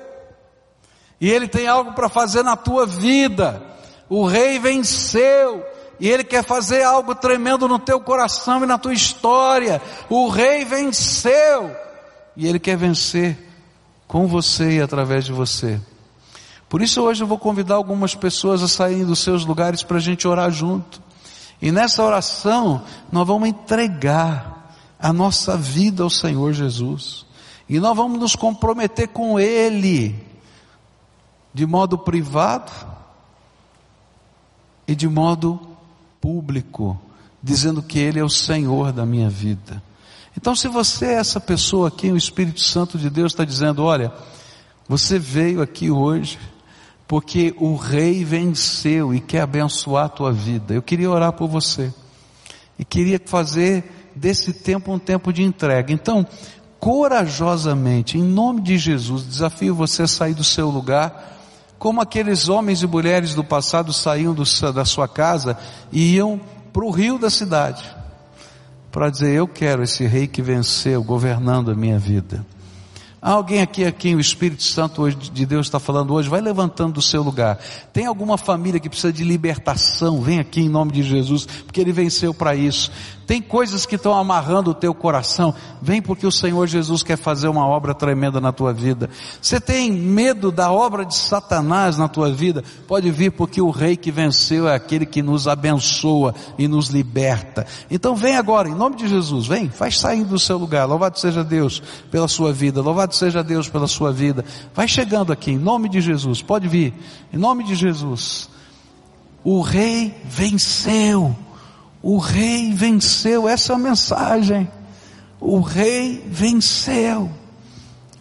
e 1.21 1.29
Ele 1.29 1.49
tem 1.49 1.67
algo 1.67 1.95
para 1.95 2.09
fazer 2.09 2.45
na 2.45 2.55
tua 2.55 2.87
vida. 2.87 3.61
O 4.09 4.25
Rei 4.25 4.61
venceu, 4.61 5.67
e 5.99 6.09
Ele 6.09 6.23
quer 6.23 6.45
fazer 6.45 6.85
algo 6.85 7.13
tremendo 7.13 7.67
no 7.67 7.81
teu 7.81 8.01
coração 8.01 8.63
e 8.63 8.67
na 8.67 8.79
tua 8.79 8.95
história. 8.95 9.83
O 10.09 10.29
Rei 10.29 10.65
venceu, 10.65 11.75
e 12.37 12.47
Ele 12.47 12.61
quer 12.61 12.77
vencer 12.77 13.37
com 14.07 14.29
você 14.29 14.77
e 14.77 14.81
através 14.81 15.25
de 15.25 15.33
você. 15.33 15.81
Por 16.69 16.83
isso 16.83 17.01
hoje 17.01 17.23
eu 17.23 17.27
vou 17.27 17.39
convidar 17.39 17.77
algumas 17.77 18.15
pessoas 18.15 18.63
a 18.63 18.69
saírem 18.69 19.07
dos 19.07 19.21
seus 19.21 19.45
lugares 19.45 19.83
para 19.83 19.97
a 19.97 20.01
gente 20.01 20.29
orar 20.29 20.51
junto. 20.51 21.01
E 21.61 21.73
nessa 21.73 22.05
oração 22.05 22.83
nós 23.11 23.27
vamos 23.27 23.49
entregar 23.49 24.75
a 25.01 25.13
nossa 25.13 25.57
vida 25.57 26.03
ao 26.03 26.11
Senhor 26.11 26.53
Jesus. 26.53 27.25
E 27.69 27.81
nós 27.81 27.97
vamos 27.97 28.21
nos 28.21 28.37
comprometer 28.37 29.09
com 29.09 29.39
Ele, 29.41 30.15
de 31.55 31.67
modo 31.67 31.97
privado 31.97 32.73
e 34.87 34.95
de 34.95 35.09
modo 35.09 35.61
público, 36.21 37.01
dizendo 37.43 37.83
que 37.83 37.99
Ele 37.99 38.19
é 38.19 38.25
o 38.25 38.31
Senhor 38.31 38.93
da 38.93 39.07
minha 39.07 39.31
vida. 39.31 39.83
Então, 40.37 40.55
se 40.55 40.69
você 40.69 41.07
é 41.07 41.15
essa 41.15 41.41
pessoa 41.41 41.89
aqui, 41.89 42.11
o 42.11 42.17
Espírito 42.17 42.61
Santo 42.61 42.97
de 42.97 43.11
Deus 43.11 43.33
está 43.33 43.45
dizendo: 43.45 43.83
olha, 43.83 44.13
você 44.89 45.19
veio 45.19 45.61
aqui 45.61 45.91
hoje 45.91 46.39
porque 47.09 47.55
o 47.59 47.75
rei 47.75 48.23
venceu 48.23 49.15
e 49.15 49.21
quer 49.21 49.41
abençoar 49.41 50.05
a 50.05 50.11
tua 50.11 50.31
vida. 50.31 50.75
Eu 50.75 50.83
queria 50.83 51.11
orar 51.11 51.33
por 51.33 51.49
você 51.49 51.93
e 52.79 52.85
queria 52.85 53.19
fazer 53.25 54.13
desse 54.15 54.53
tempo 54.53 54.93
um 54.93 54.99
tempo 54.99 55.33
de 55.33 55.43
entrega. 55.43 55.91
Então, 55.91 56.27
corajosamente, 56.79 58.19
em 58.19 58.23
nome 58.23 58.61
de 58.61 58.77
Jesus, 58.77 59.27
desafio 59.27 59.75
você 59.75 60.03
a 60.03 60.07
sair 60.07 60.35
do 60.35 60.45
seu 60.45 60.69
lugar, 60.69 61.39
como 61.79 62.03
aqueles 62.03 62.51
homens 62.51 62.83
e 62.83 62.87
mulheres 62.87 63.35
do 63.35 63.43
passado 63.43 63.91
saíam 63.91 64.35
do, 64.35 64.45
da 64.75 64.85
sua 64.85 65.09
casa 65.09 65.57
e 65.91 66.17
iam 66.17 66.39
para 66.75 66.85
o 66.85 66.91
rio 66.91 67.19
da 67.19 67.31
cidade, 67.31 67.85
para 68.93 69.09
dizer: 69.09 69.33
Eu 69.35 69.49
quero 69.49 69.83
esse 69.83 70.07
rei 70.07 70.27
que 70.27 70.43
venceu 70.43 71.03
governando 71.03 71.71
a 71.71 71.75
minha 71.75 71.99
vida. 71.99 72.45
Alguém 73.29 73.61
aqui 73.61 73.85
a 73.85 73.93
quem 73.93 74.17
o 74.17 74.21
Espírito 74.21 74.63
Santo 74.63 75.03
hoje, 75.03 75.15
de 75.15 75.45
Deus 75.45 75.67
está 75.67 75.79
falando 75.79 76.15
hoje, 76.15 76.31
vai 76.31 76.41
levantando 76.41 76.95
do 76.95 77.03
seu 77.03 77.23
lugar. 77.23 77.59
Tem 77.93 78.07
alguma 78.07 78.39
família 78.39 78.81
que 78.81 78.89
precisa 78.89 79.13
de 79.13 79.23
libertação? 79.23 80.23
Vem 80.23 80.39
aqui 80.39 80.63
em 80.63 80.69
nome 80.71 80.93
de 80.93 81.03
Jesus, 81.03 81.45
porque 81.45 81.79
Ele 81.79 81.93
venceu 81.93 82.33
para 82.33 82.55
isso. 82.57 82.91
Tem 83.29 83.43
coisas 83.43 83.85
que 83.85 83.97
estão 83.97 84.15
amarrando 84.15 84.71
o 84.71 84.75
teu 84.75 84.95
coração. 84.95 85.55
Vem 85.83 86.01
porque 86.01 86.27
o 86.27 86.33
Senhor 86.33 86.67
Jesus 86.67 87.03
quer 87.03 87.19
fazer 87.19 87.47
uma 87.47 87.67
obra 87.67 87.95
tremenda 87.95 88.41
na 88.41 88.53
tua 88.53 88.73
vida. 88.73 89.11
Você 89.39 89.61
tem 89.61 89.93
medo 89.93 90.51
da 90.51 90.73
obra 90.73 91.05
de 91.05 91.15
Satanás 91.15 91.99
na 91.99 92.09
tua 92.09 92.33
vida? 92.33 92.65
Pode 92.87 93.11
vir 93.11 93.31
porque 93.33 93.61
o 93.61 93.69
rei 93.69 93.99
que 93.99 94.11
venceu 94.11 94.67
é 94.67 94.75
aquele 94.75 95.05
que 95.05 95.21
nos 95.21 95.47
abençoa 95.47 96.35
e 96.57 96.67
nos 96.67 96.89
liberta. 96.89 97.67
Então 97.91 98.17
vem 98.17 98.35
agora, 98.35 98.67
em 98.67 98.75
nome 98.75 98.97
de 98.97 99.07
Jesus, 99.07 99.47
vem, 99.47 99.69
faz 99.69 99.99
saindo 99.99 100.31
do 100.31 100.39
seu 100.39 100.57
lugar. 100.57 100.89
Louvado 100.89 101.19
seja 101.19 101.45
Deus 101.45 101.83
pela 102.11 102.29
sua 102.29 102.51
vida. 102.51 102.81
Louvado 102.81 103.15
seja 103.15 103.45
Deus 103.45 103.69
pela 103.69 103.87
sua 103.87 104.11
vida. 104.11 104.43
Vai 104.75 104.89
chegando 104.89 105.35
aqui, 105.35 105.51
em 105.51 105.59
nome 105.59 105.91
de 105.91 106.01
Jesus. 106.01 106.41
Pode 106.41 106.67
vir, 106.67 106.95
em 107.31 107.37
nome 107.37 107.63
de 107.63 107.75
Jesus. 107.75 108.49
O 109.45 109.61
rei 109.61 110.15
venceu. 110.25 111.37
O 112.03 112.19
rei 112.19 112.73
venceu, 112.73 113.49
essa 113.49 113.73
é 113.73 113.77
a 113.77 113.79
mensagem. 113.79 114.69
O 115.41 115.61
rei 115.61 116.25
venceu. 116.29 117.31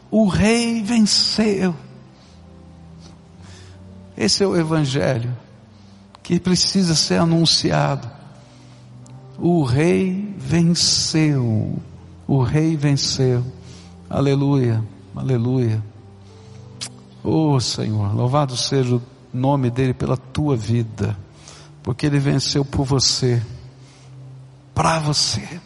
O 0.10 0.28
rei 0.28 0.82
venceu. 0.82 1.76
Esse 4.18 4.44
é 4.44 4.48
o 4.48 4.56
evangelho 4.56 5.36
que 6.24 6.40
precisa 6.40 6.96
ser 6.96 7.20
anunciado. 7.20 8.10
O 9.38 9.64
rei 9.64 10.34
venceu. 10.38 11.78
O 12.28 12.42
rei 12.42 12.76
venceu. 12.76 13.44
Aleluia. 14.10 14.84
Aleluia. 15.16 15.84
Oh 17.24 17.60
Senhor, 17.60 18.16
louvado 18.16 18.56
seja 18.56 18.96
o 18.96 19.02
nome 19.34 19.70
dele 19.70 19.94
pela 19.94 20.16
tua 20.16 20.56
vida, 20.56 21.18
porque 21.84 22.06
ele 22.06 22.20
venceu 22.20 22.64
por 22.64 22.86
você 22.86 23.42
para 24.78 25.00
você. 25.00 25.60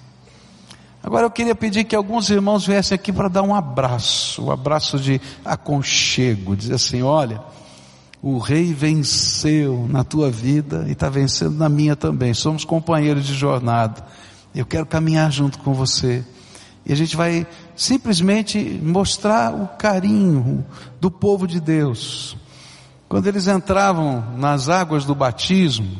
Agora 1.03 1.25
eu 1.25 1.29
queria 1.29 1.53
pedir 1.53 1.83
que 1.83 1.97
alguns 1.97 2.29
irmãos 2.29 2.65
viessem 2.65 2.95
aqui 2.95 3.11
para 3.11 3.27
dar 3.27 3.41
um 3.41 3.53
abraço, 3.53 4.45
um 4.45 4.49
abraço 4.49 4.97
de 4.97 5.19
aconchego, 5.43 6.55
dizer 6.55 6.75
assim: 6.75 7.01
olha, 7.01 7.41
o 8.21 8.37
rei 8.37 8.73
venceu 8.73 9.85
na 9.89 10.05
tua 10.05 10.31
vida 10.31 10.85
e 10.87 10.93
está 10.93 11.09
vencendo 11.09 11.57
na 11.57 11.67
minha 11.67 11.93
também. 11.93 12.33
Somos 12.33 12.63
companheiros 12.63 13.25
de 13.25 13.33
jornada. 13.33 14.01
Eu 14.55 14.65
quero 14.65 14.85
caminhar 14.85 15.29
junto 15.29 15.59
com 15.59 15.73
você. 15.73 16.23
E 16.85 16.93
a 16.93 16.95
gente 16.95 17.17
vai 17.17 17.45
simplesmente 17.75 18.57
mostrar 18.81 19.53
o 19.53 19.67
carinho 19.77 20.65
do 21.01 21.11
povo 21.11 21.45
de 21.45 21.59
Deus. 21.59 22.37
Quando 23.09 23.27
eles 23.27 23.45
entravam 23.45 24.37
nas 24.37 24.69
águas 24.69 25.03
do 25.03 25.13
batismo, 25.13 25.97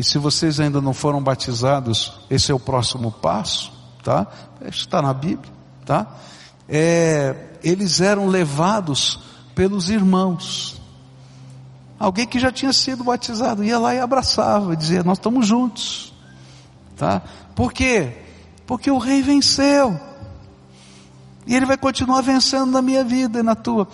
e 0.00 0.02
se 0.02 0.16
vocês 0.16 0.58
ainda 0.58 0.80
não 0.80 0.94
foram 0.94 1.22
batizados, 1.22 2.14
esse 2.30 2.50
é 2.50 2.54
o 2.54 2.58
próximo 2.58 3.12
passo, 3.12 3.70
tá? 4.02 4.26
Está 4.62 5.02
na 5.02 5.12
Bíblia, 5.12 5.52
tá? 5.84 6.06
É, 6.66 7.58
eles 7.62 8.00
eram 8.00 8.26
levados 8.26 9.20
pelos 9.54 9.90
irmãos. 9.90 10.80
Alguém 11.98 12.26
que 12.26 12.40
já 12.40 12.50
tinha 12.50 12.72
sido 12.72 13.04
batizado 13.04 13.62
ia 13.62 13.78
lá 13.78 13.94
e 13.94 13.98
abraçava, 13.98 14.74
dizia: 14.74 15.02
Nós 15.02 15.18
estamos 15.18 15.46
juntos, 15.46 16.14
tá? 16.96 17.20
Por 17.54 17.70
quê? 17.70 18.22
Porque 18.66 18.90
o 18.90 18.96
Rei 18.96 19.20
venceu. 19.20 20.00
E 21.46 21.54
ele 21.54 21.66
vai 21.66 21.76
continuar 21.76 22.22
vencendo 22.22 22.70
na 22.70 22.80
minha 22.80 23.04
vida 23.04 23.40
e 23.40 23.42
na 23.42 23.54
tua. 23.54 23.86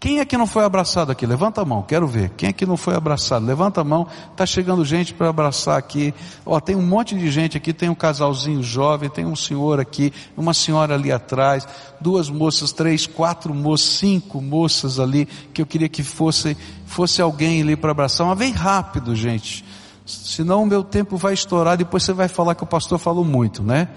Quem 0.00 0.18
é 0.18 0.24
que 0.24 0.38
não 0.38 0.46
foi 0.46 0.64
abraçado 0.64 1.12
aqui? 1.12 1.26
Levanta 1.26 1.60
a 1.60 1.64
mão, 1.64 1.82
quero 1.82 2.06
ver. 2.08 2.30
Quem 2.30 2.48
é 2.48 2.52
que 2.54 2.64
não 2.64 2.78
foi 2.78 2.94
abraçado? 2.94 3.44
Levanta 3.44 3.82
a 3.82 3.84
mão. 3.84 4.06
Está 4.32 4.46
chegando 4.46 4.82
gente 4.82 5.12
para 5.12 5.28
abraçar 5.28 5.76
aqui. 5.76 6.14
Ó, 6.46 6.58
tem 6.58 6.74
um 6.74 6.80
monte 6.80 7.14
de 7.14 7.30
gente 7.30 7.58
aqui. 7.58 7.70
Tem 7.74 7.90
um 7.90 7.94
casalzinho 7.94 8.62
jovem, 8.62 9.10
tem 9.10 9.26
um 9.26 9.36
senhor 9.36 9.78
aqui, 9.78 10.10
uma 10.34 10.54
senhora 10.54 10.94
ali 10.94 11.12
atrás, 11.12 11.68
duas 12.00 12.30
moças, 12.30 12.72
três, 12.72 13.06
quatro 13.06 13.52
moças, 13.52 13.88
cinco 13.98 14.40
moças 14.40 14.98
ali 14.98 15.28
que 15.52 15.60
eu 15.60 15.66
queria 15.66 15.88
que 15.88 16.02
fosse 16.02 16.56
fosse 16.86 17.20
alguém 17.20 17.60
ali 17.60 17.76
para 17.76 17.90
abraçar. 17.90 18.26
Mas 18.26 18.38
vem 18.38 18.52
rápido, 18.52 19.14
gente. 19.14 19.62
Senão 20.06 20.62
o 20.62 20.66
meu 20.66 20.82
tempo 20.82 21.18
vai 21.18 21.34
estourar. 21.34 21.76
Depois 21.76 22.04
você 22.04 22.14
vai 22.14 22.26
falar 22.26 22.54
que 22.54 22.64
o 22.64 22.66
pastor 22.66 22.98
falou 22.98 23.24
muito, 23.24 23.62
né? 23.62 23.88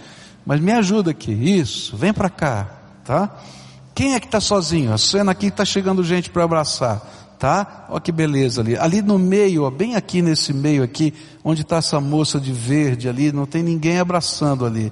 Mas 0.45 0.59
me 0.59 0.73
ajuda 0.73 1.11
aqui. 1.11 1.31
Isso. 1.31 1.95
Vem 1.95 2.11
para 2.11 2.29
cá, 2.29 2.67
tá? 3.05 3.39
Quem 3.95 4.15
é 4.15 4.19
que 4.19 4.25
está 4.25 4.39
sozinho? 4.39 4.93
A 4.93 4.97
cena 4.97 5.31
aqui 5.31 5.47
está 5.47 5.63
chegando 5.63 6.03
gente 6.03 6.29
para 6.29 6.43
abraçar, 6.43 7.01
tá? 7.37 7.85
Olha 7.89 8.01
que 8.01 8.11
beleza 8.11 8.61
ali. 8.61 8.75
Ali 8.77 9.01
no 9.01 9.19
meio, 9.19 9.63
ó, 9.63 9.69
bem 9.69 9.95
aqui 9.95 10.21
nesse 10.21 10.51
meio 10.51 10.83
aqui, 10.83 11.13
onde 11.43 11.61
está 11.61 11.77
essa 11.77 11.99
moça 12.01 12.39
de 12.39 12.51
verde 12.51 13.07
ali, 13.07 13.31
não 13.31 13.45
tem 13.45 13.61
ninguém 13.61 13.99
abraçando 13.99 14.65
ali. 14.65 14.91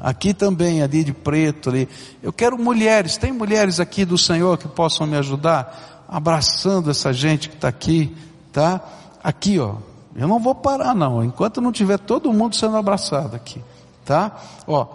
Aqui 0.00 0.32
também, 0.34 0.82
ali 0.82 1.02
de 1.02 1.12
preto 1.12 1.70
ali. 1.70 1.88
Eu 2.22 2.32
quero 2.32 2.56
mulheres, 2.56 3.16
tem 3.16 3.32
mulheres 3.32 3.80
aqui 3.80 4.04
do 4.04 4.18
Senhor 4.18 4.58
que 4.58 4.68
possam 4.68 5.06
me 5.06 5.16
ajudar? 5.16 6.04
Abraçando 6.08 6.90
essa 6.90 7.12
gente 7.12 7.48
que 7.48 7.56
está 7.56 7.68
aqui, 7.68 8.14
tá? 8.52 8.80
Aqui, 9.24 9.58
ó. 9.58 9.76
Eu 10.14 10.28
não 10.28 10.38
vou 10.38 10.54
parar 10.54 10.94
não, 10.94 11.24
enquanto 11.24 11.60
não 11.60 11.72
tiver 11.72 11.98
todo 11.98 12.32
mundo 12.32 12.54
sendo 12.56 12.76
abraçado 12.76 13.34
aqui, 13.34 13.60
tá? 14.04 14.32
Ó, 14.66 14.86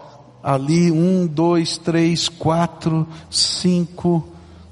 ali 0.43 0.91
um, 0.91 1.27
dois, 1.27 1.77
três, 1.77 2.27
quatro, 2.27 3.07
cinco, 3.29 4.27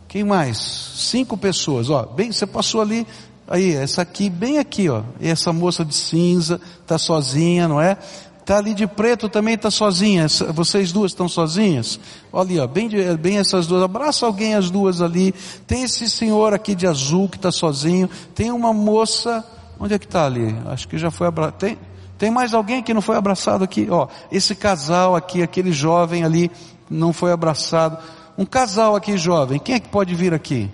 quem 0.07 0.23
mais? 0.23 0.57
Cinco 0.57 1.37
pessoas, 1.37 1.89
ó, 1.89 2.03
bem, 2.03 2.31
você 2.31 2.47
passou 2.47 2.81
ali, 2.81 3.05
aí, 3.47 3.73
essa 3.73 4.01
aqui, 4.01 4.29
bem 4.29 4.57
aqui, 4.57 4.89
ó, 4.89 5.03
e 5.19 5.27
essa 5.27 5.53
moça 5.53 5.85
de 5.85 5.93
cinza, 5.93 6.59
tá 6.87 6.97
sozinha, 6.97 7.67
não 7.67 7.79
é? 7.79 7.97
Tá 8.45 8.57
ali 8.57 8.73
de 8.73 8.87
preto 8.87 9.29
também 9.29 9.55
tá 9.55 9.69
sozinha, 9.69 10.25
vocês 10.55 10.91
duas 10.91 11.11
estão 11.11 11.29
sozinhas? 11.29 11.99
Olha 12.33 12.41
ali, 12.49 12.59
ó, 12.59 12.65
bem, 12.65 12.89
bem 13.19 13.37
essas 13.37 13.67
duas, 13.67 13.83
abraça 13.83 14.25
alguém 14.25 14.55
as 14.55 14.71
duas 14.71 15.03
ali, 15.03 15.35
tem 15.67 15.83
esse 15.83 16.09
senhor 16.09 16.51
aqui 16.51 16.73
de 16.73 16.87
azul 16.87 17.29
que 17.29 17.37
está 17.37 17.51
sozinho, 17.51 18.09
tem 18.33 18.51
uma 18.51 18.73
moça, 18.73 19.45
onde 19.79 19.93
é 19.93 19.99
que 19.99 20.05
está 20.05 20.25
ali? 20.25 20.55
Acho 20.65 20.87
que 20.87 20.97
já 20.97 21.11
foi 21.11 21.27
abraçado, 21.27 21.57
tem, 21.59 21.77
tem 22.19 22.29
mais 22.29 22.53
alguém 22.53 22.83
que 22.83 22.93
não 22.93 23.01
foi 23.01 23.15
abraçado 23.15 23.63
aqui? 23.63 23.87
Ó, 23.89 24.09
esse 24.29 24.53
casal 24.53 25.15
aqui, 25.15 25.41
aquele 25.41 25.71
jovem 25.71 26.25
ali, 26.25 26.51
não 26.89 27.13
foi 27.13 27.31
abraçado. 27.31 27.97
Um 28.37 28.45
casal 28.45 28.93
aqui 28.93 29.17
jovem, 29.17 29.57
quem 29.57 29.75
é 29.75 29.79
que 29.79 29.87
pode 29.87 30.13
vir 30.13 30.33
aqui? 30.33 30.69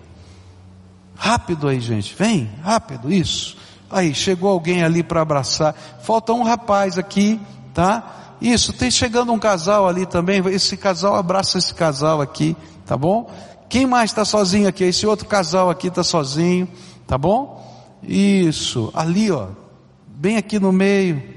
Rápido 1.15 1.67
aí, 1.67 1.79
gente, 1.79 2.15
vem, 2.15 2.49
rápido, 2.63 3.13
isso. 3.13 3.55
Aí, 3.91 4.15
chegou 4.15 4.49
alguém 4.49 4.83
ali 4.83 5.03
para 5.03 5.21
abraçar. 5.21 5.75
Falta 6.01 6.33
um 6.33 6.41
rapaz 6.41 6.97
aqui, 6.97 7.39
tá? 7.75 8.35
Isso, 8.41 8.73
tem 8.73 8.89
chegando 8.89 9.31
um 9.31 9.37
casal 9.37 9.87
ali 9.87 10.07
também. 10.07 10.43
Esse 10.47 10.75
casal 10.75 11.15
abraça 11.15 11.59
esse 11.59 11.75
casal 11.75 12.21
aqui, 12.21 12.57
tá 12.87 12.97
bom? 12.97 13.29
Quem 13.69 13.85
mais 13.85 14.09
está 14.09 14.25
sozinho 14.25 14.67
aqui? 14.67 14.83
Esse 14.83 15.05
outro 15.05 15.27
casal 15.27 15.69
aqui 15.69 15.89
está 15.89 16.03
sozinho, 16.03 16.67
tá 17.05 17.19
bom? 17.19 17.63
Isso, 18.01 18.91
ali 18.95 19.31
ó, 19.31 19.49
bem 20.07 20.37
aqui 20.37 20.59
no 20.59 20.71
meio 20.71 21.34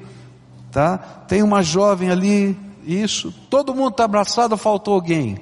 tá? 0.70 0.98
Tem 0.98 1.42
uma 1.42 1.62
jovem 1.62 2.10
ali, 2.10 2.58
isso. 2.84 3.32
Todo 3.50 3.74
mundo 3.74 3.90
está 3.90 4.04
abraçado, 4.04 4.56
faltou 4.56 4.94
alguém? 4.94 5.38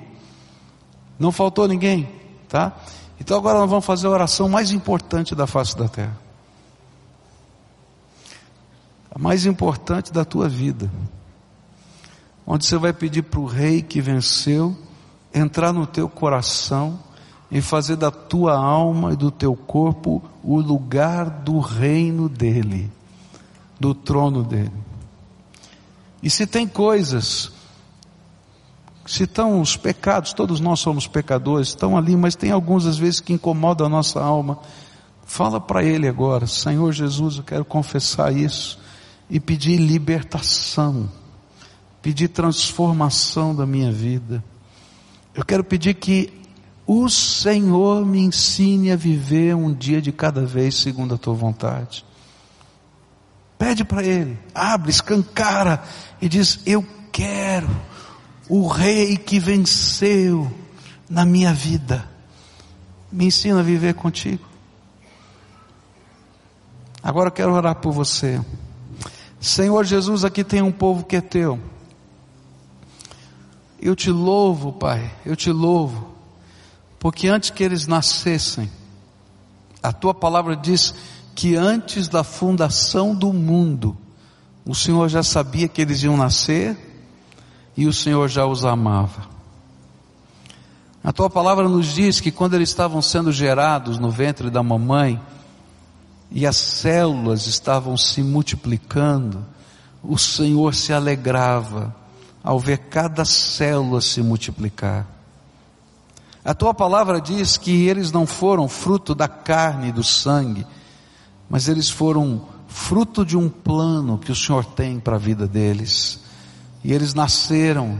Não 1.18 1.32
faltou 1.32 1.66
ninguém, 1.66 2.08
tá? 2.48 2.76
Então 3.20 3.38
agora 3.38 3.58
nós 3.58 3.70
vamos 3.70 3.84
fazer 3.84 4.06
a 4.06 4.10
oração 4.10 4.48
mais 4.48 4.72
importante 4.72 5.34
da 5.34 5.46
face 5.46 5.76
da 5.76 5.88
terra. 5.88 6.18
A 9.10 9.18
mais 9.18 9.46
importante 9.46 10.12
da 10.12 10.24
tua 10.24 10.48
vida. 10.48 10.90
Onde 12.46 12.66
você 12.66 12.76
vai 12.76 12.92
pedir 12.92 13.22
para 13.22 13.40
o 13.40 13.46
rei 13.46 13.82
que 13.82 14.00
venceu 14.00 14.76
entrar 15.32 15.72
no 15.72 15.86
teu 15.86 16.08
coração 16.08 16.98
e 17.50 17.60
fazer 17.60 17.96
da 17.96 18.10
tua 18.10 18.56
alma 18.56 19.12
e 19.12 19.16
do 19.16 19.30
teu 19.30 19.54
corpo 19.54 20.22
o 20.42 20.60
lugar 20.60 21.30
do 21.30 21.58
reino 21.58 22.28
dele, 22.28 22.90
do 23.78 23.94
trono 23.94 24.42
dele. 24.42 24.85
E 26.22 26.30
se 26.30 26.46
tem 26.46 26.66
coisas, 26.66 27.52
se 29.06 29.24
estão 29.24 29.60
os 29.60 29.76
pecados, 29.76 30.32
todos 30.32 30.60
nós 30.60 30.80
somos 30.80 31.06
pecadores, 31.06 31.68
estão 31.68 31.96
ali, 31.96 32.16
mas 32.16 32.34
tem 32.34 32.50
alguns 32.50 32.86
às 32.86 32.98
vezes 32.98 33.20
que 33.20 33.32
incomodam 33.32 33.86
a 33.86 33.90
nossa 33.90 34.20
alma. 34.20 34.58
Fala 35.24 35.60
para 35.60 35.84
Ele 35.84 36.08
agora, 36.08 36.46
Senhor 36.46 36.92
Jesus, 36.92 37.36
eu 37.36 37.44
quero 37.44 37.64
confessar 37.64 38.34
isso 38.34 38.78
e 39.28 39.38
pedir 39.38 39.76
libertação, 39.76 41.08
pedir 42.00 42.28
transformação 42.28 43.54
da 43.54 43.66
minha 43.66 43.92
vida. 43.92 44.42
Eu 45.34 45.44
quero 45.44 45.62
pedir 45.62 45.94
que 45.94 46.32
o 46.86 47.08
Senhor 47.08 48.06
me 48.06 48.20
ensine 48.20 48.92
a 48.92 48.96
viver 48.96 49.54
um 49.54 49.72
dia 49.72 50.00
de 50.00 50.12
cada 50.12 50.46
vez 50.46 50.76
segundo 50.76 51.14
a 51.14 51.18
tua 51.18 51.34
vontade. 51.34 52.04
Pede 53.58 53.84
para 53.84 54.02
Ele, 54.02 54.38
abre, 54.54 54.90
escancara 54.90 55.82
e 56.20 56.28
diz: 56.28 56.60
Eu 56.66 56.84
quero 57.10 57.68
o 58.48 58.66
Rei 58.66 59.16
que 59.16 59.38
venceu 59.38 60.50
na 61.08 61.24
minha 61.24 61.52
vida. 61.52 62.08
Me 63.10 63.26
ensina 63.26 63.60
a 63.60 63.62
viver 63.62 63.94
contigo. 63.94 64.44
Agora 67.02 67.28
eu 67.28 67.32
quero 67.32 67.52
orar 67.52 67.76
por 67.76 67.92
você. 67.92 68.40
Senhor 69.40 69.84
Jesus, 69.84 70.24
aqui 70.24 70.42
tem 70.42 70.60
um 70.60 70.72
povo 70.72 71.04
que 71.04 71.16
é 71.16 71.20
teu. 71.20 71.60
Eu 73.80 73.94
te 73.94 74.10
louvo, 74.10 74.72
Pai, 74.72 75.14
eu 75.24 75.36
te 75.36 75.52
louvo, 75.52 76.12
porque 76.98 77.28
antes 77.28 77.50
que 77.50 77.62
eles 77.62 77.86
nascessem, 77.86 78.70
a 79.82 79.92
tua 79.92 80.12
palavra 80.12 80.56
diz 80.56 80.94
que 81.36 81.54
antes 81.54 82.08
da 82.08 82.24
fundação 82.24 83.14
do 83.14 83.30
mundo, 83.30 83.94
o 84.64 84.74
Senhor 84.74 85.06
já 85.10 85.22
sabia 85.22 85.68
que 85.68 85.82
eles 85.82 86.02
iam 86.02 86.16
nascer 86.16 86.76
e 87.76 87.86
o 87.86 87.92
Senhor 87.92 88.26
já 88.26 88.46
os 88.46 88.64
amava. 88.64 89.28
A 91.04 91.12
tua 91.12 91.28
palavra 91.28 91.68
nos 91.68 91.92
diz 91.92 92.20
que 92.20 92.32
quando 92.32 92.54
eles 92.54 92.70
estavam 92.70 93.02
sendo 93.02 93.30
gerados 93.30 93.98
no 93.98 94.10
ventre 94.10 94.50
da 94.50 94.62
mamãe, 94.62 95.20
e 96.30 96.46
as 96.46 96.56
células 96.56 97.46
estavam 97.46 97.96
se 97.98 98.22
multiplicando, 98.22 99.44
o 100.02 100.16
Senhor 100.16 100.74
se 100.74 100.92
alegrava 100.92 101.94
ao 102.42 102.58
ver 102.58 102.78
cada 102.78 103.26
célula 103.26 104.00
se 104.00 104.22
multiplicar. 104.22 105.06
A 106.42 106.54
tua 106.54 106.72
palavra 106.72 107.20
diz 107.20 107.58
que 107.58 107.86
eles 107.86 108.10
não 108.10 108.26
foram 108.26 108.68
fruto 108.68 109.14
da 109.14 109.28
carne 109.28 109.88
e 109.88 109.92
do 109.92 110.02
sangue, 110.02 110.66
mas 111.48 111.68
eles 111.68 111.88
foram 111.88 112.42
fruto 112.66 113.24
de 113.24 113.36
um 113.36 113.48
plano 113.48 114.18
que 114.18 114.32
o 114.32 114.36
Senhor 114.36 114.64
tem 114.64 114.98
para 114.98 115.16
a 115.16 115.18
vida 115.18 115.46
deles. 115.46 116.20
E 116.82 116.92
eles 116.92 117.14
nasceram 117.14 117.98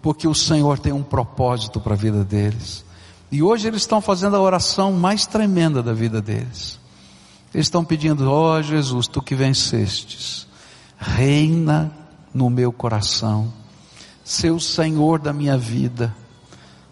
porque 0.00 0.28
o 0.28 0.34
Senhor 0.34 0.78
tem 0.78 0.92
um 0.92 1.02
propósito 1.02 1.80
para 1.80 1.94
a 1.94 1.96
vida 1.96 2.24
deles. 2.24 2.84
E 3.30 3.42
hoje 3.42 3.66
eles 3.66 3.82
estão 3.82 4.00
fazendo 4.00 4.36
a 4.36 4.40
oração 4.40 4.92
mais 4.92 5.26
tremenda 5.26 5.82
da 5.82 5.92
vida 5.92 6.22
deles. 6.22 6.78
Eles 7.52 7.66
estão 7.66 7.84
pedindo, 7.84 8.30
ó 8.30 8.58
oh, 8.58 8.62
Jesus, 8.62 9.08
tu 9.08 9.20
que 9.20 9.34
vencestes, 9.34 10.46
reina 10.98 11.90
no 12.32 12.50
meu 12.50 12.70
coração, 12.70 13.52
seu 14.22 14.60
Senhor 14.60 15.18
da 15.18 15.32
minha 15.32 15.56
vida, 15.56 16.14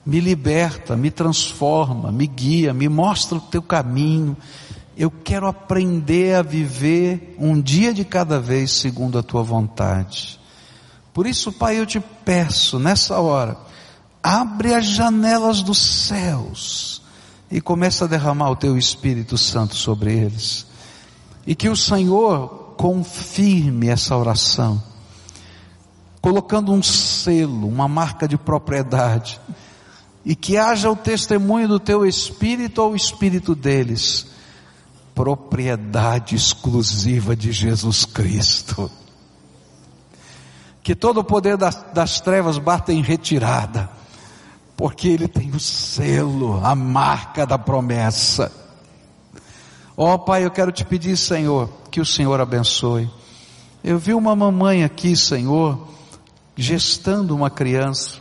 me 0.07 0.20
liberta, 0.20 0.97
me 0.97 1.11
transforma, 1.11 2.11
me 2.11 2.26
guia, 2.26 2.74
me 2.74 2.89
mostra 2.89 3.39
o 3.39 3.41
teu 3.41 3.62
caminho. 3.62 4.37
Eu 4.97 5.11
quero 5.11 5.47
aprender 5.47 6.36
a 6.36 6.42
viver 6.42 7.36
um 7.38 7.61
dia 7.61 7.92
de 7.92 8.05
cada 8.05 8.38
vez 8.38 8.70
segundo 8.70 9.18
a 9.18 9.22
tua 9.22 9.42
vontade. 9.42 10.38
Por 11.12 11.26
isso, 11.26 11.53
Pai, 11.53 11.78
eu 11.78 11.86
te 11.86 11.99
peço 11.99 12.78
nessa 12.78 13.20
hora, 13.20 13.57
abre 14.22 14.74
as 14.74 14.86
janelas 14.86 15.62
dos 15.62 15.78
céus 15.78 17.03
e 17.51 17.61
começa 17.61 18.05
a 18.05 18.09
derramar 18.09 18.51
o 18.51 18.57
teu 18.57 18.76
Espírito 18.78 19.36
Santo 19.36 19.74
sobre 19.74 20.12
eles. 20.12 20.66
E 21.47 21.55
que 21.55 21.68
o 21.68 21.76
Senhor 21.76 22.74
confirme 22.76 23.88
essa 23.88 24.16
oração, 24.16 24.82
colocando 26.20 26.72
um 26.72 26.82
selo, 26.82 27.68
uma 27.68 27.86
marca 27.86 28.26
de 28.26 28.36
propriedade, 28.36 29.40
e 30.24 30.34
que 30.34 30.57
haja 30.57 30.90
o 30.90 30.97
testemunho 30.97 31.68
do 31.68 31.78
teu 31.78 32.07
Espírito 32.07 32.80
ou 32.80 32.97
Espírito 32.97 33.55
deles, 33.55 34.34
propriedade 35.15 36.35
exclusiva 36.35 37.37
de 37.37 37.53
Jesus 37.53 38.05
Cristo. 38.05 38.91
Que 40.83 40.95
todo 40.95 41.21
o 41.21 41.25
poder 41.25 41.57
das, 41.57 41.83
das 41.95 42.21
trevas 42.21 42.59
bata 42.59 42.93
em 42.93 43.03
retirada 43.03 43.89
porque 44.77 45.09
ele 45.09 45.29
tem 45.29 45.51
o 45.51 45.61
selo, 45.61 46.61
a 46.65 46.75
marca 46.75 47.47
da 47.47 47.59
promessa. 47.59 48.53
Ó 49.97 50.15
oh, 50.15 50.19
Pai, 50.19 50.45
eu 50.45 50.51
quero 50.51 50.73
te 50.73 50.85
pedir, 50.85 51.17
Senhor, 51.17 51.71
que 51.91 52.01
o 52.01 52.07
Senhor 52.07 52.41
abençoe. 52.41 53.09
Eu 53.83 53.99
vi 53.99 54.12
uma 54.12 54.35
mamãe 54.35 54.83
aqui, 54.83 55.15
Senhor, 55.15 55.89
gestando 56.57 57.35
uma 57.35 57.51
criança. 57.51 58.19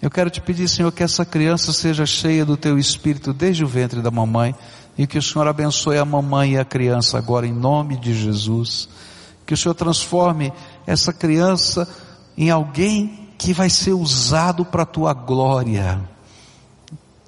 Eu 0.00 0.10
quero 0.10 0.30
te 0.30 0.40
pedir, 0.40 0.68
Senhor, 0.68 0.90
que 0.92 1.02
essa 1.02 1.24
criança 1.24 1.72
seja 1.72 2.06
cheia 2.06 2.44
do 2.44 2.56
teu 2.56 2.78
espírito 2.78 3.32
desde 3.32 3.64
o 3.64 3.68
ventre 3.68 4.00
da 4.00 4.10
mamãe 4.10 4.54
e 4.96 5.06
que 5.06 5.18
o 5.18 5.22
Senhor 5.22 5.46
abençoe 5.46 5.98
a 5.98 6.04
mamãe 6.04 6.52
e 6.52 6.58
a 6.58 6.64
criança 6.64 7.18
agora 7.18 7.46
em 7.46 7.52
nome 7.52 7.96
de 7.96 8.14
Jesus. 8.14 8.88
Que 9.44 9.54
o 9.54 9.56
Senhor 9.56 9.74
transforme 9.74 10.52
essa 10.86 11.12
criança 11.12 11.88
em 12.36 12.50
alguém 12.50 13.30
que 13.36 13.52
vai 13.52 13.68
ser 13.68 13.92
usado 13.92 14.64
para 14.64 14.82
a 14.84 14.86
tua 14.86 15.12
glória. 15.12 16.00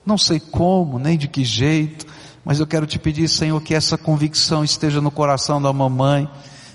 Não 0.05 0.17
sei 0.17 0.39
como, 0.39 0.99
nem 0.99 1.19
de 1.19 1.27
que 1.27 1.45
jeito, 1.45 2.07
mas 2.45 2.61
eu 2.61 2.67
quero 2.67 2.87
te 2.87 2.99
pedir, 2.99 3.29
Senhor, 3.29 3.61
que 3.61 3.75
essa 3.75 3.99
convicção 3.99 4.63
esteja 4.63 5.01
no 5.01 5.11
coração 5.11 5.61
da 5.61 5.73
mamãe 5.73 6.29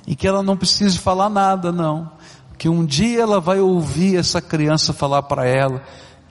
e 0.05 0.15
que 0.15 0.27
ela 0.27 0.43
não 0.43 0.57
precise 0.57 0.97
falar 0.97 1.29
nada, 1.29 1.71
não. 1.71 2.11
Que 2.57 2.67
um 2.67 2.85
dia 2.85 3.21
ela 3.21 3.39
vai 3.39 3.59
ouvir 3.59 4.17
essa 4.17 4.41
criança 4.41 4.91
falar 4.91 5.23
para 5.23 5.47
ela 5.47 5.81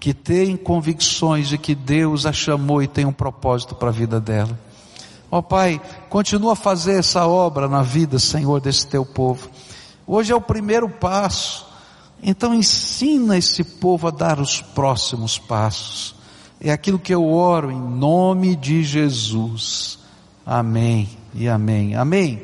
que 0.01 0.15
tem 0.15 0.57
convicções 0.57 1.49
de 1.49 1.59
que 1.59 1.75
Deus 1.75 2.25
a 2.25 2.33
chamou 2.33 2.83
e 2.83 2.89
tem 2.89 3.05
um 3.05 3.13
propósito 3.13 3.75
para 3.75 3.91
a 3.91 3.93
vida 3.93 4.19
dela. 4.19 4.59
Ó 5.31 5.39
oh, 5.39 5.43
Pai, 5.43 5.81
continua 6.09 6.55
a 6.55 6.57
fazer 6.57 6.99
essa 6.99 7.27
obra 7.27 7.69
na 7.69 7.83
vida, 7.83 8.19
Senhor, 8.19 8.61
desse 8.61 8.87
teu 8.87 9.05
povo. 9.05 9.49
Hoje 10.07 10.33
é 10.33 10.35
o 10.35 10.41
primeiro 10.41 10.89
passo. 10.89 11.69
Então 12.23 12.55
ensina 12.55 13.37
esse 13.37 13.63
povo 13.63 14.09
a 14.09 14.11
dar 14.11 14.41
os 14.41 14.61
próximos 14.61 15.39
passos. 15.39 16.15
É 16.61 16.73
aquilo 16.73 16.99
que 16.99 17.15
eu 17.15 17.27
oro 17.27 17.71
em 17.71 17.81
nome 17.81 18.57
de 18.57 18.83
Jesus. 18.83 19.99
Amém 20.45 21.09
e 21.35 21.49
amém. 21.49 21.95
Amém. 21.95 22.43